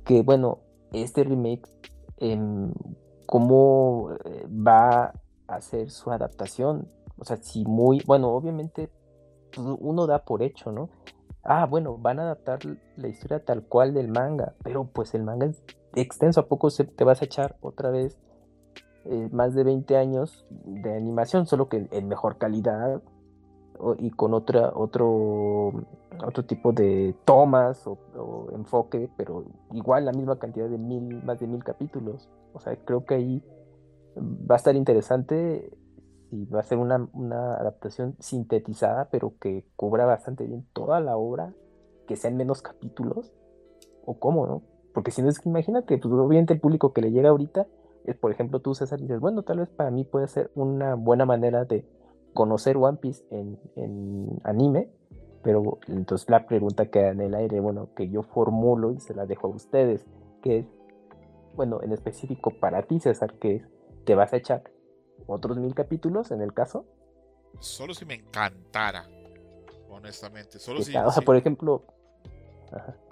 [0.04, 0.60] que, bueno,
[0.92, 1.68] este remake,
[2.18, 2.72] em,
[3.26, 6.88] ¿cómo eh, va a hacer su adaptación?
[7.18, 8.02] O sea, si muy.
[8.06, 8.90] Bueno, obviamente,
[9.54, 10.90] pues, uno da por hecho, ¿no?
[11.44, 12.60] ah, bueno, van a adaptar
[12.96, 15.62] la historia tal cual del manga, pero pues el manga es
[15.94, 18.18] extenso, ¿a poco se, te vas a echar otra vez
[19.06, 23.02] eh, más de 20 años de animación, solo que en mejor calidad
[23.98, 25.72] y con otra, otro,
[26.24, 27.98] otro tipo de tomas o,
[28.52, 32.30] enfoque, pero igual la misma cantidad de mil, más de mil capítulos.
[32.52, 33.42] O sea, creo que ahí
[34.16, 35.70] va a estar interesante
[36.30, 37.08] y va a ser una,
[37.58, 41.52] adaptación sintetizada, pero que cubra bastante bien toda la obra,
[42.06, 43.32] que sean menos capítulos,
[44.04, 44.62] o cómo, ¿no?
[44.92, 47.66] Porque si no es que imagínate, pues obviamente el público que le llega ahorita,
[48.20, 51.64] por ejemplo tú César, dices, bueno, tal vez para mí puede ser una buena manera
[51.64, 51.86] de
[52.34, 54.90] conocer One Piece en, en anime,
[55.42, 59.26] pero entonces la pregunta queda en el aire, bueno, que yo formulo y se la
[59.26, 60.04] dejo a ustedes,
[60.42, 60.66] que es,
[61.54, 63.68] bueno, en específico para ti César, que es,
[64.04, 64.64] te vas a echar
[65.26, 66.86] otros mil capítulos en el caso.
[67.60, 69.08] Solo si me encantara,
[69.90, 70.58] honestamente.
[70.58, 71.84] Solo si, o sea, por ejemplo.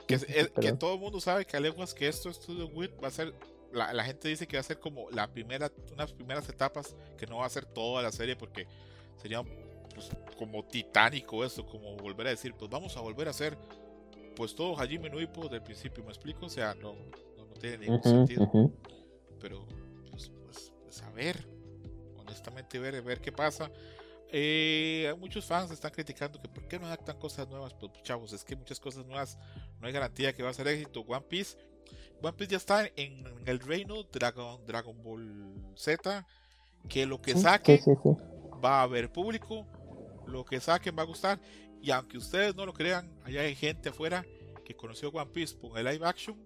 [0.06, 3.32] que, todo el mundo sabe que aleguas que esto Studio Wit va a ser.
[3.73, 7.39] La, gente dice que va a ser como la primera, unas primeras etapas, que no
[7.39, 8.66] va a ser toda la serie porque
[9.16, 9.43] sería
[9.94, 13.57] pues, como titánico eso, como volver a decir, pues vamos a volver a hacer
[14.35, 16.47] pues todo Hajime no Ippo del principio, ¿me explico?
[16.47, 16.94] O sea, no,
[17.36, 18.51] no, tiene ningún sentido.
[19.40, 19.66] Pero,
[20.11, 21.47] pues, pues, pues, a ver,
[22.16, 23.70] honestamente ver, ver qué pasa.
[24.35, 28.43] Eh, muchos fans están criticando que por qué no adaptan cosas nuevas, pues chavos, es
[28.44, 29.36] que muchas cosas nuevas
[29.78, 31.01] no hay garantía que va a ser éxito.
[31.01, 31.59] One Piece,
[32.23, 36.24] One Piece ya está en, el reino Dragon, Dragon Ball Z,
[36.89, 37.81] que lo que saquen
[38.65, 39.66] va a haber público,
[40.27, 41.40] lo que saquen va a gustar,
[41.81, 44.24] y aunque ustedes no lo crean, allá hay gente afuera
[44.65, 46.39] que conoció One Piece con el live action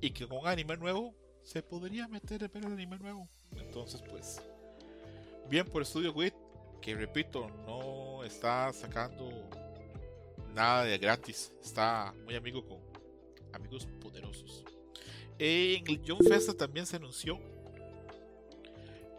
[0.00, 3.28] y que con anime nuevo se podría meter en ver el anime nuevo.
[3.56, 4.40] Entonces, pues,
[5.50, 6.34] bien por Studio Wit,
[6.80, 9.30] que repito, no está sacando
[10.54, 12.78] nada de gratis, está muy amigo con
[13.52, 14.64] amigos poderosos.
[15.38, 17.38] En el John Festa también se anunció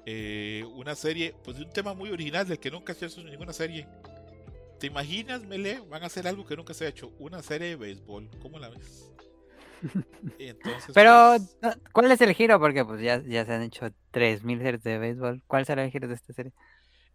[0.06, 3.24] eh, una serie, pues de un tema muy original del que nunca se ha hecho
[3.24, 3.88] ninguna serie.
[4.80, 5.82] ¿Te imaginas, Mele?
[5.90, 8.30] Van a hacer algo que nunca se ha hecho, una serie de béisbol.
[8.42, 9.12] ¿Cómo la ves?
[10.94, 12.60] Pero, pues, ¿cuál es el giro?
[12.60, 15.44] Porque pues ya, ya se han hecho 3.000 series de béisbol.
[15.48, 16.54] ¿Cuál será el giro de esta serie?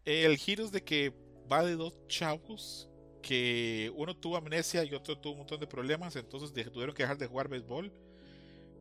[0.04, 1.12] El giro es de que
[1.50, 2.88] va de dos chavos
[3.22, 7.16] que uno tuvo amnesia y otro tuvo un montón de problemas, entonces tuvieron que dejar
[7.16, 7.92] de jugar béisbol.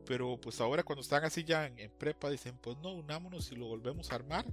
[0.06, 3.66] Pero pues ahora cuando están así ya en, prepa dicen, pues no, unámonos y lo
[3.66, 4.44] volvemos a armar.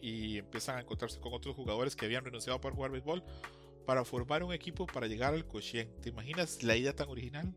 [0.00, 3.24] Y empiezan a encontrarse con otros jugadores que habían renunciado para jugar béisbol
[3.84, 5.88] para formar un equipo para llegar al Cochien.
[6.00, 7.54] ¿Te imaginas la idea tan original?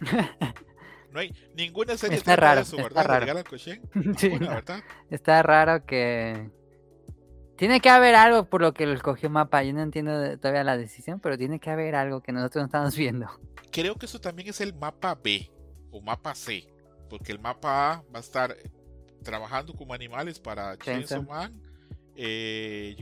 [1.10, 3.00] No hay ninguna serie está raro, eso, ¿verdad?
[3.00, 4.82] Está raro.
[5.10, 6.50] Está raro que.
[7.56, 9.62] Tiene que haber algo por lo que lo escogió Mapa.
[9.62, 12.94] Yo no entiendo todavía la decisión, pero tiene que haber algo que nosotros no estamos
[12.94, 13.26] viendo.
[13.72, 15.50] Creo que eso también es el mapa B
[15.90, 16.66] o mapa C.
[17.08, 18.56] Porque el mapa A va a estar
[19.22, 21.60] trabajando como animales para Chainsaw Man,
[22.14, 22.96] eh,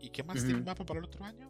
[0.00, 1.48] ¿Y qué más tiene el mapa para el otro año?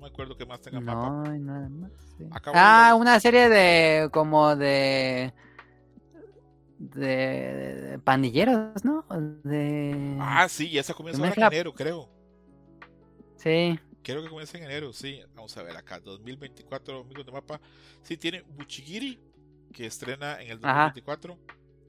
[0.00, 1.90] me acuerdo que más tenga no, Nada más,
[2.54, 5.32] Ah, una serie de como de,
[6.78, 9.04] de pandilleros, ¿no?
[9.42, 10.16] De...
[10.20, 12.08] Ah, sí, esa comienza en enero, creo.
[13.36, 13.78] Sí.
[14.06, 15.20] Creo que comienza en enero, sí.
[15.34, 17.60] Vamos a ver acá, 2024, amigos de mapa.
[18.02, 19.18] Sí, tiene Buchigiri,
[19.72, 21.36] que estrena en el 2024.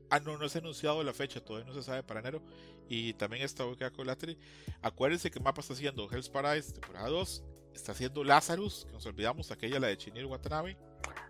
[0.10, 2.42] Ah, no, no se ha anunciado la fecha, todavía no se sabe para enero.
[2.90, 3.66] Y también está
[3.96, 4.36] con Latri.
[4.82, 7.44] Acuérdense que Mapa está haciendo Hell's Paradise, temporada 2
[7.76, 10.76] está haciendo Lazarus, que nos olvidamos, aquella la de Chinir Watanabe.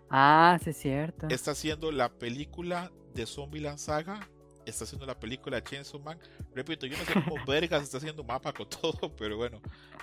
[0.08, 1.28] Ah, sí es cierto.
[1.28, 4.26] Está haciendo la película de Zombieland Saga.
[4.68, 6.18] Está haciendo la película Chainsaw Man.
[6.54, 9.60] Repito, yo no sé cómo vergas está haciendo mapa con todo, pero bueno,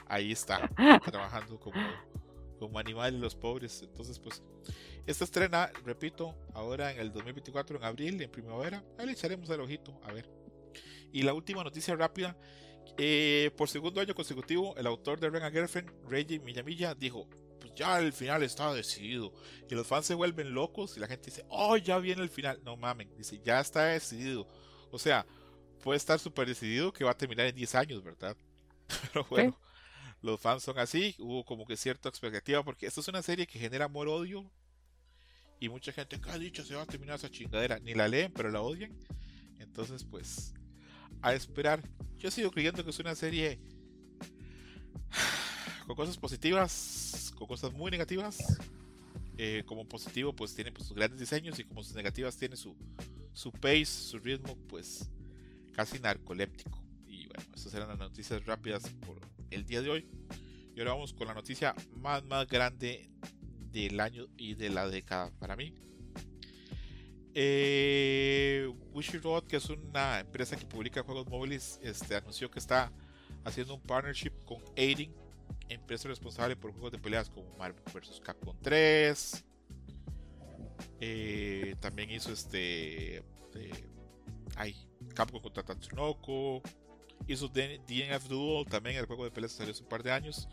[0.07, 0.69] ahí está,
[1.03, 1.79] trabajando como,
[2.59, 3.81] como animales los pobres.
[3.83, 4.41] Entonces, pues,
[5.05, 8.83] esta estrena, repito, ahora en el 2024, en abril, en primavera.
[8.97, 10.29] Ahí le echaremos el ojito, a ver.
[11.11, 12.35] Y la última noticia rápida
[12.97, 17.27] eh, por segundo año consecutivo, el autor de Ren Girlfriend, Reggie Millamilla, dijo:
[17.75, 19.33] ya el final está decidido.
[19.69, 22.59] Y los fans se vuelven locos y la gente dice: Oh, ya viene el final.
[22.63, 24.47] No mamen, dice: Ya está decidido.
[24.91, 25.25] O sea,
[25.83, 28.35] puede estar súper decidido que va a terminar en 10 años, ¿verdad?
[29.13, 29.59] Pero bueno,
[30.21, 33.59] los fans son así, hubo como que cierta expectativa, porque esto es una serie que
[33.59, 34.49] genera amor-odio,
[35.59, 37.79] y mucha gente, ha dicho se va a terminar esa chingadera?
[37.79, 38.97] Ni la leen, pero la odian.
[39.59, 40.53] Entonces, pues,
[41.21, 41.81] a esperar.
[42.17, 43.59] Yo sigo creyendo que es una serie
[45.85, 48.37] con cosas positivas, con cosas muy negativas.
[49.37, 52.73] Eh, como positivo, pues tiene pues, sus grandes diseños y como sus negativas tiene su,
[53.33, 55.09] su pace, su ritmo, pues
[55.73, 56.81] casi narcoléptico.
[57.05, 59.19] Y bueno, esas eran las noticias rápidas por
[59.51, 60.07] el día de hoy.
[60.73, 63.09] Y ahora vamos con la noticia más, más grande
[63.71, 65.73] del año y de la década para mí.
[67.33, 68.73] Eh,
[69.21, 72.93] Road, que es una empresa que publica juegos móviles, este, anunció que está
[73.43, 75.13] haciendo un partnership con Aiding,
[75.69, 78.19] empresa responsable por juegos de peleas como Marvel vs.
[78.23, 79.45] Capcom 3.
[80.99, 83.23] Eh, también hizo este.
[84.55, 84.75] ay,
[85.13, 86.61] Capcom contra Tatsunoko.
[87.27, 90.47] Hizo DNF Duel, también el juego de peleas salió hace un par de años.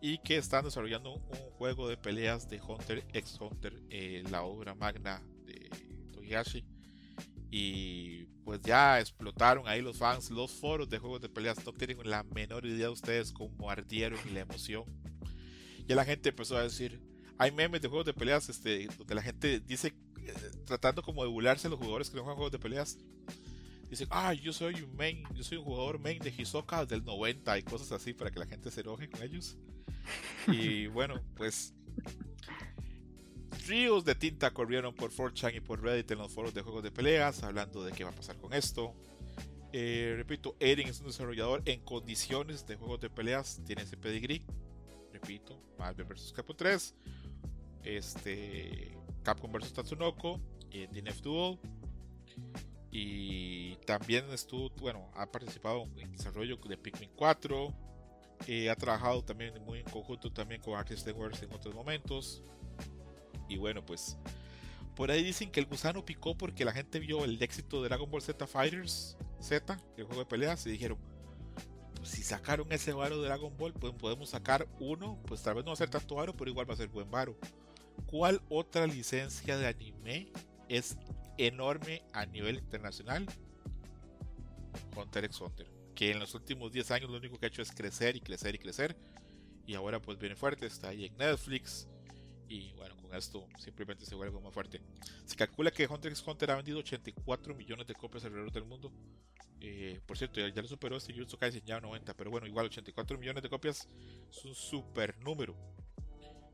[0.00, 4.74] Y que están desarrollando un juego de peleas de Hunter x Hunter, eh, la obra
[4.74, 5.68] magna de
[6.12, 6.64] Togihashi.
[7.54, 11.62] Y pues ya explotaron ahí los fans, los foros de juegos de peleas.
[11.66, 14.84] No tienen la menor idea de ustedes cómo ardieron la emoción.
[15.86, 16.98] Ya la gente empezó a decir,
[17.36, 19.88] hay memes de juegos de peleas este, donde la gente dice,
[20.22, 20.34] eh,
[20.64, 22.96] tratando como de burlarse a los jugadores que no juegan juegos de peleas.
[23.90, 27.58] Dicen, ah, yo soy un main, yo soy un jugador main de Hisoka del 90
[27.58, 29.58] y cosas así para que la gente se enoje con ellos.
[30.48, 31.74] Y bueno, pues
[33.66, 36.90] ríos de tinta corrieron por 4chan y por Reddit en los foros de juegos de
[36.90, 38.94] peleas, hablando de qué va a pasar con esto.
[39.72, 44.42] Eh, repito, Eren es un desarrollador en condiciones de juegos de peleas, tiene ese pedigree.
[45.12, 46.32] Repito, Marvel vs.
[46.34, 46.94] Capcom 3,
[47.84, 49.72] este, Capcom vs.
[49.72, 51.58] Tatsunoko, y DNF Duel.
[52.90, 57.74] Y también estuvo, bueno, ha participado en desarrollo de Pikmin 4.
[58.48, 62.42] Eh, ha trabajado también muy en conjunto también con Artist Wars en otros momentos.
[63.48, 64.16] Y bueno, pues
[64.94, 68.10] por ahí dicen que el gusano picó porque la gente vio el éxito de Dragon
[68.10, 70.98] Ball Z Fighters Z, el juego de peleas, y dijeron,
[71.96, 75.64] pues si sacaron ese varo de Dragon Ball, pues podemos sacar uno, pues tal vez
[75.64, 77.36] no va a ser tanto varo, pero igual va a ser buen varo.
[78.06, 80.32] ¿Cuál otra licencia de anime
[80.68, 80.96] es
[81.38, 83.26] enorme a nivel internacional?
[84.96, 87.72] Hunter x Hunter, que en los últimos 10 años lo único que ha hecho es
[87.72, 88.96] crecer y crecer y crecer,
[89.66, 91.88] y ahora pues viene fuerte, está ahí en Netflix,
[92.52, 94.82] y bueno, con esto simplemente se vuelve más fuerte.
[95.24, 98.92] Se calcula que Hunter x Hunter ha vendido 84 millones de copias alrededor del mundo.
[99.58, 103.16] Eh, por cierto, ya, lo superó este Jujutsu Kaisen ya 90, pero bueno, igual 84
[103.16, 103.88] millones de copias
[104.30, 105.56] es un super número.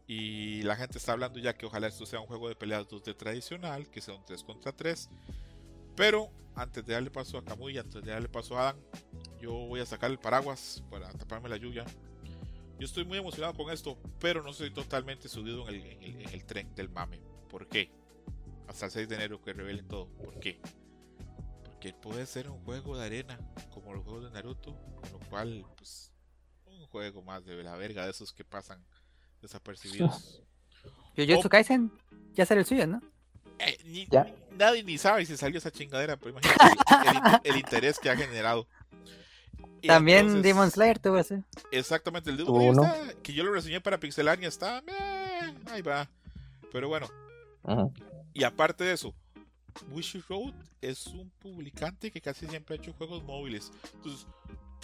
[0.07, 3.17] Y la gente está hablando ya que ojalá esto sea un juego de peleas 2D
[3.17, 5.11] tradicional, que sea un 3 contra 3.
[5.97, 8.81] Pero antes de darle paso a Kamui, antes de darle paso a Adam,
[9.41, 11.85] yo voy a sacar el paraguas para taparme la lluvia
[12.79, 15.75] yo estoy muy emocionado con esto, pero no estoy totalmente subido en
[16.33, 17.21] el, tren del mame.
[17.51, 17.91] ¿Por qué?
[18.69, 20.09] Hasta el 6 de enero que revelen todo.
[20.17, 20.61] ¿Por qué?
[21.65, 23.39] Porque puede ser un juego de arena,
[23.71, 26.13] como los juegos de Naruto, con lo cual, pues,
[26.67, 28.85] un juego más de la verga de esos que pasan
[29.43, 30.43] desapercibidos.
[31.17, 31.93] Jujutsu Kaisen
[32.33, 33.01] ya salió el suyo, ¿no?
[33.59, 34.07] Eh,
[34.57, 38.69] nadie ni sabe si salió esa chingadera, pero imagínate el interés que ha generado.
[39.87, 41.43] También Demon Slayer tuvo ese.
[41.71, 44.83] Exactamente, el Demon Slayer que yo lo reseñé para Pixelania está,
[45.67, 46.09] ahí va.
[46.73, 47.09] Pero bueno.
[48.33, 49.15] Y aparte de eso,
[49.91, 53.73] Wishy Road es un publicante que casi siempre ha hecho juegos móviles.
[53.95, 54.27] Entonces,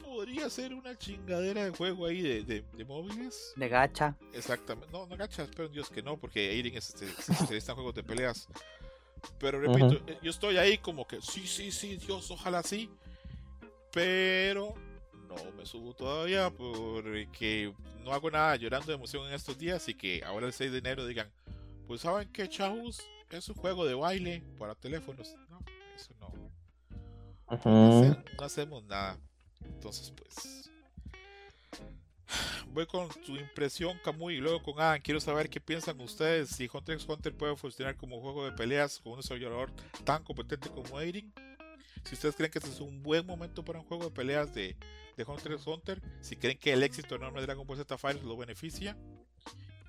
[0.03, 3.53] podría ser una chingadera de juego ahí de, de, móviles.
[3.57, 4.17] De gacha.
[4.33, 4.91] Exactamente.
[4.93, 8.49] No, no gacha, espero Dios que no, porque Aiden es, este, en juegos de peleas.
[9.39, 12.91] Pero repito, yo estoy ahí como que sí, sí, sí, Dios, ojalá sí.
[13.93, 14.75] Pero
[15.45, 17.73] no me subo todavía porque
[18.05, 20.79] no hago nada llorando de emoción en estos días y que ahora el 6 de
[20.79, 21.31] enero digan,
[21.87, 25.35] pues saben que chavos, es un juego de baile para teléfonos.
[25.51, 25.59] No,
[25.97, 26.33] eso no.
[27.49, 29.19] no, hacemos nada.
[29.65, 30.71] Entonces pues
[32.73, 35.01] voy con su impresión, Camuy, y luego con Adam.
[35.01, 36.51] Quiero saber qué piensan ustedes.
[36.51, 39.71] Si Hunter x Hunter puede funcionar como juego de peleas con un desarrollador
[40.05, 41.33] tan competente como Eirin
[42.05, 44.77] si ustedes creen que este es un buen momento para un juego de peleas de,
[45.17, 48.25] de Hunter x Hunter, si creen que el éxito enorme de Dragon Ball Z Fighters
[48.25, 48.97] lo beneficia.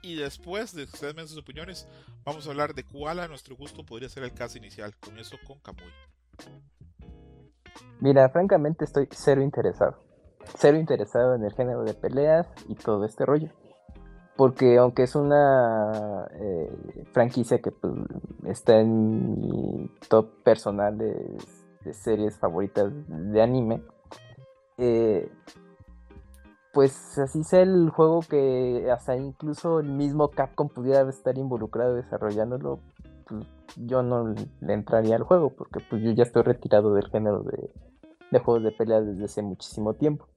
[0.02, 1.88] Y después de ustedes me sus opiniones,
[2.24, 4.96] vamos a hablar de cuál a nuestro gusto podría ser el caso inicial.
[5.00, 5.92] Comienzo con Kamui.
[8.02, 9.98] Mira, francamente estoy cero interesado.
[10.58, 13.50] Cero interesado en el género de peleas y todo este rollo.
[14.38, 17.94] Porque aunque es una eh, franquicia que pues,
[18.44, 23.82] está en mi top personal de series favoritas de anime.
[24.78, 25.30] Eh,
[26.74, 32.82] pues así sea el juego que hasta incluso el mismo Capcom pudiera estar involucrado desarrollándolo,
[33.26, 33.46] pues
[33.78, 38.40] yo no le entraría al juego porque pues yo ya estoy retirado del género de,
[38.40, 40.28] juegos de pelea desde hace muchísimo tiempo.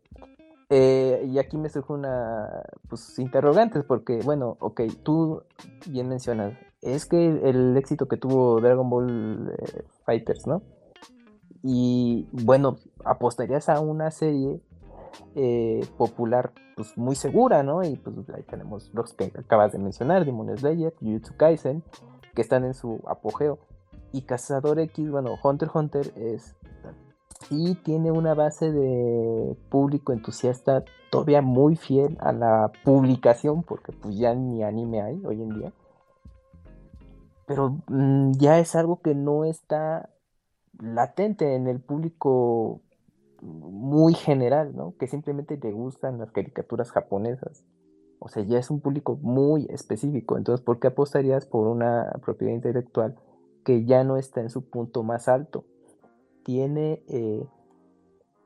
[0.70, 5.43] Eh, y aquí me surge una, pues, interrogantes, porque, bueno, ok, tú
[5.89, 10.62] bien mencionas, es que el éxito que tuvo Dragon Ball eh, Fighters, ¿no?
[11.70, 14.62] Y, bueno, apostarías a una serie
[15.35, 17.85] eh, popular, pues, muy segura, ¿no?
[17.85, 21.82] Y, pues, ahí tenemos los que acabas de mencionar, Demon Slayer, Jujutsu Kaisen,
[22.35, 23.59] que están en su apogeo.
[24.12, 26.57] Y Cazador X, bueno, Hunter Hunter es
[27.51, 34.16] sí tiene una base de público entusiasta todavía muy fiel a la publicación, porque pues
[34.16, 35.73] ya ni anime hay hoy en día.
[37.47, 40.09] Pero mm, ya es algo que no está
[40.78, 42.80] latente en el público
[43.40, 44.94] muy general, ¿no?
[44.98, 47.64] Que simplemente le gustan las caricaturas japonesas.
[48.18, 50.36] O sea, ya es un público muy específico.
[50.36, 53.16] Entonces, ¿por qué apostarías por una propiedad intelectual
[53.64, 55.64] que ya no está en su punto más alto?
[56.48, 57.46] tiene, eh,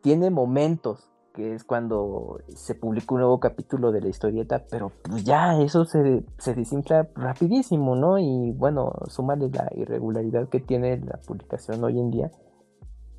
[0.00, 5.24] tiene momentos, que es cuando se publica un nuevo capítulo de la historieta, pero pues
[5.24, 8.18] ya eso se, se desinfla rapidísimo, ¿no?
[8.18, 12.30] Y bueno, súmale la irregularidad que tiene la publicación hoy en día,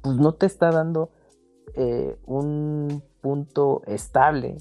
[0.02, 1.10] pues no te está dando
[1.76, 4.58] eh, un punto estable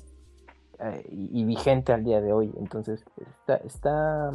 [0.78, 2.52] eh, y, vigente al día de hoy.
[2.56, 4.32] Entonces, está, está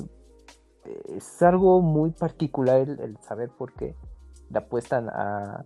[1.09, 3.95] es algo muy particular el saber por qué
[4.49, 5.65] le apuestan a,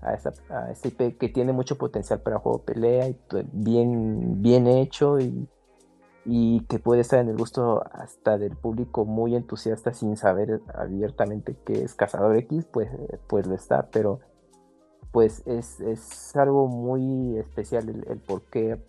[0.00, 3.16] a, este IP que tiene mucho potencial para juego pelea y
[3.52, 5.48] bien, bien hecho y,
[6.24, 11.56] y, que puede estar en el gusto hasta del público muy entusiasta sin saber abiertamente
[11.64, 12.90] que es Cazador X, pues,
[13.26, 14.20] pues lo está, pero
[15.10, 18.80] pues es, es algo muy especial el, por qué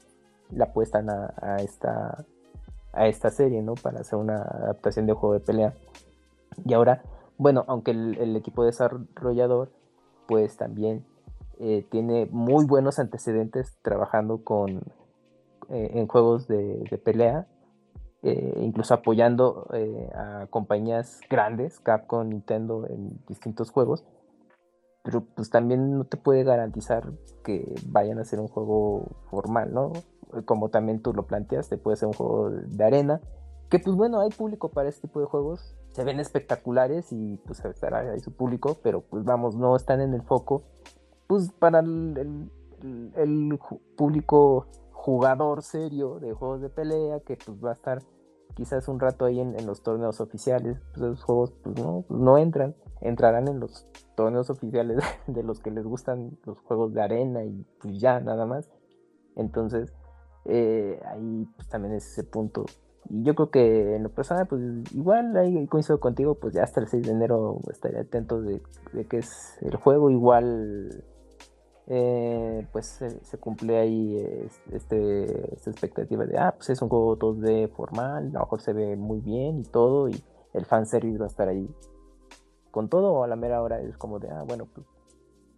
[0.51, 2.25] la apuestan a, esta,
[2.91, 3.75] a esta serie, ¿no?
[3.75, 5.73] Para hacer una adaptación de juego de pelea.
[6.65, 7.03] Y ahora,
[7.37, 9.71] bueno, aunque el equipo desarrollador
[10.29, 11.03] pues también
[11.57, 14.83] eh, tiene muy buenos antecedentes trabajando con
[15.69, 17.47] eh, en juegos de, pelea,
[18.21, 19.67] eh, incluso apoyando
[20.13, 24.05] a compañías grandes, Capcom, Nintendo, en distintos juegos.
[25.01, 27.11] Pero pues también no te puede garantizar
[27.43, 29.93] que vayan a ser un juego formal, ¿no?
[30.45, 33.19] Como también tú lo planteas, te puede ser un juego de arena,
[33.71, 37.63] que pues bueno, hay público para este tipo de juegos, se ven espectaculares y pues
[37.65, 40.63] estará ahí su público, pero pues vamos, no están en el foco,
[41.27, 42.49] pues para el,
[43.97, 47.99] público jugador serio de juegos de pelea que pues va a estar
[48.55, 52.37] quizás un rato ahí en, los torneos oficiales, pues esos juegos pues no, pues, no
[52.37, 57.43] entran, entrarán en los torneos oficiales de los que les gustan los juegos de arena
[57.43, 58.69] y pues ya nada más.
[59.35, 59.93] Entonces,
[60.45, 62.65] eh, ahí pues también es ese punto
[63.09, 64.61] y yo creo que en lo personal, pues
[64.93, 68.61] igual ahí coincido contigo, pues ya hasta el 6 de enero estaré atento de,
[68.93, 70.11] de que es el juego.
[70.11, 71.03] Igual,
[71.87, 72.85] eh, pues
[73.21, 74.15] se, cumple ahí
[74.71, 78.73] este, esta expectativa de, ah, pues es un juego 2D formal, a lo mejor se
[78.73, 80.23] ve muy bien y todo, y
[80.53, 81.67] el fanservice va a estar ahí
[82.69, 84.85] con todo, o a la mera hora es como de, ah, bueno, pues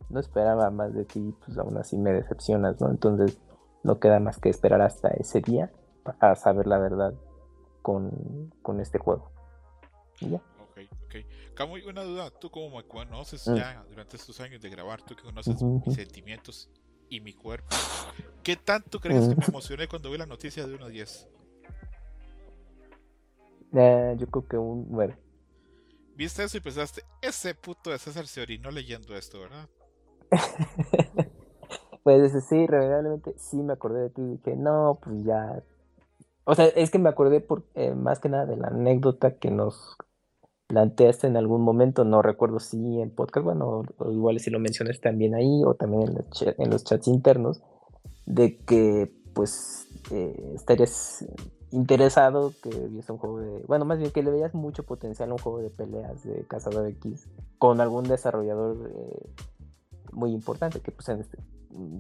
[0.10, 2.90] no esperaba más de ti, pues aún así me decepcionas, ¿no?
[2.90, 3.38] Entonces
[3.84, 5.70] no queda más que esperar hasta ese día
[6.04, 7.14] para saber la verdad
[7.82, 9.32] con, con este juego.
[10.20, 10.38] ya.
[10.38, 11.16] Ok, ok.
[11.54, 13.56] Camuy, una duda, tú como me conoces mm.
[13.56, 16.70] ya durante estos años de grabar, tú que conoces mis sentimientos
[17.10, 17.76] y mi cuerpo,
[18.42, 21.28] ¿qué tanto crees que me emocioné cuando vi la noticia de 1 a 10?
[23.74, 25.18] Eh, yo creo que un 9.
[26.16, 29.70] Viste eso y pensaste, ese puto de César se orinó leyendo esto, ¿verdad?
[32.04, 35.64] pues sí, realmente sí me acordé de ti y dije, no, pues ya
[36.52, 39.50] o sea, es que me acordé por, eh, más que nada de la anécdota que
[39.50, 39.96] nos
[40.68, 45.00] planteaste en algún momento, no recuerdo si en podcast, bueno, o, igual si lo mencionas
[45.00, 46.14] también ahí o también
[46.58, 47.62] en, los chats internos,
[48.26, 51.26] de que pues eh, estarías
[51.72, 55.34] interesado que viese un juego de, bueno, más bien que le veías mucho potencial a
[55.36, 57.30] un juego de peleas de Cazador X
[57.60, 59.30] con algún desarrollador eh,
[60.12, 61.38] muy importante, que pues en este,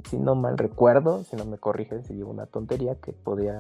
[0.10, 3.60] si no mal recuerdo, si no me corrigen si digo una tontería, que podía,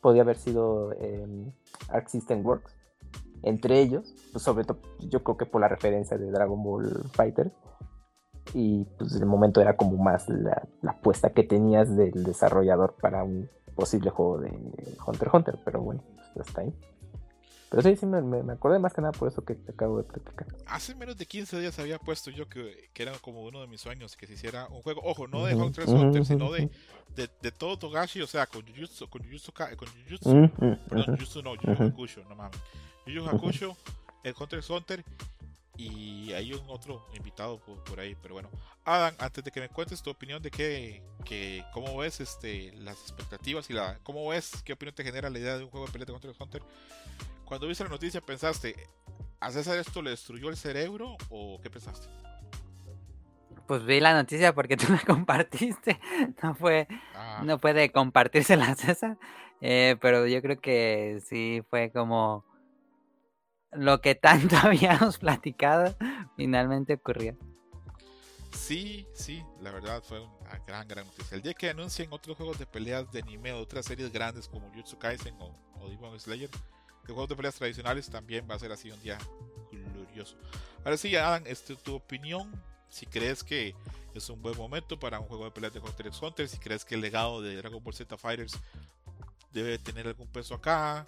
[0.00, 1.52] podía haber sido eh,
[1.88, 2.74] Arc System Works.
[3.42, 7.50] Entre ellos, pues sobre todo yo creo que por la referencia de Dragon Ball Fighter.
[8.52, 13.48] Y pues el momento era como más la, apuesta que tenías del desarrollador para un
[13.74, 14.50] posible juego de
[15.06, 15.58] Hunter x Hunter.
[15.64, 16.02] Pero bueno,
[16.34, 16.74] pues hasta ahí.
[17.70, 20.02] Pero sí, sí, me, me, acordé más que nada por eso que te acabo de
[20.02, 20.48] platicar.
[20.66, 23.80] Hace menos de 15 días había puesto yo que, que era como uno de mis
[23.80, 26.68] sueños que se hiciera un juego, ojo, no de Hunter x Hunter, sino de,
[27.14, 31.54] de, de, todo Togashi, o sea, con Jujutsu, con Jujutsu, con Jujutsu, no, Jujutsu no,
[31.54, 32.58] Yu Hakusho, no mames.
[33.06, 33.76] Yu Hakusho,
[34.24, 35.04] el Hunter x Hunter
[35.76, 38.50] y hay un otro invitado por, ahí, pero bueno.
[38.84, 43.00] Adam, antes de que me cuentes tu opinión de qué, que, cómo ves este, las
[43.00, 45.92] expectativas y la, cómo ves, qué opinión te genera la idea de un juego de
[45.92, 46.62] pelea de Hunter x Hunter,
[47.50, 48.76] cuando viste la noticia, ¿pensaste,
[49.40, 52.06] a César esto le destruyó el cerebro o qué pensaste?
[53.66, 55.98] Pues vi la noticia porque tú la compartiste.
[56.44, 57.42] No fue, ah.
[57.44, 59.18] no puede compartírsela a César.
[59.60, 62.44] Eh, pero yo creo que sí fue como
[63.72, 65.96] lo que tanto habíamos platicado
[66.36, 67.36] finalmente ocurrió.
[68.52, 71.34] Sí, sí, la verdad fue una gran, gran noticia.
[71.34, 74.72] El día que anuncien otros juegos de peleas de anime o otras series grandes como
[74.72, 76.48] Jutsu Kaisen o, o Demon Slayer,
[77.06, 79.18] de juegos de peleas tradicionales también va a ser así un día
[79.94, 80.36] glorioso.
[80.84, 82.50] Ahora sí, Adam, este, tu opinión,
[82.88, 83.74] si crees que
[84.14, 86.84] es un buen momento para un juego de peleas de Hunter x Hunter, si crees
[86.84, 88.58] que el legado de Dragon Ball Z Fighters
[89.52, 91.06] debe tener algún peso acá,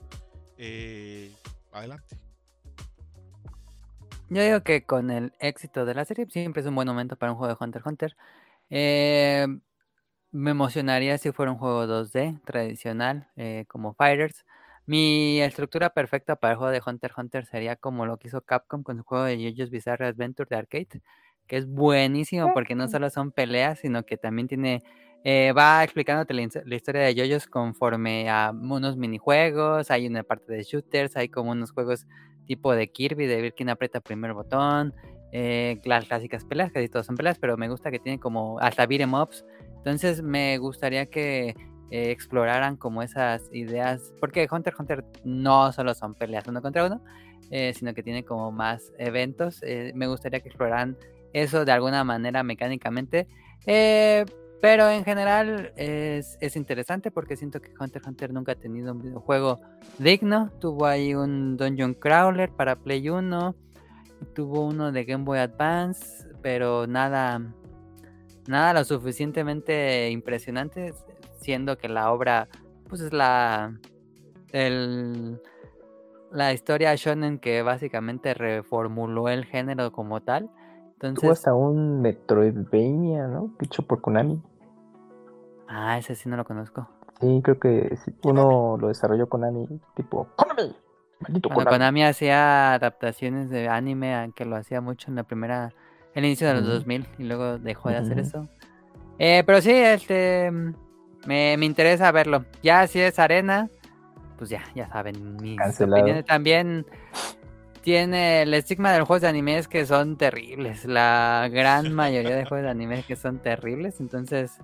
[0.59, 1.33] eh,
[1.73, 2.17] adelante.
[4.29, 7.33] Yo digo que con el éxito de la serie siempre es un buen momento para
[7.33, 8.17] un juego de Hunter x Hunter.
[8.71, 9.47] Eh,
[10.31, 14.45] me emocionaría si fuera un juego 2D tradicional eh, como Fighters.
[14.87, 18.41] Mi estructura perfecta para el juego de Hunter x Hunter sería como lo que hizo
[18.41, 21.03] Capcom con su juego de JoJo's Bizarre Adventure de arcade,
[21.47, 24.83] que es buenísimo porque no solo son peleas, sino que también tiene
[25.25, 30.65] eh, va explicándote la, historia de JoJo's conforme a unos minijuegos, hay una parte de
[30.65, 32.07] shooters, hay como unos juegos
[32.47, 34.93] tipo de Kirby, de ver quién aprieta el primer botón,
[35.31, 38.85] eh, las clásicas peleas, casi todas son peleas, pero me gusta que tiene como hasta
[38.85, 39.45] beat'em ups,
[39.77, 41.55] entonces me gustaría que
[41.93, 46.87] eh, exploraran como esas ideas, porque Hunter x Hunter no solo son peleas uno contra
[46.87, 47.03] uno,
[47.51, 49.63] eh, sino que tiene como más eventos.
[49.63, 50.97] Eh, me gustaría que exploraran
[51.35, 53.29] eso de alguna manera mecánicamente.
[53.67, 58.93] pero en general es, es, interesante porque siento que Hunter x Hunter nunca ha tenido
[58.93, 59.61] un videojuego
[59.99, 60.51] digno.
[60.61, 63.55] Tuvo ahí un Dungeon Crawler para Play 1.
[64.35, 66.27] Tuvo uno de Game Boy Advance.
[66.41, 67.53] Pero nada.
[68.49, 70.95] Nada lo suficientemente impresionante
[71.43, 72.49] siendo que la obra
[72.89, 73.75] pues es la
[74.53, 75.41] el,
[76.31, 80.51] la historia shonen que básicamente reformuló el género como tal.
[80.95, 83.55] Entonces, Tuvo hasta un Metroidvania, ¿no?
[83.61, 84.41] Hecho por Konami.
[85.69, 86.89] Ah, ese sí no lo conozco.
[87.21, 90.75] Sí, creo que uno lo desarrolló Konami, tipo Konami.
[91.21, 91.71] Maldito Konami.
[91.71, 95.73] Konami hacía adaptaciones de anime, que lo hacía mucho en la primera,
[96.15, 98.49] el inicio de los 2000 y luego dejó de hacer eso.
[99.19, 100.51] Eh, pero sí, este,
[101.27, 102.45] me, interesa verlo.
[102.63, 103.69] Ya si es arena,
[104.39, 105.37] pues ya, ya saben.
[105.37, 106.87] Mis opiniones también
[107.83, 110.85] tiene el estigma de los juegos de animes que son terribles.
[110.85, 114.01] La gran mayoría de juegos de animes que son terribles.
[114.01, 114.59] Entonces,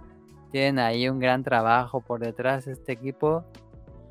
[0.51, 3.45] tienen ahí un gran trabajo por detrás este equipo.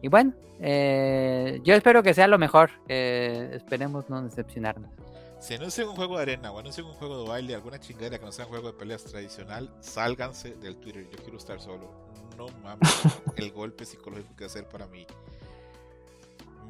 [0.01, 2.71] Y bueno, eh, yo espero que sea lo mejor.
[2.87, 4.91] esperemos no decepcionarnos.
[5.39, 8.25] Si anuncian un juego de arena o anuncian un juego de baile, alguna chingadera que
[8.25, 11.07] no sea un juego de peleas tradicional, sálganse del Twitter.
[11.11, 12.07] Yo quiero estar solo
[12.37, 13.03] no mames,
[13.35, 15.05] el golpe psicológico que hacer para mi,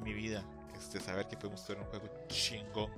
[0.04, 0.44] mi vida.
[0.76, 2.92] Este, saber que podemos tener un juego chingón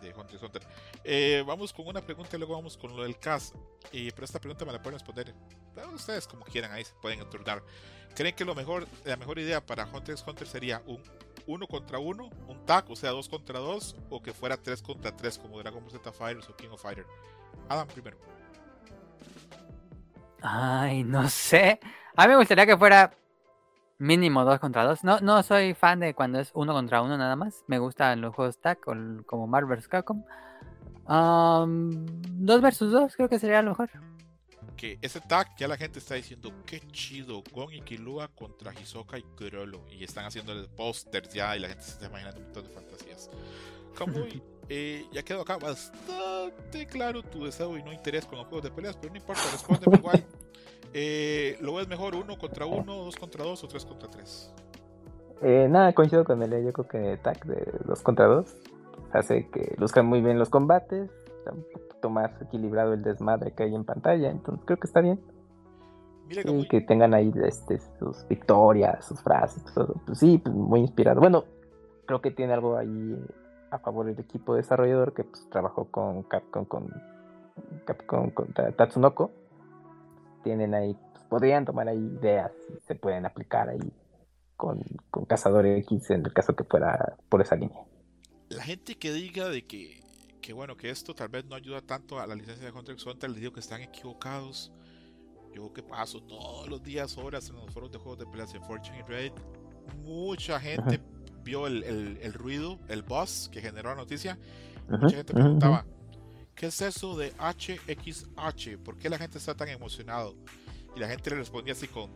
[0.00, 0.62] de Hunter x Hunter.
[1.04, 3.54] Eh, vamos con una pregunta y luego vamos con lo del cast.
[3.92, 5.32] Y, pero esta pregunta me la pueden responder
[5.94, 7.62] ustedes como quieran, ahí se pueden turnar.
[8.14, 11.02] ¿Creen que lo mejor, la mejor idea para Hunter x Hunter sería un
[11.46, 15.14] uno contra uno, un tag, o sea, dos contra dos, o que fuera tres contra
[15.16, 17.06] tres como Dragon Ball Z Fighters o King of Fighter?
[17.68, 18.16] Adam primero.
[20.42, 21.78] Ay, no sé.
[22.16, 23.12] A mí me gustaría que fuera
[23.98, 25.04] mínimo dos contra dos.
[25.04, 27.64] No, no soy fan de cuando es uno contra uno nada más.
[27.68, 28.78] Me gustan los juegos tag
[29.26, 29.88] como Marvel vs.
[29.88, 30.24] Capcom.
[31.06, 33.90] dos versus dos creo que sería lo mejor.
[34.76, 37.42] Que ese tag ya la gente está diciendo qué chido.
[37.52, 37.82] Gon y
[38.34, 39.86] contra Hisoka y Kurolo.
[39.90, 42.70] Y están haciendo el póster ya y la gente se está imaginando un montón de
[42.70, 43.30] fantasías.
[44.68, 48.70] Eh, ya quedó acá bastante claro tu deseo y no interés con los juegos de
[48.70, 50.24] peleas, pero no importa, respóndeme igual.
[50.94, 54.52] Eh, ¿Lo ves mejor uno contra uno, dos contra dos o tres contra tres?
[55.40, 56.64] Eh, nada, coincido con él.
[56.64, 58.54] Yo creo que tag de dos contra dos
[59.12, 63.62] hace que luzcan muy bien los combates, está un poquito más equilibrado el desmadre que
[63.62, 65.20] hay en pantalla, entonces creo que está bien.
[66.28, 69.94] Mira que, que tengan ahí este, sus victorias, sus frases, todo.
[70.06, 71.20] Pues sí, pues muy inspirado.
[71.20, 71.44] Bueno,
[72.06, 73.16] creo que tiene algo ahí
[73.72, 76.88] a favor del equipo desarrollador que pues, trabajó con Capcom, con
[77.86, 79.30] Capcom, con Tatsunoko.
[80.44, 83.92] Tienen ahí, pues, podrían tomar ahí ideas y se pueden aplicar ahí
[84.56, 87.82] con, con Cazador X en el caso que fuera por esa línea.
[88.50, 90.02] La gente que diga de que,
[90.42, 93.06] que bueno, que esto tal vez no ayuda tanto a la licencia de Hunter x
[93.06, 94.70] Hunter, les digo que están equivocados.
[95.54, 98.62] Yo que paso todos los días, horas en los foros de juegos de peleas en
[98.64, 99.34] Fortune y Reddit,
[100.04, 101.00] mucha gente
[101.42, 104.38] vio el, el, el, ruido, el buzz que generó la noticia.
[104.88, 105.84] Mucha gente preguntaba,
[106.54, 108.78] ¿qué es eso de HXH?
[108.78, 110.36] ¿Por qué la gente está tan emocionado?
[110.96, 112.10] Y la gente le respondía así con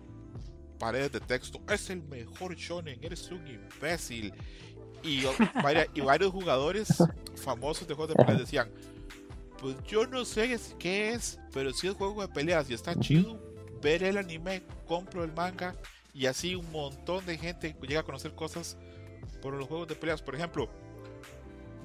[0.79, 4.33] paredes de texto, es el mejor shonen, eres un imbécil.
[5.03, 5.25] Y,
[5.95, 6.89] y varios jugadores
[7.37, 8.71] famosos de juegos de peleas decían,
[9.59, 13.41] pues yo no sé qué es, pero si es juego de peleas y está chido,
[13.83, 15.75] ver el anime, compro el manga
[16.13, 18.77] y así un montón de gente llega a conocer cosas
[19.37, 20.23] por los juegos de peleas.
[20.23, 20.69] Por ejemplo,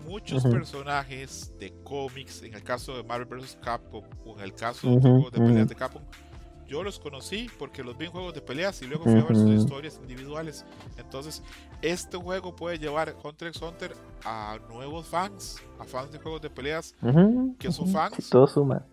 [0.06, 3.57] muchos personajes de cómics, en el caso de Marvel vs.
[3.61, 6.03] Capcom o en el caso de juegos de peleas de Capcom,
[6.72, 9.36] yo los conocí porque los vi en juegos de peleas y luego fui a ver
[9.36, 10.65] sus historias individuales.
[10.98, 11.44] Entonces,
[11.82, 16.49] este juego puede llevar Hunter x Hunter a nuevos fans, a fans de juegos de
[16.49, 16.95] peleas
[17.60, 18.30] que son fans.
[18.30, 18.86] Todo suma.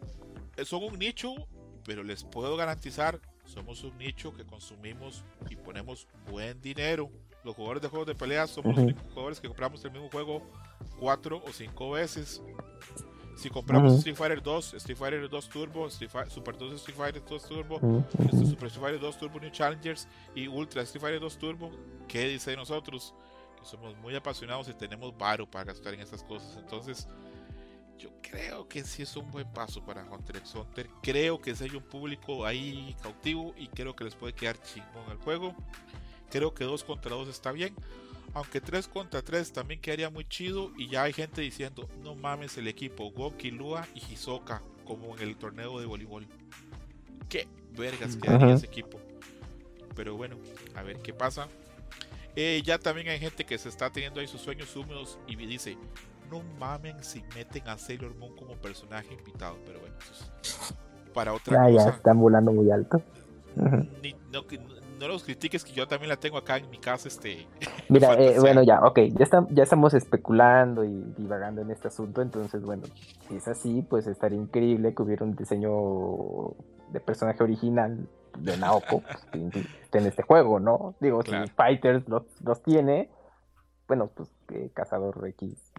[0.56, 1.35] Eh, son un nicho,
[1.85, 7.12] pero les puedo garantizar, somos un nicho que consumimos y ponemos buen dinero.
[7.44, 10.43] Los jugadores de juegos de peleas somos los únicos jugadores que compramos el mismo juego
[10.98, 12.43] cuatro o cinco veces.
[13.36, 18.05] Si compramos Street Fighter 2, Street Fighter 2 Turbo, Super 2 Street Fighter 2 Turbo,
[18.19, 21.70] este, Super Street Fighter 2 Turbo New Challengers y Ultra Street Fighter 2 Turbo,
[22.09, 23.15] ¿qué dice de nosotros?
[23.56, 26.56] Que somos muy apasionados y tenemos varo para gastar en estas cosas.
[26.56, 27.06] Entonces,
[27.97, 30.89] yo creo que sí es un buen paso para Hunter x Hunter.
[31.02, 35.10] Creo que si hay un público ahí cautivo y creo que les puede quedar chingón
[35.12, 35.55] el juego.
[36.30, 37.74] Creo que 2 contra 2 está bien.
[38.34, 40.70] Aunque 3 contra 3 también quedaría muy chido.
[40.76, 45.22] Y ya hay gente diciendo: No mames, el equipo Goki, Lua y Hisoka, como en
[45.22, 46.26] el torneo de voleibol.
[47.28, 48.98] Qué vergas quedaría ese equipo.
[49.94, 50.36] Pero bueno,
[50.74, 51.48] a ver qué pasa.
[52.36, 55.76] Eh, ya también hay gente que se está teniendo ahí sus sueños húmedos y dice:
[56.30, 59.56] No mamen si meten a Sailor Moon como personaje invitado.
[59.66, 60.74] Pero bueno, eso es
[61.12, 61.70] para otra cosa.
[61.70, 63.02] Ya están volando muy alto.
[64.02, 64.46] Ni, no,
[64.98, 67.46] no los critiques que yo también la tengo acá en mi casa este
[67.88, 72.22] mira eh, bueno ya ok ya estamos ya estamos especulando y divagando en este asunto
[72.22, 72.84] entonces bueno
[73.28, 76.54] si es así pues estaría increíble que hubiera un diseño
[76.92, 78.08] de personaje original
[78.38, 79.26] de Naoko pues,
[79.92, 83.10] en este juego no digo si Fighters los, los tiene
[83.86, 85.72] bueno pues que Cazador X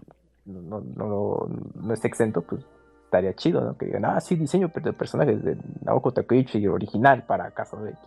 [0.45, 2.65] no, no, no es exento pues
[3.09, 3.75] estaría chido, ¿no?
[3.75, 7.99] Que digan, ah, sí, diseño de personajes de Naoko Takeuchi original para de X.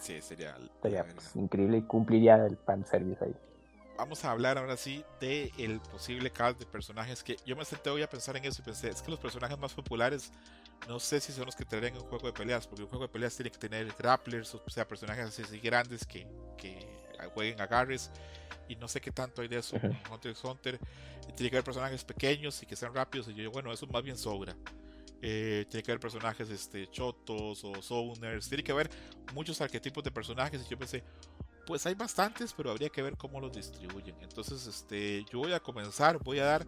[0.00, 3.34] Sí, sería, pues, increíble y cumpliría el fan service ahí.
[3.96, 7.90] Vamos a hablar ahora sí de el posible cast de personajes que yo me senté
[7.90, 10.32] hoy a pensar en eso y pensé, es que los personajes más populares
[10.88, 13.12] no sé si son los que traerían un juego de peleas, porque un juego de
[13.12, 16.78] peleas tiene que tener grapplers, o sea, personajes así grandes que, que
[17.28, 18.10] jueguen agarres
[18.70, 20.78] y no sé qué tanto hay de eso en Hunter x Hunter.
[21.34, 23.28] tiene que haber personajes pequeños y que sean rápidos.
[23.28, 24.54] Y yo, bueno, eso más bien sobra.
[25.22, 28.48] Eh, tiene que haber personajes este, chotos o zoners.
[28.48, 28.88] Tiene que haber
[29.34, 30.62] muchos arquetipos de personajes.
[30.64, 31.02] Y yo pensé,
[31.66, 34.14] pues hay bastantes, pero habría que ver cómo los distribuyen.
[34.22, 36.18] Entonces, este, yo voy a comenzar.
[36.22, 36.66] Voy a dar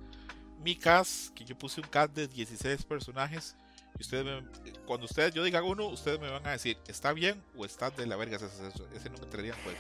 [0.59, 3.57] mi cast, que yo puse un cast de 16 personajes.
[3.97, 4.43] Y ustedes
[4.87, 8.07] cuando ustedes yo diga uno, ustedes me van a decir, ¿está bien o está de
[8.07, 8.37] la verga?
[8.37, 9.79] Ese, ese no me entraría en juego.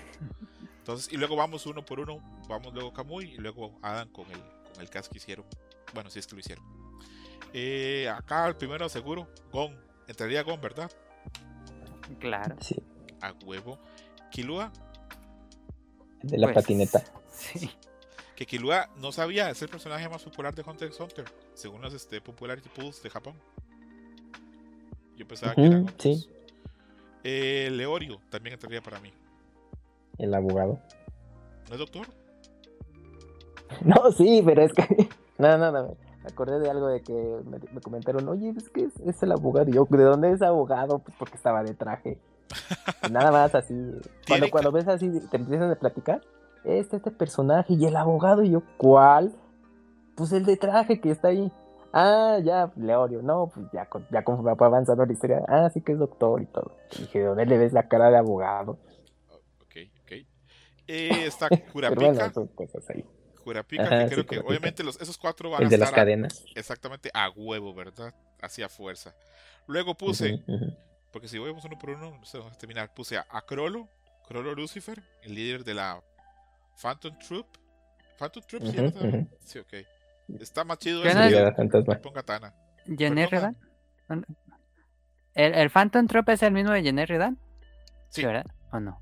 [0.83, 4.41] Entonces, y luego vamos uno por uno, vamos luego Kamui y luego Adam con el,
[4.73, 5.47] con el cast que hicieron.
[5.95, 6.65] Bueno, si es que lo hicieron.
[7.53, 9.79] Eh, acá el primero seguro, Gon.
[10.09, 10.91] Entraría Gon, ¿verdad?
[12.19, 12.57] Claro.
[12.61, 12.83] Sí.
[13.21, 13.79] A huevo.
[14.33, 14.73] Kilua.
[16.21, 17.05] De la pues, patineta.
[17.31, 17.71] Sí.
[18.35, 21.95] Que Kilua no sabía, es el personaje más popular de Hunter x Hunter, según los
[21.95, 23.37] este, Popularity Pools de Japón.
[25.17, 26.29] Yo pensaba que era Sí.
[27.23, 29.13] Eh, Leorio también entraría para mí
[30.23, 30.78] el abogado.
[31.69, 32.07] ¿No es doctor?
[33.85, 35.09] No, sí, pero es que.
[35.39, 35.97] No, no, no.
[36.23, 37.12] Me acordé de algo de que
[37.73, 39.69] me, comentaron, oye, es que es, el abogado.
[39.69, 41.01] Y yo, ¿de dónde es abogado?
[41.01, 42.19] Pues porque estaba de traje.
[43.11, 43.74] nada más así.
[44.28, 46.20] Cuando, cuando ves así, te empiezan a platicar,
[46.65, 48.43] este, este personaje y el abogado.
[48.43, 49.32] Y yo, ¿cuál?
[50.15, 51.51] Pues el de traje que está ahí.
[51.93, 53.20] Ah, ya, Leorio.
[53.23, 55.43] No, pues ya, ya conforme va avanzando la historia.
[55.49, 56.70] Ah, sí que es doctor y todo.
[56.97, 58.78] Y dije, ¿de dónde le ves la cara de abogado?
[60.87, 62.33] Eh, está Curapica.
[63.43, 66.45] Curapica, que creo que obviamente los, esos cuatro van a de las cadenas.
[66.55, 68.15] exactamente a huevo, ¿verdad?
[68.41, 69.15] Hacia fuerza.
[69.67, 70.43] Luego puse,
[71.13, 72.93] porque si vamos uno por uno, no sé, vamos a terminar.
[72.95, 73.89] Puse a, Crollo,
[74.27, 76.03] Crollo Lucifer, el líder de la
[76.81, 77.47] Phantom Troop.
[78.19, 78.63] ¿Phantom Troop?
[78.65, 79.75] sí, sí, ok.
[80.41, 81.53] Está más chido ese.
[82.03, 82.55] Ponga Tana.
[82.97, 83.57] ¿Jenner Redan?
[85.35, 87.39] ¿El, ¿El Phantom Troop es el mismo de Jenner Redan?
[88.09, 88.25] Sí.
[88.25, 88.47] ¿Verdad?
[88.73, 89.01] ¿O no?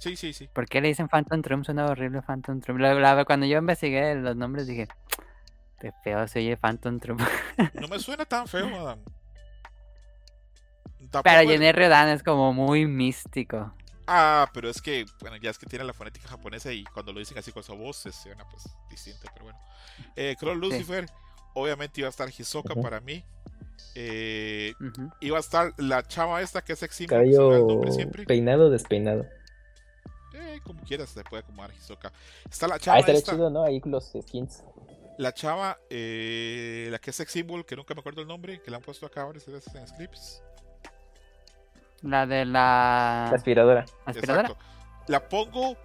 [0.00, 0.48] Sí, sí, sí.
[0.52, 1.64] ¿Por qué le dicen Phantom Troop?
[1.64, 2.60] Suena horrible Phantom.
[2.78, 4.88] La- la- cuando yo investigué los nombres dije,
[5.80, 7.20] qué feo se oye Phantom Troop.
[7.80, 8.98] No me suena tan feo, Adam.
[11.10, 13.72] Tampoco Pero es- Jenny Riodan es como muy místico.
[14.06, 17.20] Ah, pero es que, bueno, ya es que tiene la fonética japonesa y cuando lo
[17.20, 19.58] dicen así con su voz se suena pues distinto, pero bueno.
[20.16, 21.06] Eh, Crawl Lucifer,
[21.54, 23.24] obviamente iba a estar Hisoka para mí.
[23.94, 24.72] Eh,
[25.20, 27.82] iba a estar la chava esta que es el Cabello
[28.26, 29.26] peinado o despeinado.
[30.34, 32.12] Eh, como quieras, se puede acomodar Hisoka.
[32.50, 33.64] Está la Ah, chava estaría esta, chido, ¿no?
[33.64, 34.62] Ahí los skins.
[35.18, 38.70] la chava, eh, la que es sex symbol, que nunca me acuerdo el nombre, que
[38.70, 40.42] la han puesto acá varias veces en scripts.
[42.02, 43.84] La de la La aspiradora.
[44.06, 44.48] aspiradora.
[44.48, 44.64] Exacto.
[45.08, 45.76] La pongo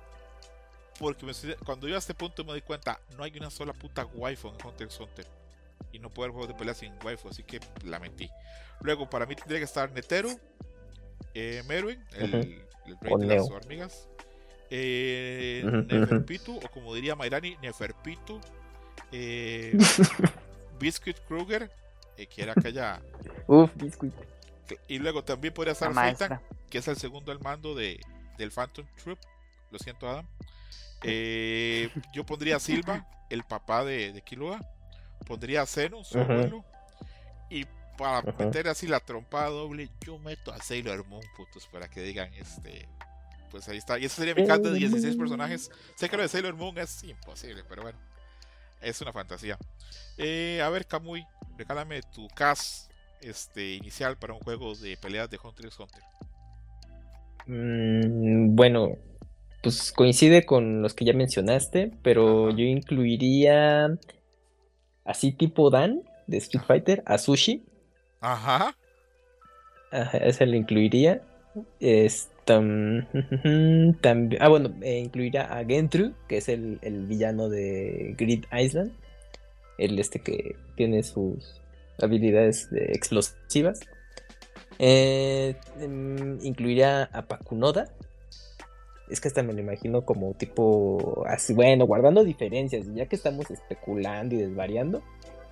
[1.00, 3.74] porque me estoy- cuando yo a este punto me doy cuenta, no hay una sola
[3.74, 5.26] puta waifu en Hunter x Hunter.
[5.92, 8.30] Y no puedo haber juegos de pelea sin waifu, así que la metí.
[8.82, 10.30] Luego, para mí tendría que estar Netero,
[11.36, 12.38] eh, Meruem, el, Ujú.
[12.38, 13.38] el rey O de Neo.
[13.44, 14.08] las hormigas,
[14.70, 15.64] eh.
[15.88, 18.40] Neferpitu, o como diría Mairani, Neferpitu,
[19.12, 19.78] eh,
[20.80, 21.72] Biscuit Kruger,
[22.18, 23.02] eh, que era aquella.
[23.48, 24.14] Uf, biscuit.
[24.88, 26.28] Y luego también podría estar maestra.
[26.28, 28.00] Seitan, que es el segundo al mando de,
[28.38, 29.20] del Phantom Troop.
[29.72, 30.26] Lo siento, Adam.
[31.04, 34.60] Eh, yo pondría a Silva, el papá de, de Killua.
[35.26, 36.64] Pondría a Zeno, su abuelo.
[37.50, 37.66] Y
[37.98, 42.34] para meter así la trompada doble, yo meto a Sailor Moon, putos, para que digan,
[42.36, 42.88] este.
[43.52, 43.98] Pues ahí está.
[43.98, 45.72] Y ese sería mi cast de 16 personajes.
[45.96, 47.98] Sé que lo de Sailor Moon es imposible, pero bueno.
[48.82, 49.58] Es una fantasía.
[50.18, 51.26] Eh, a ver, Kamui,
[51.58, 52.92] regálame tu cast
[53.22, 56.04] este, inicial para un juego de peleas de Hunter x Hunter.
[57.48, 58.98] Mm, bueno,
[59.64, 62.58] pues coincide con los que ya mencionaste, pero Ajá.
[62.58, 63.98] yo incluiría
[65.06, 67.66] así tipo Dan de Street Fighter a Sushi.
[68.20, 68.76] Ajá.
[69.92, 71.22] Ajá, ese lo incluiría.
[71.80, 72.30] Es,
[74.40, 78.92] ah, bueno, eh, incluiría a Gentru, que es el, el villano de Grid Island.
[79.78, 81.62] El este que tiene sus
[82.02, 83.82] habilidades explosivas.
[84.80, 87.90] Eh, em, incluiría a Pakunoda.
[89.10, 93.50] Es que hasta me lo imagino como tipo así, bueno, guardando diferencias, ya que estamos
[93.50, 95.02] especulando y desvariando,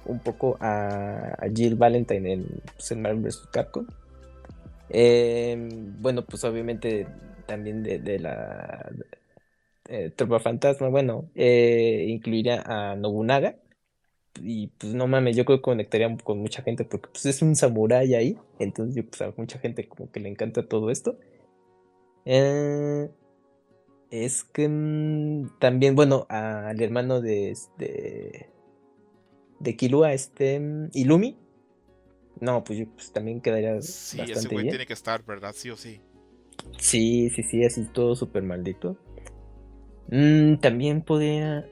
[0.06, 2.46] un poco a, a Jill Valentine en,
[2.76, 3.48] pues, en Marvel vs.
[3.52, 3.86] Capcom.
[4.90, 7.08] Eh, bueno, pues obviamente
[7.48, 8.92] también de, de la
[9.88, 13.58] eh, Tropa Fantasma, bueno, eh, incluiría a Nobunaga.
[14.42, 17.56] Y pues no mames, yo creo que conectaría con mucha gente porque pues es un
[17.56, 18.38] samurái ahí.
[18.60, 21.18] Entonces yo pues a mucha gente como que le encanta todo esto.
[22.26, 23.10] Eh,
[24.12, 28.50] es que mm, también, bueno, al hermano de este
[29.60, 31.38] de Killua, este mm, Ilumi.
[32.42, 34.72] No, pues yo pues, también quedaría Sí, ese bastante güey bien.
[34.74, 35.54] tiene que estar, ¿verdad?
[35.56, 36.02] Sí o sí.
[36.78, 38.98] Sí, sí, sí, así todo súper maldito.
[40.10, 41.66] Mm, también podría.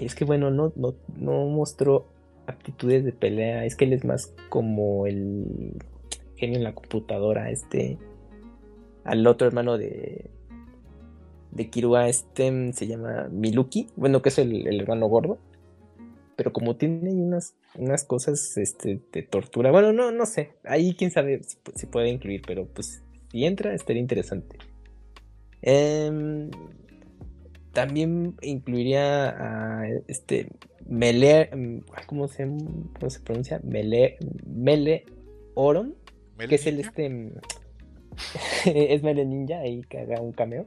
[0.00, 2.08] Es que bueno, no, no, no mostró
[2.46, 3.64] aptitudes de pelea.
[3.64, 5.74] Es que él es más como el
[6.36, 7.50] genio en la computadora.
[7.50, 7.98] Este.
[9.04, 10.30] Al otro hermano de.
[11.50, 13.88] De Kirua, este se llama Miluki.
[13.96, 15.38] Bueno, que es el, el hermano gordo.
[16.38, 19.72] Pero como tiene unas, unas cosas este, de tortura.
[19.72, 20.50] Bueno, no, no sé.
[20.62, 22.42] Ahí quién sabe si, pu- si puede incluir.
[22.46, 23.02] Pero pues
[23.32, 24.56] si entra, estaría interesante.
[25.62, 26.48] Em,
[27.72, 30.46] también incluiría a este
[30.86, 33.60] Mele, em, ¿cómo se, cómo se pronuncia?
[33.64, 34.16] Mele,
[34.46, 35.06] Mele
[35.54, 35.96] Oron,
[36.36, 37.32] Mele que es el este em,
[38.64, 40.66] es Mele Ninja, ahí que haga un cameo.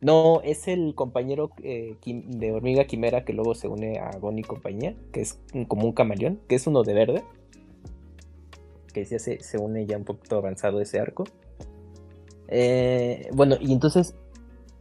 [0.00, 4.42] No, es el compañero eh, de Hormiga Quimera que luego se une a Gon y
[4.42, 7.24] compañía, que es como un camaleón, que es uno de verde.
[8.94, 11.24] Que se, se une ya un poquito avanzado ese arco.
[12.48, 14.16] Eh, bueno, y entonces,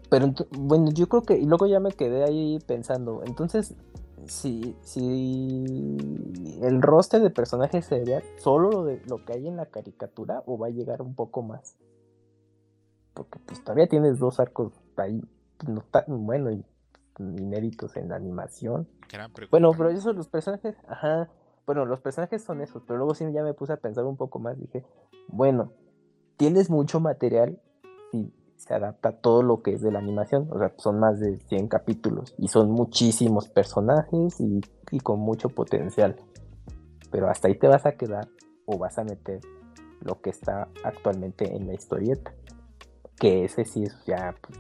[0.10, 3.76] pero bueno, yo creo que, y luego ya me quedé ahí pensando, entonces,
[4.26, 5.98] si, si
[6.62, 10.58] el roster de personajes sería solo lo, de, lo que hay en la caricatura o
[10.58, 11.76] va a llegar un poco más.
[13.14, 15.22] Porque pues todavía tienes dos arcos ahí,
[15.58, 16.64] pues, no tan bueno y
[17.20, 18.88] inéditos en la animación.
[19.12, 19.32] Gran.
[19.52, 21.30] Bueno, pero esos los personajes, ajá,
[21.66, 24.40] bueno, los personajes son esos, pero luego sí ya me puse a pensar un poco
[24.40, 24.86] más, dije,
[25.28, 25.72] bueno,
[26.38, 27.60] tienes mucho material
[28.12, 31.20] si se adapta a todo lo que es de la animación, o sea, son más
[31.20, 34.62] de 100 capítulos y son muchísimos personajes y,
[34.92, 36.16] y con mucho potencial,
[37.12, 38.28] pero hasta ahí te vas a quedar
[38.66, 39.40] o vas a meter
[40.02, 42.34] lo que está actualmente en la historieta,
[43.18, 44.58] que ese sí es ya pues,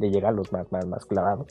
[0.00, 1.46] le llega a los más, más, más clavados.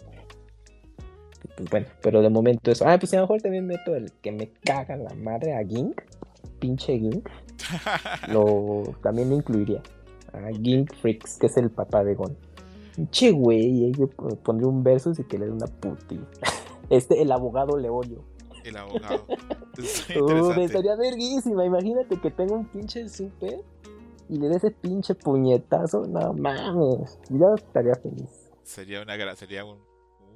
[1.56, 2.86] Pues bueno, pero de momento eso.
[2.88, 6.02] Ah, pues a lo mejor también meto el que me caga la madre a Gink.
[6.60, 7.30] Pinche Gink.
[8.30, 9.82] Lo, también lo incluiría.
[10.34, 12.36] A Gink Freaks, que es el papá de Gon.
[13.12, 14.08] Che, güey, yo
[14.44, 16.20] pondría un versus y que le dé una puti.
[16.90, 18.24] Este, el abogado Leolio.
[18.64, 19.26] El abogado.
[20.20, 21.64] Uh, estaría verguísima.
[21.64, 23.62] Imagínate que tengo un pinche super
[24.28, 26.06] y le dé ese pinche puñetazo.
[26.06, 27.18] No mames.
[27.30, 28.39] Yo estaría feliz.
[28.70, 29.84] Sería una sería un,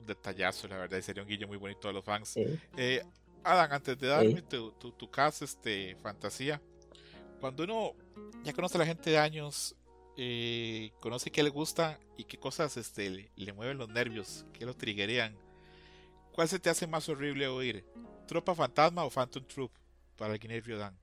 [0.06, 0.98] detallazo, la verdad.
[0.98, 2.36] Y sería un guillo muy bonito a los fans.
[2.76, 3.02] Eh,
[3.44, 6.62] Adam, antes de darme tu, tu, tu caso, este, fantasía,
[7.40, 7.94] cuando uno
[8.44, 9.76] ya conoce a la gente de años,
[10.16, 14.76] eh, conoce qué le gusta y qué cosas este, le, mueven los nervios, qué lo
[14.76, 15.36] triggerían.
[16.32, 17.86] ¿Cuál se te hace más horrible oír?
[18.28, 19.72] ¿Tropa Fantasma o Phantom Troop
[20.18, 20.98] para el Guinea Dan?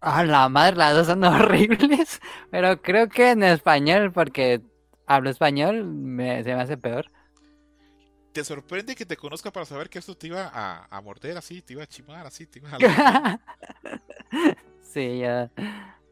[0.00, 2.20] A la madre, las dos son horribles,
[2.50, 4.62] pero creo que en español, porque
[5.08, 7.10] hablo español, me, se me hace peor.
[8.32, 11.72] ¿Te sorprende que te conozca para saber que esto te iba a, morder así, te
[11.72, 13.40] iba a chimar así, te iba a...
[14.82, 15.50] sí, ya.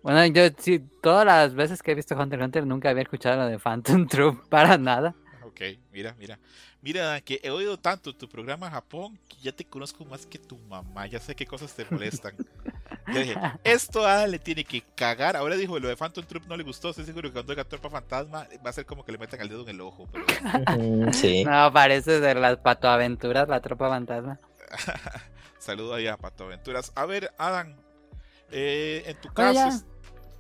[0.03, 3.37] Bueno, yo sí, todas las veces que he visto Hunter x Hunter nunca había escuchado
[3.37, 5.15] lo de Phantom Troop para nada.
[5.45, 5.61] Ok,
[5.93, 6.39] mira, mira.
[6.81, 10.39] Mira, que he oído tanto tu programa en Japón que ya te conozco más que
[10.39, 11.07] tu mamá.
[11.07, 12.35] Ya sé qué cosas te molestan.
[13.07, 15.37] Yo dije, esto a le tiene que cagar.
[15.37, 16.91] Ahora dijo, lo de Phantom Troop no le gustó.
[16.91, 19.49] Estoy seguro que cuando oiga Tropa Fantasma va a ser como que le metan el
[19.49, 20.09] dedo en el ojo.
[21.13, 21.45] sí.
[21.47, 24.39] No, parece de las patoaventuras, la Tropa Fantasma.
[25.59, 26.93] Saludo allá a patoaventuras.
[26.95, 27.77] A ver, Adam,
[28.51, 29.85] eh, en tu caso,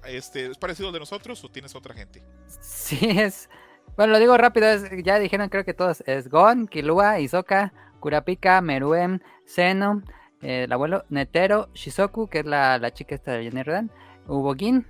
[0.06, 2.22] este, ¿Es parecido de nosotros o tienes otra gente?
[2.60, 3.48] Sí, es.
[3.96, 4.66] Bueno, lo digo rápido,
[5.02, 6.02] ya dijeron creo que todos.
[6.06, 12.78] Es Gon, Kilua, Isoka, Kurapika, Meruem, Seno, eh, el abuelo Netero, Shizoku, que es la,
[12.78, 13.90] la chica esta de Jenny Rodan,
[14.26, 14.86] Ubogin,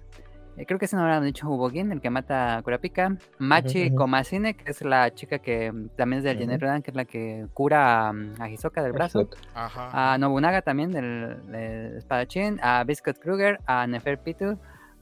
[0.56, 4.54] eh, creo que ese no habrán dicho Ubogin, el que mata a Kurapika, Machi Komasine,
[4.54, 8.12] que es la chica que también es de Jenny Rodan, que es la que cura
[8.12, 13.86] mm, a Hisoka del brazo, a Nobunaga también del, del espadachín, a Biscuit Kruger, a
[13.86, 14.58] Nefer Pitu,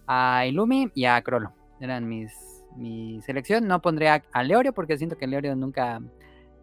[0.06, 1.52] a Illumi y a Crollo.
[1.80, 2.32] Eran mis
[2.76, 3.66] mi selección.
[3.66, 6.00] No pondría a Leorio porque siento que Leorio nunca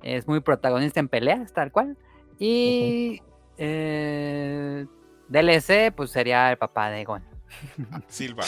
[0.04, 1.98] es muy protagonista en peleas, tal cual.
[2.40, 3.22] Y
[3.58, 4.86] eh,
[5.28, 7.24] DLC, pues sería el papá de Gon.
[8.08, 8.44] Silva.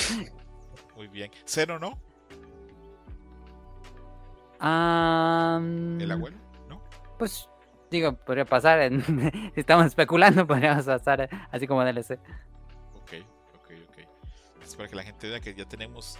[0.95, 1.31] Muy bien.
[1.45, 1.99] ¿Cero no?
[5.99, 6.37] ¿El abuelo?
[6.69, 6.81] ¿No?
[7.19, 7.49] Pues
[7.91, 8.89] digo, podría pasar.
[9.53, 12.19] si estamos especulando, podríamos pasar así como DLC
[14.75, 16.17] para que la gente vea que ya tenemos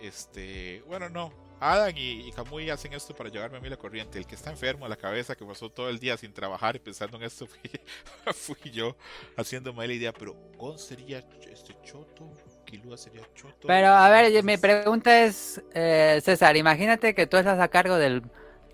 [0.00, 1.32] este bueno no.
[1.58, 4.18] Adam y, y hacen esto para llevarme a mí la corriente.
[4.18, 6.80] El que está enfermo a la cabeza que pasó todo el día sin trabajar y
[6.80, 7.46] pensando en esto
[8.34, 8.94] fui, yo
[9.38, 10.12] haciéndome la idea.
[10.12, 12.36] Pero Gon sería este choto
[12.66, 13.66] Kilua sería choto.
[13.66, 18.22] Pero a ver mi pregunta es eh, César imagínate que tú estás a cargo del,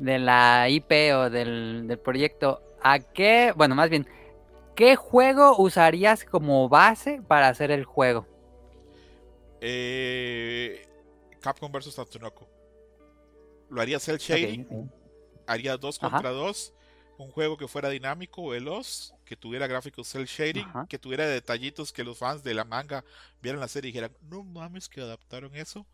[0.01, 2.63] de la IP o del, del proyecto.
[2.83, 4.09] A qué bueno más bien
[4.75, 8.27] ¿Qué juego usarías como base para hacer el juego?
[9.61, 10.87] Eh,
[11.43, 12.49] Capcom vs Tatsunoko.
[13.69, 14.91] Lo haría cel shading.
[15.47, 16.73] Haría 2 contra 2.
[17.19, 22.05] Un juego que fuera dinámico, veloz, que tuviera gráficos cel shading, que tuviera detallitos que
[22.05, 23.05] los fans de la manga
[23.43, 25.87] vieran la serie y dijeran, no mames que adaptaron eso.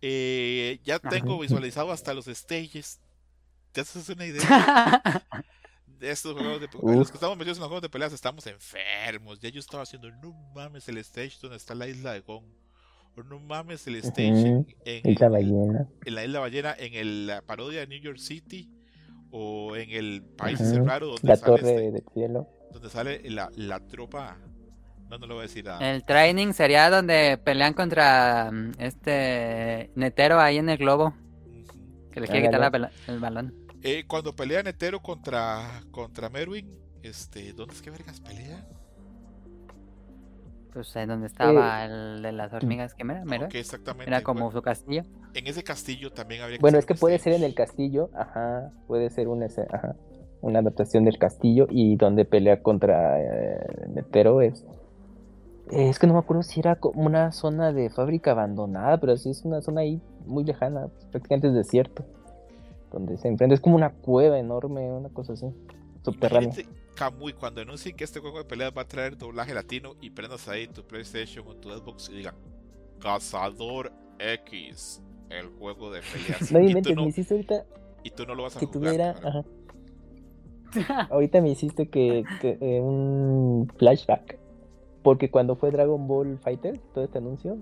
[0.00, 3.00] Eh, ya tengo visualizado hasta los stages.
[3.72, 4.42] ¿Te haces una idea?
[5.86, 9.38] de estos juegos de los que estamos metidos en los juegos de peleas estamos enfermos.
[9.40, 12.44] Ya yo estaba haciendo, no mames, el stage donde está la isla de Gong
[13.28, 15.88] no mames el stage en, Isla Ballena.
[16.04, 18.70] en la Isla Ballena, en el, la parodia de New York City
[19.30, 22.48] o en el País Cerrado donde la sale Torre este, del Cielo.
[22.72, 24.38] Donde sale la, la tropa.
[25.08, 25.90] No, no lo voy a decir nada.
[25.90, 31.14] El training sería donde pelean contra mm, este Netero ahí en el globo.
[32.12, 33.54] Que le quiere quitar el balón.
[33.82, 36.70] Eh, cuando pelea Netero contra, contra Merwin,
[37.02, 38.66] este, ¿dónde es que vergas pelea?
[40.72, 44.08] Pues ahí donde estaba el de las hormigas que era, exactamente.
[44.08, 45.02] Era como su castillo.
[45.34, 48.70] En ese castillo también habría que Bueno, es que puede ser en el castillo, ajá,
[48.86, 49.96] puede ser una, ajá,
[50.40, 53.60] una adaptación del castillo y donde pelea contra eh,
[54.42, 54.64] es
[55.70, 59.30] es que no me acuerdo si era como una zona de fábrica abandonada, pero sí
[59.30, 62.04] es una zona ahí muy lejana, prácticamente es desierto.
[62.90, 65.46] Donde se enfrenta, es como una cueva enorme, una cosa así,
[66.02, 66.52] subterránea.
[66.94, 70.48] Kamui cuando anuncien que este juego de peleas va a traer doblaje latino y prendas
[70.48, 72.34] ahí tu PlayStation o tu Xbox y digan
[73.00, 76.52] Cazador X, el juego de peleas.
[76.52, 77.64] No y, tú no, me hiciste ahorita
[78.02, 78.92] y tú no lo vas a que jugar.
[78.92, 79.44] Tuviera, ajá.
[81.10, 84.38] ahorita me hiciste que, que eh, un flashback.
[85.02, 87.56] Porque cuando fue Dragon Ball Fighter, todo este anuncio,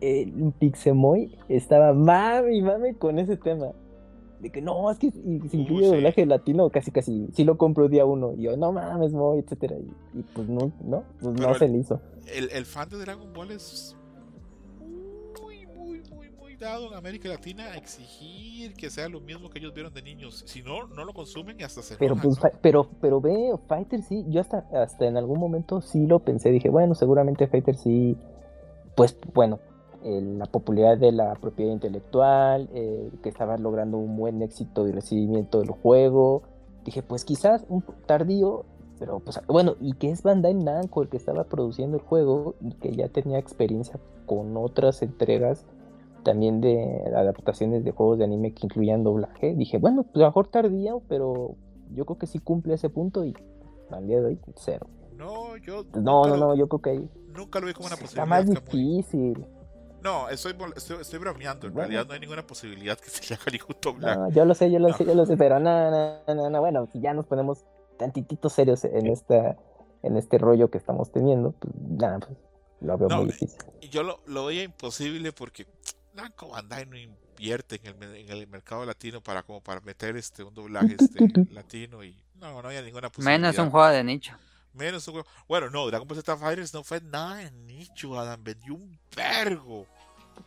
[0.00, 3.72] el Pixemoy estaba mami, mami con ese tema
[4.40, 8.04] de que no, es que si incluye doblaje latino, casi casi, sí lo compro día
[8.04, 8.34] uno.
[8.36, 9.76] Y yo, no mames, voy, etcétera.
[10.14, 12.00] Y, pues no, no, pues no se le hizo.
[12.26, 13.96] El, el, fan de Dragon Ball es
[15.42, 19.58] muy, muy, muy, muy dado en América Latina a exigir que sea lo mismo que
[19.58, 20.44] ellos vieron de niños.
[20.46, 24.02] Si no, no lo consumen y hasta se Pero enojan, pues, pero, pero ve, Fighter
[24.02, 28.16] sí, yo hasta, hasta en algún momento sí lo pensé, dije, bueno, seguramente Fighter sí,
[28.96, 29.60] pues bueno,
[30.10, 35.58] la popularidad de la propiedad intelectual, eh, que estaba logrando un buen éxito y recibimiento
[35.60, 36.42] del juego,
[36.84, 38.64] dije, pues quizás un tardío,
[38.98, 42.72] pero pues bueno, y que es Bandai Namco el que estaba produciendo el juego y
[42.74, 45.64] que ya tenía experiencia con otras entregas
[46.22, 49.54] también de adaptaciones de juegos de anime que incluían doblaje.
[49.54, 51.54] Dije, bueno, pues a lo mejor tardío, pero
[51.94, 53.34] yo creo que sí cumple ese punto y
[53.90, 54.86] al día de hoy, cero.
[55.16, 57.94] No, yo No, no, lo- no, yo creo que ahí nunca lo vi como una
[57.94, 58.26] está posibilidad.
[58.26, 58.60] más Camuy.
[58.94, 59.46] difícil.
[60.02, 61.66] No, estoy, estoy, estoy bromeando.
[61.66, 61.88] En Bueno.
[61.88, 64.18] realidad no hay ninguna posibilidad que se le haga ningún doblaje.
[64.18, 64.96] No, yo lo sé, yo lo No.
[64.96, 67.64] sé, yo lo sé, pero no, no, no, no, bueno, si ya nos ponemos
[67.98, 69.56] tantititos serios en esta,
[70.02, 72.38] en este rollo que estamos teniendo, pues nada, pues
[72.80, 73.58] lo veo No, muy difícil.
[73.80, 75.66] Y yo lo, lo veía imposible porque
[76.14, 80.42] Namco Bandai no invierte en el, en el mercado latino para como para meter este
[80.42, 81.20] un doblaje este
[81.50, 83.40] latino y no, no había ninguna posibilidad.
[83.40, 84.34] Menos un juego de nicho.
[84.76, 85.28] Menos un juego.
[85.48, 88.42] Bueno, no, Dragon Ball Z Fighters no fue nada de nicho, Adam.
[88.42, 89.86] Vendió un vergo.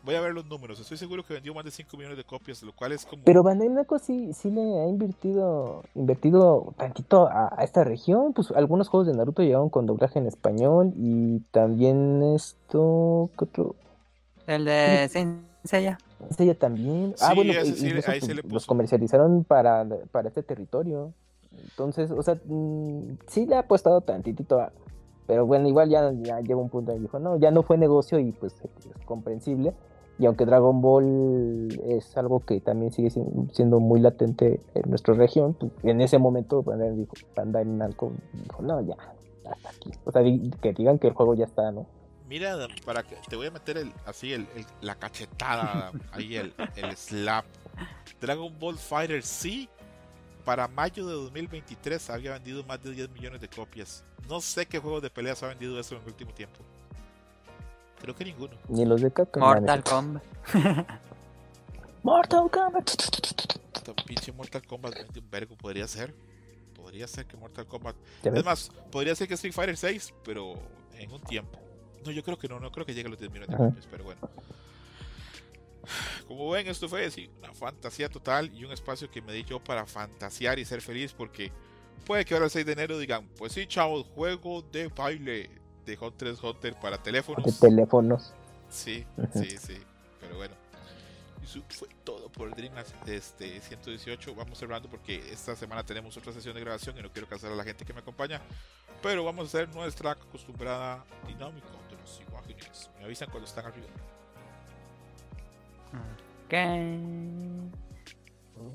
[0.04, 0.80] Voy a ver los números.
[0.80, 3.24] Estoy seguro que vendió más de 5 millones de copias, lo cual es como.
[3.24, 8.52] Pero Bandai Namco sí, sí le ha invertido, invertido tantito a, a esta región, pues
[8.52, 13.76] algunos juegos de Naruto llegaron con doblaje en español y también esto, ¿qué otro?
[14.46, 15.98] El de Saint Seiya.
[16.38, 17.14] Ella también.
[17.18, 21.14] Sí, ah, bueno, sí, incluso, ahí se pues, los comercializaron para, para este territorio.
[21.58, 24.72] Entonces, o sea, mm, sí le ha apostado tantitito a...
[25.28, 28.18] Pero bueno, igual ya, ya llegó un punto y dijo, no, ya no fue negocio
[28.20, 29.74] y pues es comprensible.
[30.18, 33.10] Y aunque Dragon Ball es algo que también sigue
[33.54, 38.62] siendo muy latente en nuestra región, pues, en ese momento Bandai dijo, Bandai Namco dijo,
[38.64, 38.96] no, ya,
[39.50, 39.92] hasta aquí.
[40.04, 41.86] O sea, que digan que el juego ya está, ¿no?
[42.28, 46.54] Mira, para que te voy a meter el, así el, el- la cachetada, ahí el,
[46.76, 47.46] el slap.
[48.20, 49.70] Dragon Ball Fighter sí,
[50.46, 54.04] para mayo de 2023 había vendido más de 10 millones de copias.
[54.28, 56.60] No sé qué juego de peleas ha vendido eso en el último tiempo.
[58.02, 58.56] Creo que ninguno.
[58.68, 59.42] Ni los de Capcom.
[59.44, 60.24] Mortal Kombat.
[62.04, 62.92] Mortal Kombat.
[64.06, 66.14] Pinche Mortal Kombat vende un vergo, podría ser.
[66.76, 67.96] Podría ser que Mortal Kombat.
[68.24, 70.54] Es más, podría ser que Street Fighter 6, pero
[70.98, 71.60] en un tiempo.
[72.06, 73.88] No, yo creo que no, no creo que llegue a los 10 millones de copias,
[73.92, 74.22] pero bueno.
[76.28, 79.60] Como ven, esto fue sí, una fantasía total y un espacio que me di yo
[79.64, 81.52] para fantasear y ser feliz porque
[82.06, 85.50] puede que ahora el 6 de enero digan, pues sí, chavos, juego de baile
[85.86, 87.60] de Hunter x Hunter para De teléfonos.
[87.60, 88.34] teléfonos.
[88.70, 89.78] Sí, sí, sí.
[90.20, 90.56] Pero bueno.
[91.44, 94.36] Eso fue todo por Dreamcast este, 118.
[94.36, 97.56] Vamos cerrando porque esta semana tenemos otra sesión de grabación y no quiero cansar a
[97.56, 98.40] la gente que me acompaña.
[99.02, 102.92] Pero vamos a hacer nuestra acostumbrada dinámica de las imágenes.
[103.00, 103.88] Me avisan cuando están arriba.
[106.46, 106.54] Ok.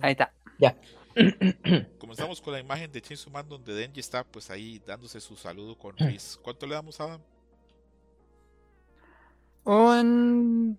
[0.00, 0.32] Ahí está.
[0.58, 0.76] Ya.
[1.98, 5.76] Comenzamos con la imagen de Chainsaw Man donde Denji está pues ahí dándose su saludo
[5.78, 6.38] con Riz.
[6.42, 7.22] ¿Cuánto le damos a Adam?
[9.64, 10.78] Un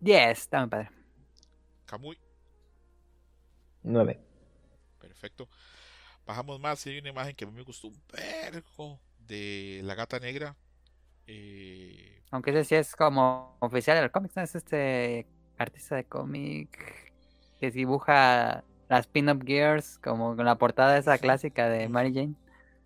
[0.00, 0.38] 10.
[0.38, 0.90] Está muy padre.
[1.86, 2.18] Kamui.
[3.82, 4.20] 9.
[5.00, 5.48] Perfecto.
[6.26, 9.94] Bajamos más y hay una imagen que a mí me gustó un vergo de la
[9.94, 10.56] gata negra.
[11.26, 14.42] Eh, Aunque ese sí es como oficial del cómic, ¿no?
[14.42, 15.26] Es este
[15.64, 16.68] artista de cómic
[17.60, 22.34] que dibuja las pin-up gears como con la portada esa clásica de Mary Jane.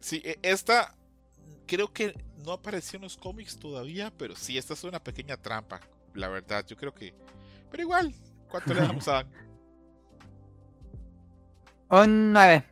[0.00, 0.94] Sí, e- esta
[1.66, 2.14] creo que
[2.44, 5.80] no apareció en los cómics todavía, pero sí, esta es una pequeña trampa,
[6.14, 6.64] la verdad.
[6.66, 7.14] Yo creo que.
[7.70, 8.14] Pero igual,
[8.48, 9.26] ¿cuánto le damos a
[11.90, 12.64] Un 9.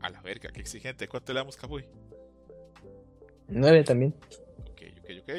[0.00, 1.08] A la verga, qué exigente.
[1.08, 1.84] ¿Cuánto le damos, Cabuy?
[3.48, 4.14] 9 también.
[4.70, 5.30] Ok, ok, ok.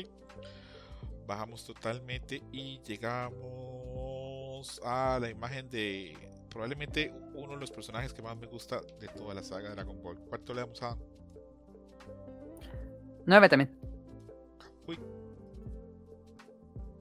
[1.30, 6.18] Bajamos totalmente y llegamos a la imagen de
[6.50, 10.02] probablemente uno de los personajes que más me gusta de toda la saga de Dragon
[10.02, 10.18] Ball.
[10.28, 10.98] ¿Cuánto le damos a
[13.28, 13.80] 9 también.
[14.88, 15.00] Uy,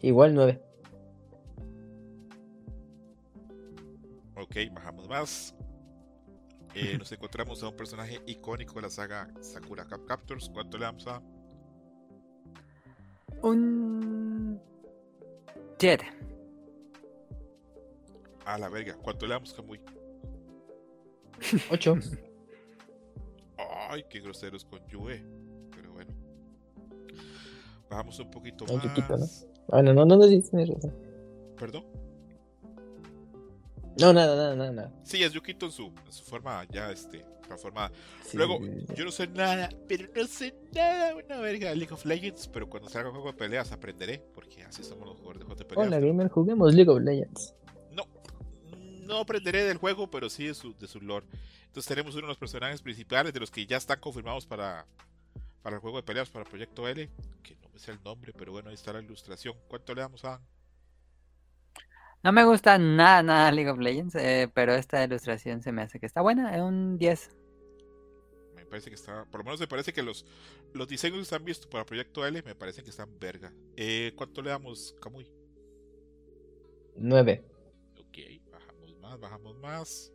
[0.03, 0.63] Igual 9.
[4.37, 5.55] Ok, bajamos más.
[6.75, 10.51] Eh, nos encontramos a un personaje icónico de la saga Sakura Cap Captors.
[10.51, 11.23] ¿Cuánto le damos a?
[13.41, 14.18] Un
[15.79, 16.05] 7.
[18.45, 18.95] A la verga.
[18.95, 19.81] ¿Cuánto le damos, Kamui?
[21.71, 21.97] 8.
[23.91, 25.23] Ay, qué groseros con Yue.
[25.75, 26.13] Pero bueno.
[27.89, 28.83] Bajamos un poquito Ay, más.
[28.85, 29.27] chiquito, ¿no?
[29.69, 30.95] Bueno, no, no, no, sí, tienes razón.
[31.59, 31.85] Perdón.
[34.01, 34.93] No, nada, nada, nada, nada.
[35.03, 37.91] Sí, es Yukito en su, en su forma ya este transformada.
[38.25, 38.61] Sí, Luego,
[38.95, 42.69] yo no sé nada, pero no sé nada, una verga de League of Legends, pero
[42.69, 45.65] cuando salga un juego de peleas aprenderé, porque así somos los jugadores de juegos de
[45.65, 45.87] peleas.
[45.89, 47.55] Hola, gamer, juguemos League of Legends.
[47.91, 48.05] No,
[49.07, 51.27] no aprenderé del juego, pero sí de su, de su lore.
[51.66, 54.87] Entonces tenemos uno de los personajes principales de los que ya están confirmados para,
[55.62, 57.09] para el juego de peleas, para Proyecto L,
[57.43, 59.55] que no me sé el nombre, pero bueno, ahí está la ilustración.
[59.69, 60.41] ¿Cuánto le damos a
[62.23, 66.01] No me gusta nada, nada League of Legends, eh, pero esta ilustración se me hace
[66.01, 67.38] que está buena, es un 10.
[68.69, 70.24] Parece que está, por lo menos me parece que los,
[70.74, 73.53] los diseños que están vistos para Proyecto L me parecen que están verga.
[73.77, 75.27] Eh, ¿Cuánto le damos, Kamui?
[76.97, 77.45] 9.
[77.99, 78.19] Ok,
[78.51, 80.12] bajamos más, bajamos más.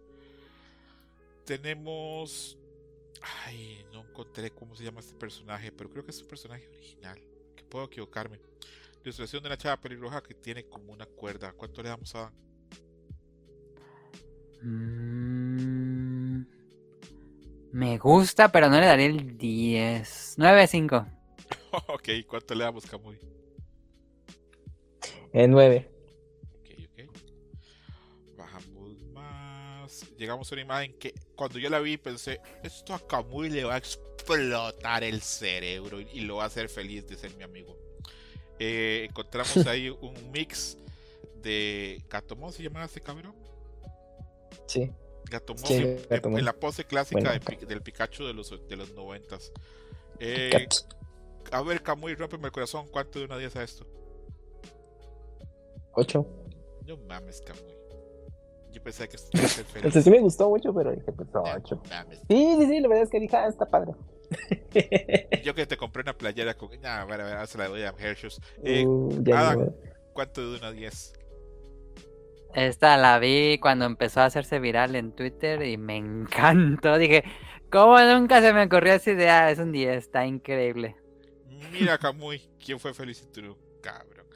[1.46, 2.58] Tenemos.
[3.46, 7.20] Ay, no encontré cómo se llama este personaje, pero creo que es un personaje original.
[7.56, 8.40] Que puedo equivocarme.
[9.04, 11.54] Ilustración de una chava pelirroja que tiene como una cuerda.
[11.54, 12.32] ¿Cuánto le damos a.?
[14.62, 15.93] Mm,
[17.74, 20.36] me gusta, pero no le daría el 10.
[20.38, 21.08] 9-5.
[21.88, 23.18] ok, ¿cuánto le damos, Kamui?
[25.34, 25.92] En 9.
[26.60, 28.38] Ok, ok.
[28.38, 30.06] Bajamos más.
[30.18, 33.74] Llegamos a una imagen que cuando yo la vi pensé, esto a Kamui le va
[33.74, 37.76] a explotar el cerebro y lo va a hacer feliz de ser mi amigo.
[38.60, 40.78] Eh, encontramos ahí un mix
[41.42, 43.36] de Gatomon, ¿se llamaba este cabrón?
[44.68, 44.92] Sí.
[45.34, 46.40] Gatomon Sí, en- en, Gatomon.
[46.40, 49.52] en la pose clásica Bueno, de Pi- del Pikachu de los, de los noventas.
[50.20, 50.74] Eh, Cat.
[51.52, 53.86] a ver, Kamui, rómpeme el corazón, ¿cuánto de una 10 a esto?
[55.94, 56.26] 8.
[56.88, 57.74] No mames, Kamui.
[58.72, 59.86] Yo pensé que esto iba a ser feliz.
[59.86, 61.82] Entonces sí me gustó mucho, pero dije, pues No 8.
[61.90, 62.20] mames.
[62.28, 63.92] Sí, sí, sí, la verdad es que dije, ah, está padre.
[65.44, 66.70] Yo que te compré una playera con.
[66.82, 68.40] Nah, a ver, a ver, se la doy a Hershey's.
[68.64, 69.72] Eh, Uh, Adam.
[70.14, 71.14] ¿Cuánto de una 10?
[72.56, 76.98] Esta la vi cuando empezó a hacerse viral en Twitter y me encantó.
[76.98, 77.24] Dije,
[77.72, 79.52] ¿cómo nunca se me ocurrió esa idea?
[79.52, 80.96] Es un 10, está increíble.
[81.72, 83.58] Mira, Kamui, ¿quién fue feliz y tú no?
[83.82, 84.28] Cabrón.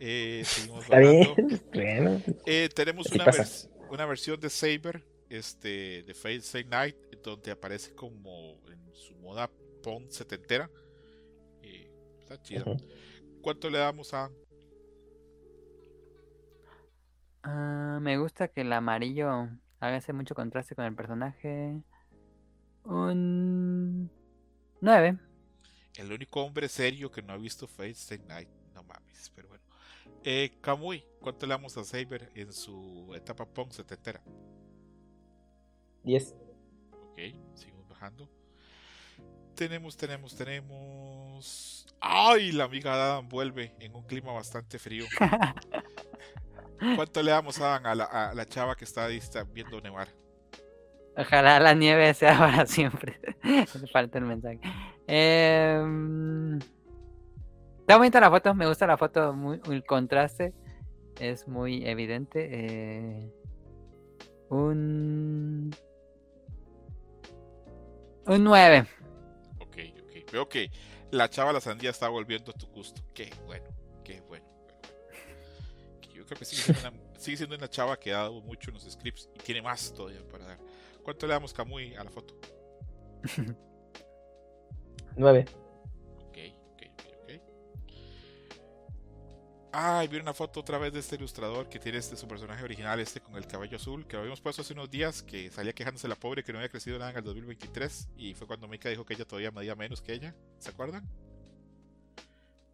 [0.00, 1.34] Eh, seguimos Está bien.
[1.72, 2.22] Bueno.
[2.46, 8.60] Eh, tenemos una, vers- una versión de Saber, este, de Fate Night, donde aparece como
[8.68, 9.50] en su moda
[9.82, 10.70] Pon setentera.
[11.62, 11.90] Eh,
[12.20, 12.66] está chida.
[12.66, 12.76] Ujú.
[13.42, 14.30] ¿Cuánto le damos a.?
[17.50, 19.48] Ah, me gusta que el amarillo
[19.80, 21.80] haga ese mucho contraste con el personaje.
[22.84, 24.10] Un
[24.82, 25.18] 9.
[25.96, 28.50] El único hombre serio que no ha visto Fate Stay Night.
[28.74, 29.64] No mames, pero bueno.
[30.24, 34.22] Eh, Kamui, ¿cuánto le damos a Saber en su etapa Pong setentera?
[36.04, 36.34] 10.
[36.92, 37.18] Ok,
[37.54, 38.28] seguimos bajando.
[39.54, 41.86] Tenemos, tenemos, tenemos.
[41.98, 42.52] ¡Ay!
[42.52, 45.06] La amiga de Adam vuelve en un clima bastante frío.
[46.94, 50.08] ¿Cuánto le damos Adam a la, a la chava que está ahí está viendo nevar?
[51.16, 53.18] Ojalá la nieve sea para siempre.
[53.92, 54.60] Falta el mensaje.
[55.06, 56.58] Em,
[57.80, 60.54] está bonita la foto, me gusta la foto, muy, el contraste
[61.18, 62.48] es muy evidente.
[62.50, 63.32] eh,
[64.50, 65.70] un.
[68.26, 68.86] Un 9.
[69.58, 70.32] Ok, ok.
[70.32, 70.70] Veo que
[71.10, 73.02] la chava la sandía está volviendo a tu gusto.
[73.14, 73.66] Qué bueno,
[74.04, 74.46] qué bueno.
[76.28, 78.84] Creo que sigue siendo, una, sigue siendo una chava que ha dado mucho en los
[78.84, 80.58] scripts y tiene más todavía para dar.
[81.02, 82.38] ¿Cuánto le damos Kamui a la foto?
[85.16, 85.46] 9.
[86.18, 86.38] Ok,
[86.72, 87.42] ok, ok, ok.
[89.72, 92.62] Ah, y vi una foto otra vez de este ilustrador que tiene este su personaje
[92.62, 95.72] original, este con el cabello azul, que lo habíamos puesto hace unos días, que salía
[95.72, 98.88] quejándose la pobre que no había crecido nada en el 2023, y fue cuando Mika
[98.88, 101.08] dijo que ella todavía medía menos que ella, ¿se acuerdan?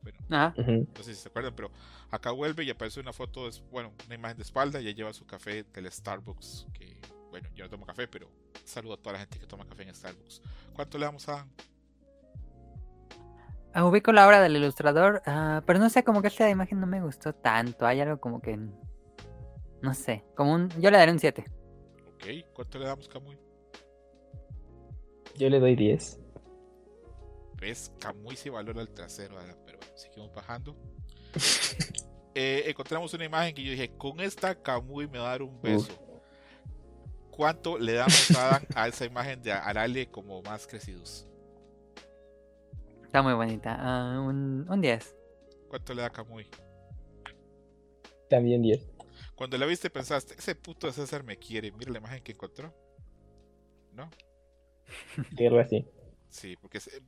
[0.05, 0.55] Bueno, Ajá.
[0.57, 0.87] Ujú.
[0.97, 1.71] no sé si se acuerdan, pero
[2.11, 5.13] acá vuelve y aparece una foto, es- bueno, una imagen de espalda y ella lleva
[5.13, 7.01] su café del Starbucks, que,
[7.31, 8.29] bueno, yo no tomo café, pero
[8.65, 10.43] saludo a toda la gente que toma café en Starbucks.
[10.75, 11.47] ¿Cuánto le damos a...
[13.73, 16.87] Ah, Ubico la obra del ilustrador, ah, pero no sé, como que esta imagen no
[16.87, 17.87] me gustó tanto.
[17.87, 18.57] Hay algo como que.
[19.83, 20.69] No sé, como un.
[20.81, 21.45] Yo le daré un 7.
[22.15, 22.25] Ok,
[22.55, 23.37] ¿cuánto le damos, Camuy?
[25.37, 26.21] Yo le doy 10.
[27.61, 27.93] ¿Ves?
[27.99, 29.64] Camuy se valora el trasero, Adam, pero bueno,
[29.95, 30.77] seguimos bajando.
[32.37, 35.63] Eh, encontramos una imagen que yo dije, con esta Camuy me va a dar un
[35.63, 35.93] beso.
[37.31, 41.29] ¿Cuánto le damos a a esa imagen de Arale como más crecidos?
[43.05, 43.77] Está muy bonita.
[43.79, 45.17] ah, un, un 10.
[45.69, 46.45] ¿Cuánto le da Camuy?
[48.29, 48.85] También 10.
[49.37, 52.75] Cuando la viste pensaste, ese puto de César me quiere, mira la imagen que encontró.
[53.93, 54.11] ¿No?
[55.39, 55.87] Algo así.
[56.35, 57.01] Sí, porque se-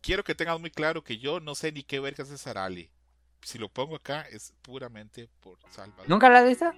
[0.00, 2.90] quiero que tengas muy claro que yo no sé ni qué vergas es Arale.
[3.40, 6.08] Si lo pongo acá es puramente por Salvador.
[6.08, 6.72] ¿Nunca la visto?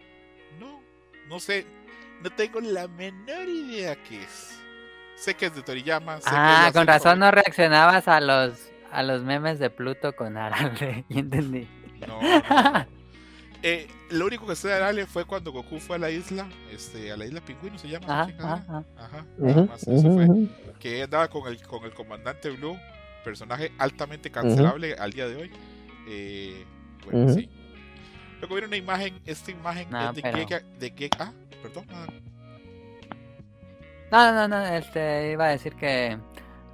[0.60, 0.82] No,
[1.28, 1.64] no sé,
[2.22, 4.58] no tengo la menor idea qué es.
[5.16, 6.18] sé que es de Toriyama.
[6.20, 8.58] sé que Ah, es con razón no reaccionabas a los
[8.92, 11.04] a los memes de Pluto con Arale.
[11.08, 11.66] Ya entendí.
[11.66, 12.06] favorita.
[12.06, 12.95] No, no, no.
[13.68, 17.10] Eh, lo único que sé de Arale fue cuando Goku fue a la isla, este,
[17.10, 18.22] a la isla Pingüino se llama.
[18.22, 18.62] Ajá,
[18.96, 20.24] ajá, Ujú, más, eso fue.
[20.26, 20.48] ujú.
[20.78, 22.78] Que andaba con el, con el comandante Blue,
[23.24, 25.50] personaje altamente cancelable al día de hoy.
[26.08, 26.64] Eh,
[27.10, 27.48] bueno, sí.
[28.38, 30.46] Luego viene una imagen, esta imagen No, de pero- de
[30.94, 32.06] Giga- ah, perdón, nada.
[34.12, 36.16] No, no, no, este iba a decir que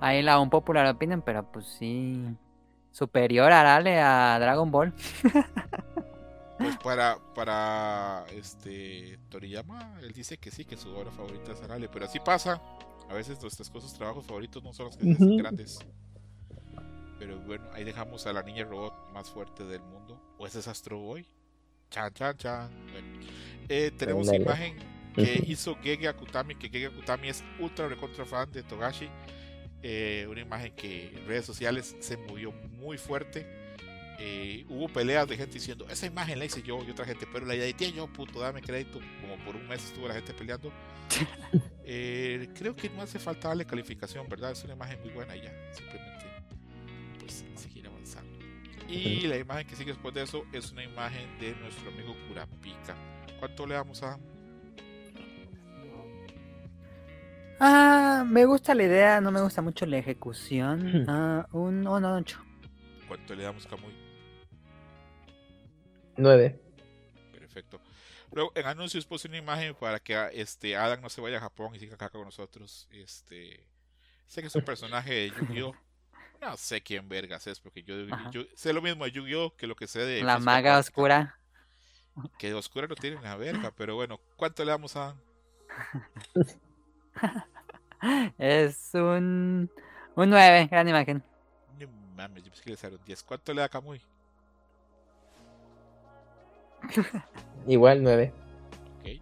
[0.01, 2.23] ahí la un popular opinion, pero pues sí
[2.91, 4.93] superior a Arale a Dragon Ball.
[6.59, 11.89] Pues para, para este Toriyama, él dice que sí, que su obra favorita es Arale,
[11.89, 12.61] pero así pasa.
[13.09, 15.37] A veces nuestras cosas, trabajos favoritos no son los que Ujú.
[15.39, 15.79] grandes.
[17.19, 20.21] Pero bueno, ahí dejamos a la niña robot más fuerte del mundo.
[20.39, 21.27] ¿O ese es Astro Boy?
[21.91, 22.71] Chan, chan, chan.
[22.91, 23.27] Bueno,
[23.69, 24.77] eh, tenemos imagen
[25.15, 29.09] que hizo Gege Akutami, que Gege Akutami es ultra recontra fan de Togashi.
[29.83, 33.47] Eh, una imagen que en redes sociales se movió muy fuerte
[34.25, 37.45] eh, hubo peleas de gente diciendo, esa imagen la hice yo y otra gente, pero
[37.45, 39.01] la edité yo, puto, dame crédito.
[39.21, 40.73] Como por un mes estuvo la gente peleando.
[41.85, 44.53] Eh, creo que no hace falta darle calificación, ¿verdad?
[44.53, 46.27] Es una imagen muy buena y ya, simplemente
[47.19, 48.39] pues seguir avanzando.
[48.89, 52.95] Y la imagen que sigue después de eso es una imagen de nuestro amigo Curapica.
[53.41, 54.17] ¿Cuánto le damos a
[57.59, 61.03] Ah, me gusta la idea, no me gusta mucho la ejecución.
[61.03, 61.07] Hmm.
[61.09, 61.89] Ah, un 1-8.
[61.89, 62.25] Oh, no,
[63.09, 64.02] ¿Cuánto le damos, Camuy?
[66.17, 66.61] 9.
[67.33, 67.81] Perfecto.
[68.33, 71.75] Luego, en anuncios puse una imagen para que este, Adam no se vaya a Japón
[71.75, 72.89] y siga acá con nosotros.
[72.91, 73.67] Este,
[74.27, 75.75] sé que es un personaje de Yu-Gi-Oh!
[76.41, 77.95] No sé quién vergas es, porque yo,
[78.55, 79.55] sé lo mismo de Yu-Gi-Oh!
[79.55, 80.23] que lo que sé de.
[80.23, 81.39] La maga oscura.
[82.39, 85.09] Que oscura no tiene la verga, pero bueno, ¿cuánto le damos a.?
[85.09, 85.19] Adam?
[88.39, 89.71] es un.
[90.15, 91.23] Un 9, gran imagen.
[91.79, 93.23] No mames, yo pensé que le 10.
[93.23, 94.01] ¿Cuánto le da Kamui?
[97.67, 98.33] Igual nueve.
[99.01, 99.21] Ok.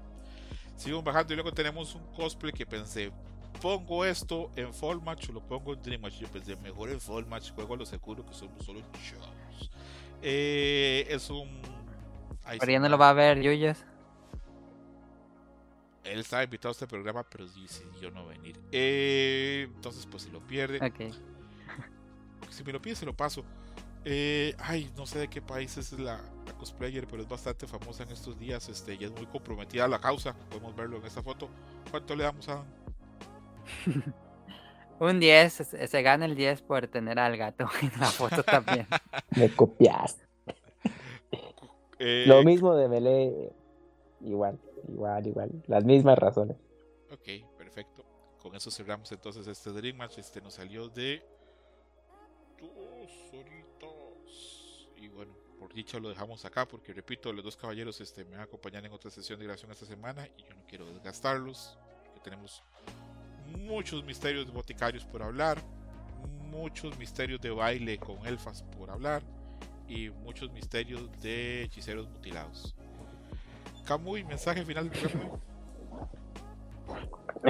[0.76, 3.12] Sigo bajando y luego tenemos un cosplay que pensé,
[3.60, 6.18] pongo esto en Fall Match o lo pongo en Dream Match.
[6.20, 9.70] Yo pensé, mejor en Fall Match, juego a lo seguro que somos solo chavos.
[10.22, 11.48] Eh, es un...
[12.44, 13.84] Ay, Pero ya no lo va a ver, Yuyos.
[16.04, 18.58] Él estaba invitado a este programa, pero decidió no venir.
[18.72, 21.14] Eh, entonces, pues si lo pierde, Ok.
[22.48, 23.44] si me lo pide, se lo paso.
[24.04, 28.02] Eh, ay, no sé de qué país es la, la cosplayer, pero es bastante famosa
[28.04, 28.68] en estos días.
[28.68, 30.34] Este, y es muy comprometida a la causa.
[30.48, 31.48] Podemos verlo en esta foto.
[31.90, 32.64] ¿Cuánto le damos a?
[35.00, 38.86] Un 10, se, se gana el 10 por tener al gato en la foto también.
[39.36, 40.26] Me copiaste.
[41.98, 43.52] Eh, Lo mismo de Melee.
[44.22, 44.58] Igual,
[44.88, 45.50] igual, igual.
[45.66, 46.56] Las mismas razones.
[47.10, 48.04] Ok, perfecto.
[48.42, 50.18] Con eso cerramos entonces este Dream Match.
[50.18, 51.22] Este nos salió de
[52.58, 53.59] dos horitas.
[55.00, 58.40] Y bueno, por dicha lo dejamos acá porque repito, los dos caballeros este, me van
[58.40, 61.78] a acompañar en otra sesión de grabación esta semana y yo no quiero desgastarlos.
[62.14, 62.62] Que tenemos
[63.58, 65.58] muchos misterios de boticarios por hablar,
[66.50, 69.22] muchos misterios de baile con elfas por hablar
[69.88, 72.76] y muchos misterios de hechiceros mutilados.
[73.86, 75.40] Kamui, mensaje final del programa.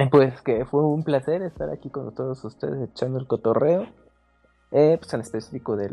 [0.09, 3.87] Pues que fue un placer estar aquí con todos ustedes echando el cotorreo.
[4.71, 5.89] Eh, pues en específico de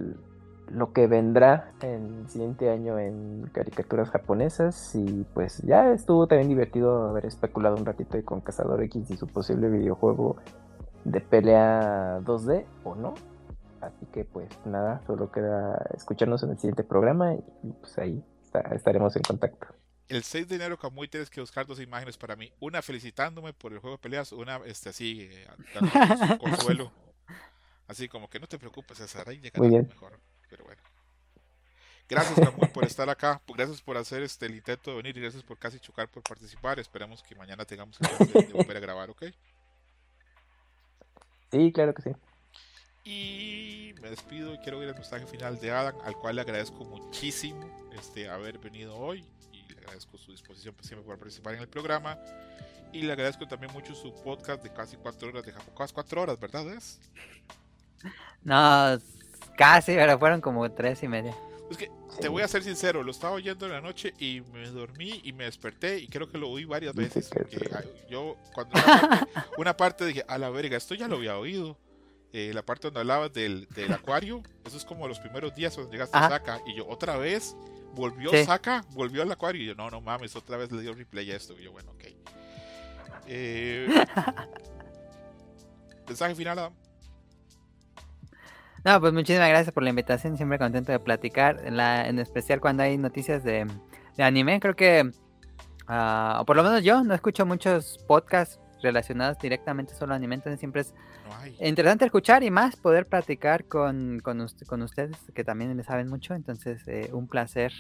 [0.71, 4.95] lo que vendrá en el siguiente año en caricaturas japonesas.
[4.95, 9.17] Y pues ya estuvo también divertido haber especulado un ratito ahí con Cazador X y
[9.17, 10.37] su posible videojuego
[11.05, 13.15] de pelea 2D o no.
[13.81, 18.61] Así que pues nada, solo queda escucharnos en el siguiente programa y pues ahí está-
[18.75, 19.69] estaremos en contacto.
[20.09, 22.51] El 6 de enero, Kamui, tienes que buscar dos imágenes para mí.
[22.61, 25.47] Una felicitándome por el juego de peleas, una este, así, eh,
[26.33, 26.91] su consuelo.
[27.87, 29.89] Así como que no te preocupes, César, ahí llegará Muy lo bien.
[29.89, 30.19] mejor.
[30.49, 30.83] Pero bueno.
[32.09, 33.41] Gracias, por estar acá.
[33.49, 36.79] Gracias por hacer este el intento de venir y gracias por casi chocar por participar.
[36.79, 39.25] Esperamos que mañana tengamos el chance de, de volver a grabar, ¿ok?
[41.51, 42.11] Sí, claro que sí.
[43.05, 46.85] Y me despido y quiero oír el mensaje final de Adam, al cual le agradezco
[46.85, 51.61] muchísimo este, haber venido hoy y le agradezco su disposición pues, siempre por participar en
[51.61, 52.19] el programa.
[52.93, 55.75] Y le agradezco también mucho su podcast de casi cuatro horas de Japón.
[55.77, 56.71] Casi cuatro horas, ¿verdad?
[56.73, 57.01] ¿Es?
[58.43, 58.99] No,
[59.59, 61.35] casi, pero fueron como tres y media.
[61.71, 61.91] Es que
[62.21, 65.33] te voy a ser sincero, lo estaba oyendo en la noche y me dormí y
[65.35, 67.29] me desperté y creo que lo oí varias veces.
[67.29, 67.59] Porque
[68.09, 69.27] yo cuando una parte,
[69.59, 71.77] una parte dije, a la verga, esto ya lo había oído.
[72.33, 75.93] Eh, la parte donde hablabas del, del acuario, eso es como los primeros días cuando
[75.93, 76.29] llegaste a.
[76.29, 76.61] Saka.
[76.67, 77.57] Y yo, otra vez,
[77.95, 78.45] volvió Sí.
[78.45, 79.63] Saka, volvió al acuario.
[79.63, 81.55] Y yo, no, no mames, otra vez le dio replay a esto.
[81.59, 82.05] Y yo, bueno, ok.
[83.27, 83.89] Eh,
[86.07, 86.75] mensaje final, Adam.
[88.85, 90.37] No, pues muchísimas gracias por la invitación.
[90.37, 91.61] Siempre contento de platicar.
[91.65, 93.67] En, la, en especial cuando hay noticias de,
[94.17, 94.61] de anime.
[94.61, 95.11] Creo que,
[95.87, 100.37] ah, o por lo menos yo, no escucho muchos podcasts relacionados directamente solo a anime.
[100.37, 100.95] Entonces siempre es
[101.61, 106.09] interesante escuchar y más poder platicar con, con, ust- con ustedes que también le saben
[106.09, 106.35] mucho.
[106.35, 107.73] Entonces, eh, un placer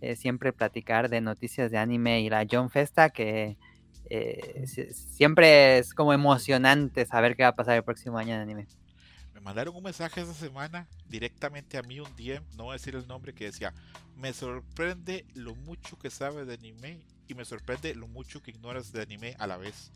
[0.00, 3.56] eh, siempre platicar de noticias de anime y la John Festa, que
[4.08, 8.40] eh, si- siempre es como emocionante saber qué va a pasar el próximo año en
[8.40, 8.66] anime.
[9.46, 13.06] Mandaron un mensaje esa semana directamente a mí un DM, no voy a decir el
[13.06, 13.74] nombre, que decía,
[14.16, 18.92] me sorprende lo mucho que sabes de anime y me sorprende lo mucho que ignoras
[18.92, 19.92] de anime a la vez.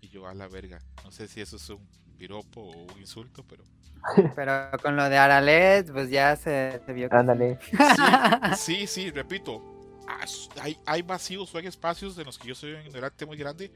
[0.00, 1.88] Y yo a la verga, no sé si eso es un
[2.18, 3.64] piropo o un insulto, pero
[4.34, 7.10] Pero con lo de Aralet, pues ya se, se vio.
[7.10, 7.58] Ándale.
[8.50, 9.62] sí, sí, repito,
[10.06, 13.36] as- hay, hay vacíos o hay espacios en los que yo soy un ignorante muy
[13.36, 13.72] grande,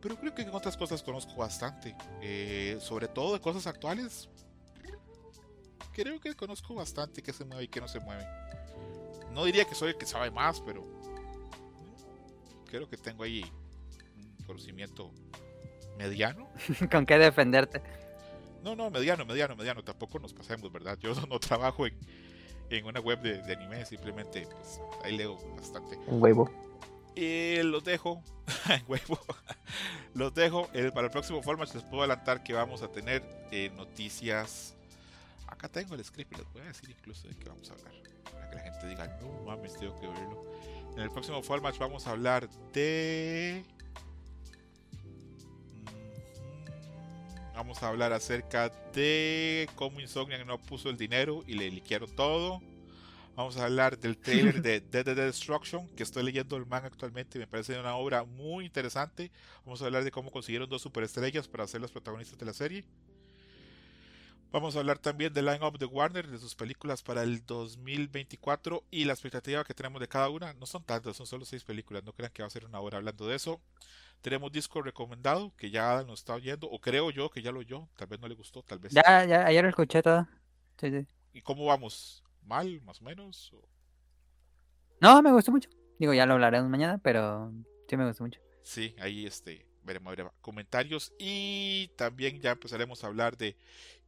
[0.00, 4.28] pero creo que en otras cosas conozco bastante, Eh, sobre todo de cosas actuales.
[5.96, 8.22] Creo que conozco bastante qué se mueve y qué no se mueve.
[9.32, 10.84] No diría que soy el que sabe más, pero
[12.66, 13.42] creo que tengo ahí
[14.14, 15.10] un conocimiento
[15.96, 16.50] mediano.
[16.90, 17.82] con qué defenderte.
[18.62, 19.82] No, no, mediano, mediano, mediano.
[19.82, 20.98] Tampoco nos pasemos, ¿verdad?
[21.00, 21.98] Yo no trabajo en,
[22.68, 25.96] en una web de, de anime, simplemente pues, ahí leo bastante.
[26.08, 26.50] Un huevo.
[27.14, 28.22] Y los dejo,
[28.68, 29.18] en huevo,
[30.12, 30.68] los dejo.
[30.74, 34.75] Eh, para el próximo format les puedo adelantar que vamos a tener eh, noticias.
[35.56, 37.94] Acá tengo el script, les voy a decir incluso de qué vamos a hablar.
[38.30, 40.44] Para que la gente diga, no mames, tengo que verlo.
[40.96, 43.64] En el próximo format vamos a hablar de.
[45.02, 52.14] Mm, Vamos a hablar acerca de cómo Insomniac no puso el dinero y le liquearon
[52.14, 52.60] todo.
[53.34, 57.38] Vamos a hablar del trailer de Dead Dead Destruction, que estoy leyendo el manga actualmente
[57.38, 59.30] y me parece una obra muy interesante.
[59.64, 62.84] Vamos a hablar de cómo consiguieron dos superestrellas para ser los protagonistas de la serie.
[64.52, 68.84] Vamos a hablar también de Line Up de Warner, de sus películas para el 2024
[68.90, 70.54] y la expectativa que tenemos de cada una.
[70.54, 72.96] No son tantas, son solo seis películas, no crean que va a ser una hora
[72.98, 73.60] hablando de eso.
[74.22, 77.88] Tenemos disco recomendado, que ya nos está oyendo, o creo yo que ya lo oyó,
[77.96, 78.92] tal vez no le gustó, tal vez.
[78.92, 80.26] Ya, ya, ayer lo escuché todo.
[80.80, 81.06] Sí, sí.
[81.34, 82.24] ¿Y cómo vamos?
[82.42, 83.52] ¿Mal, más o menos?
[83.52, 83.68] ¿O-
[85.00, 85.68] No, me gustó mucho.
[85.98, 87.52] Digo, ya lo hablaremos mañana, pero
[87.88, 88.40] sí me gustó mucho.
[88.62, 93.56] Sí, ahí este, veremos, veremos comentarios y también ya empezaremos a hablar de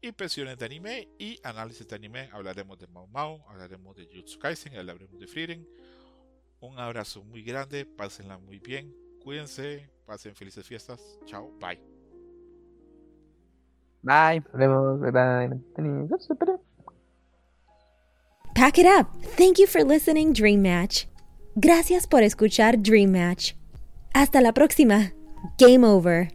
[0.01, 2.29] impresiones de anime y análisis de anime.
[2.33, 5.69] Hablaremos de Mau Mau, hablaremos de Jutsu Kaisen, hablaremos de Frieren.
[6.61, 8.93] Un abrazo muy grande, pásenla muy bien,
[9.23, 11.19] cuídense, pasen felices fiestas.
[11.27, 11.79] Chao, bye.
[14.03, 14.43] Bye.
[18.55, 19.07] Pack it up.
[19.37, 21.07] Thank you for listening, Dream Match.
[21.57, 23.55] Gracias por escuchar Dream Match.
[24.15, 25.12] Hasta la próxima.
[25.59, 26.29] Game over.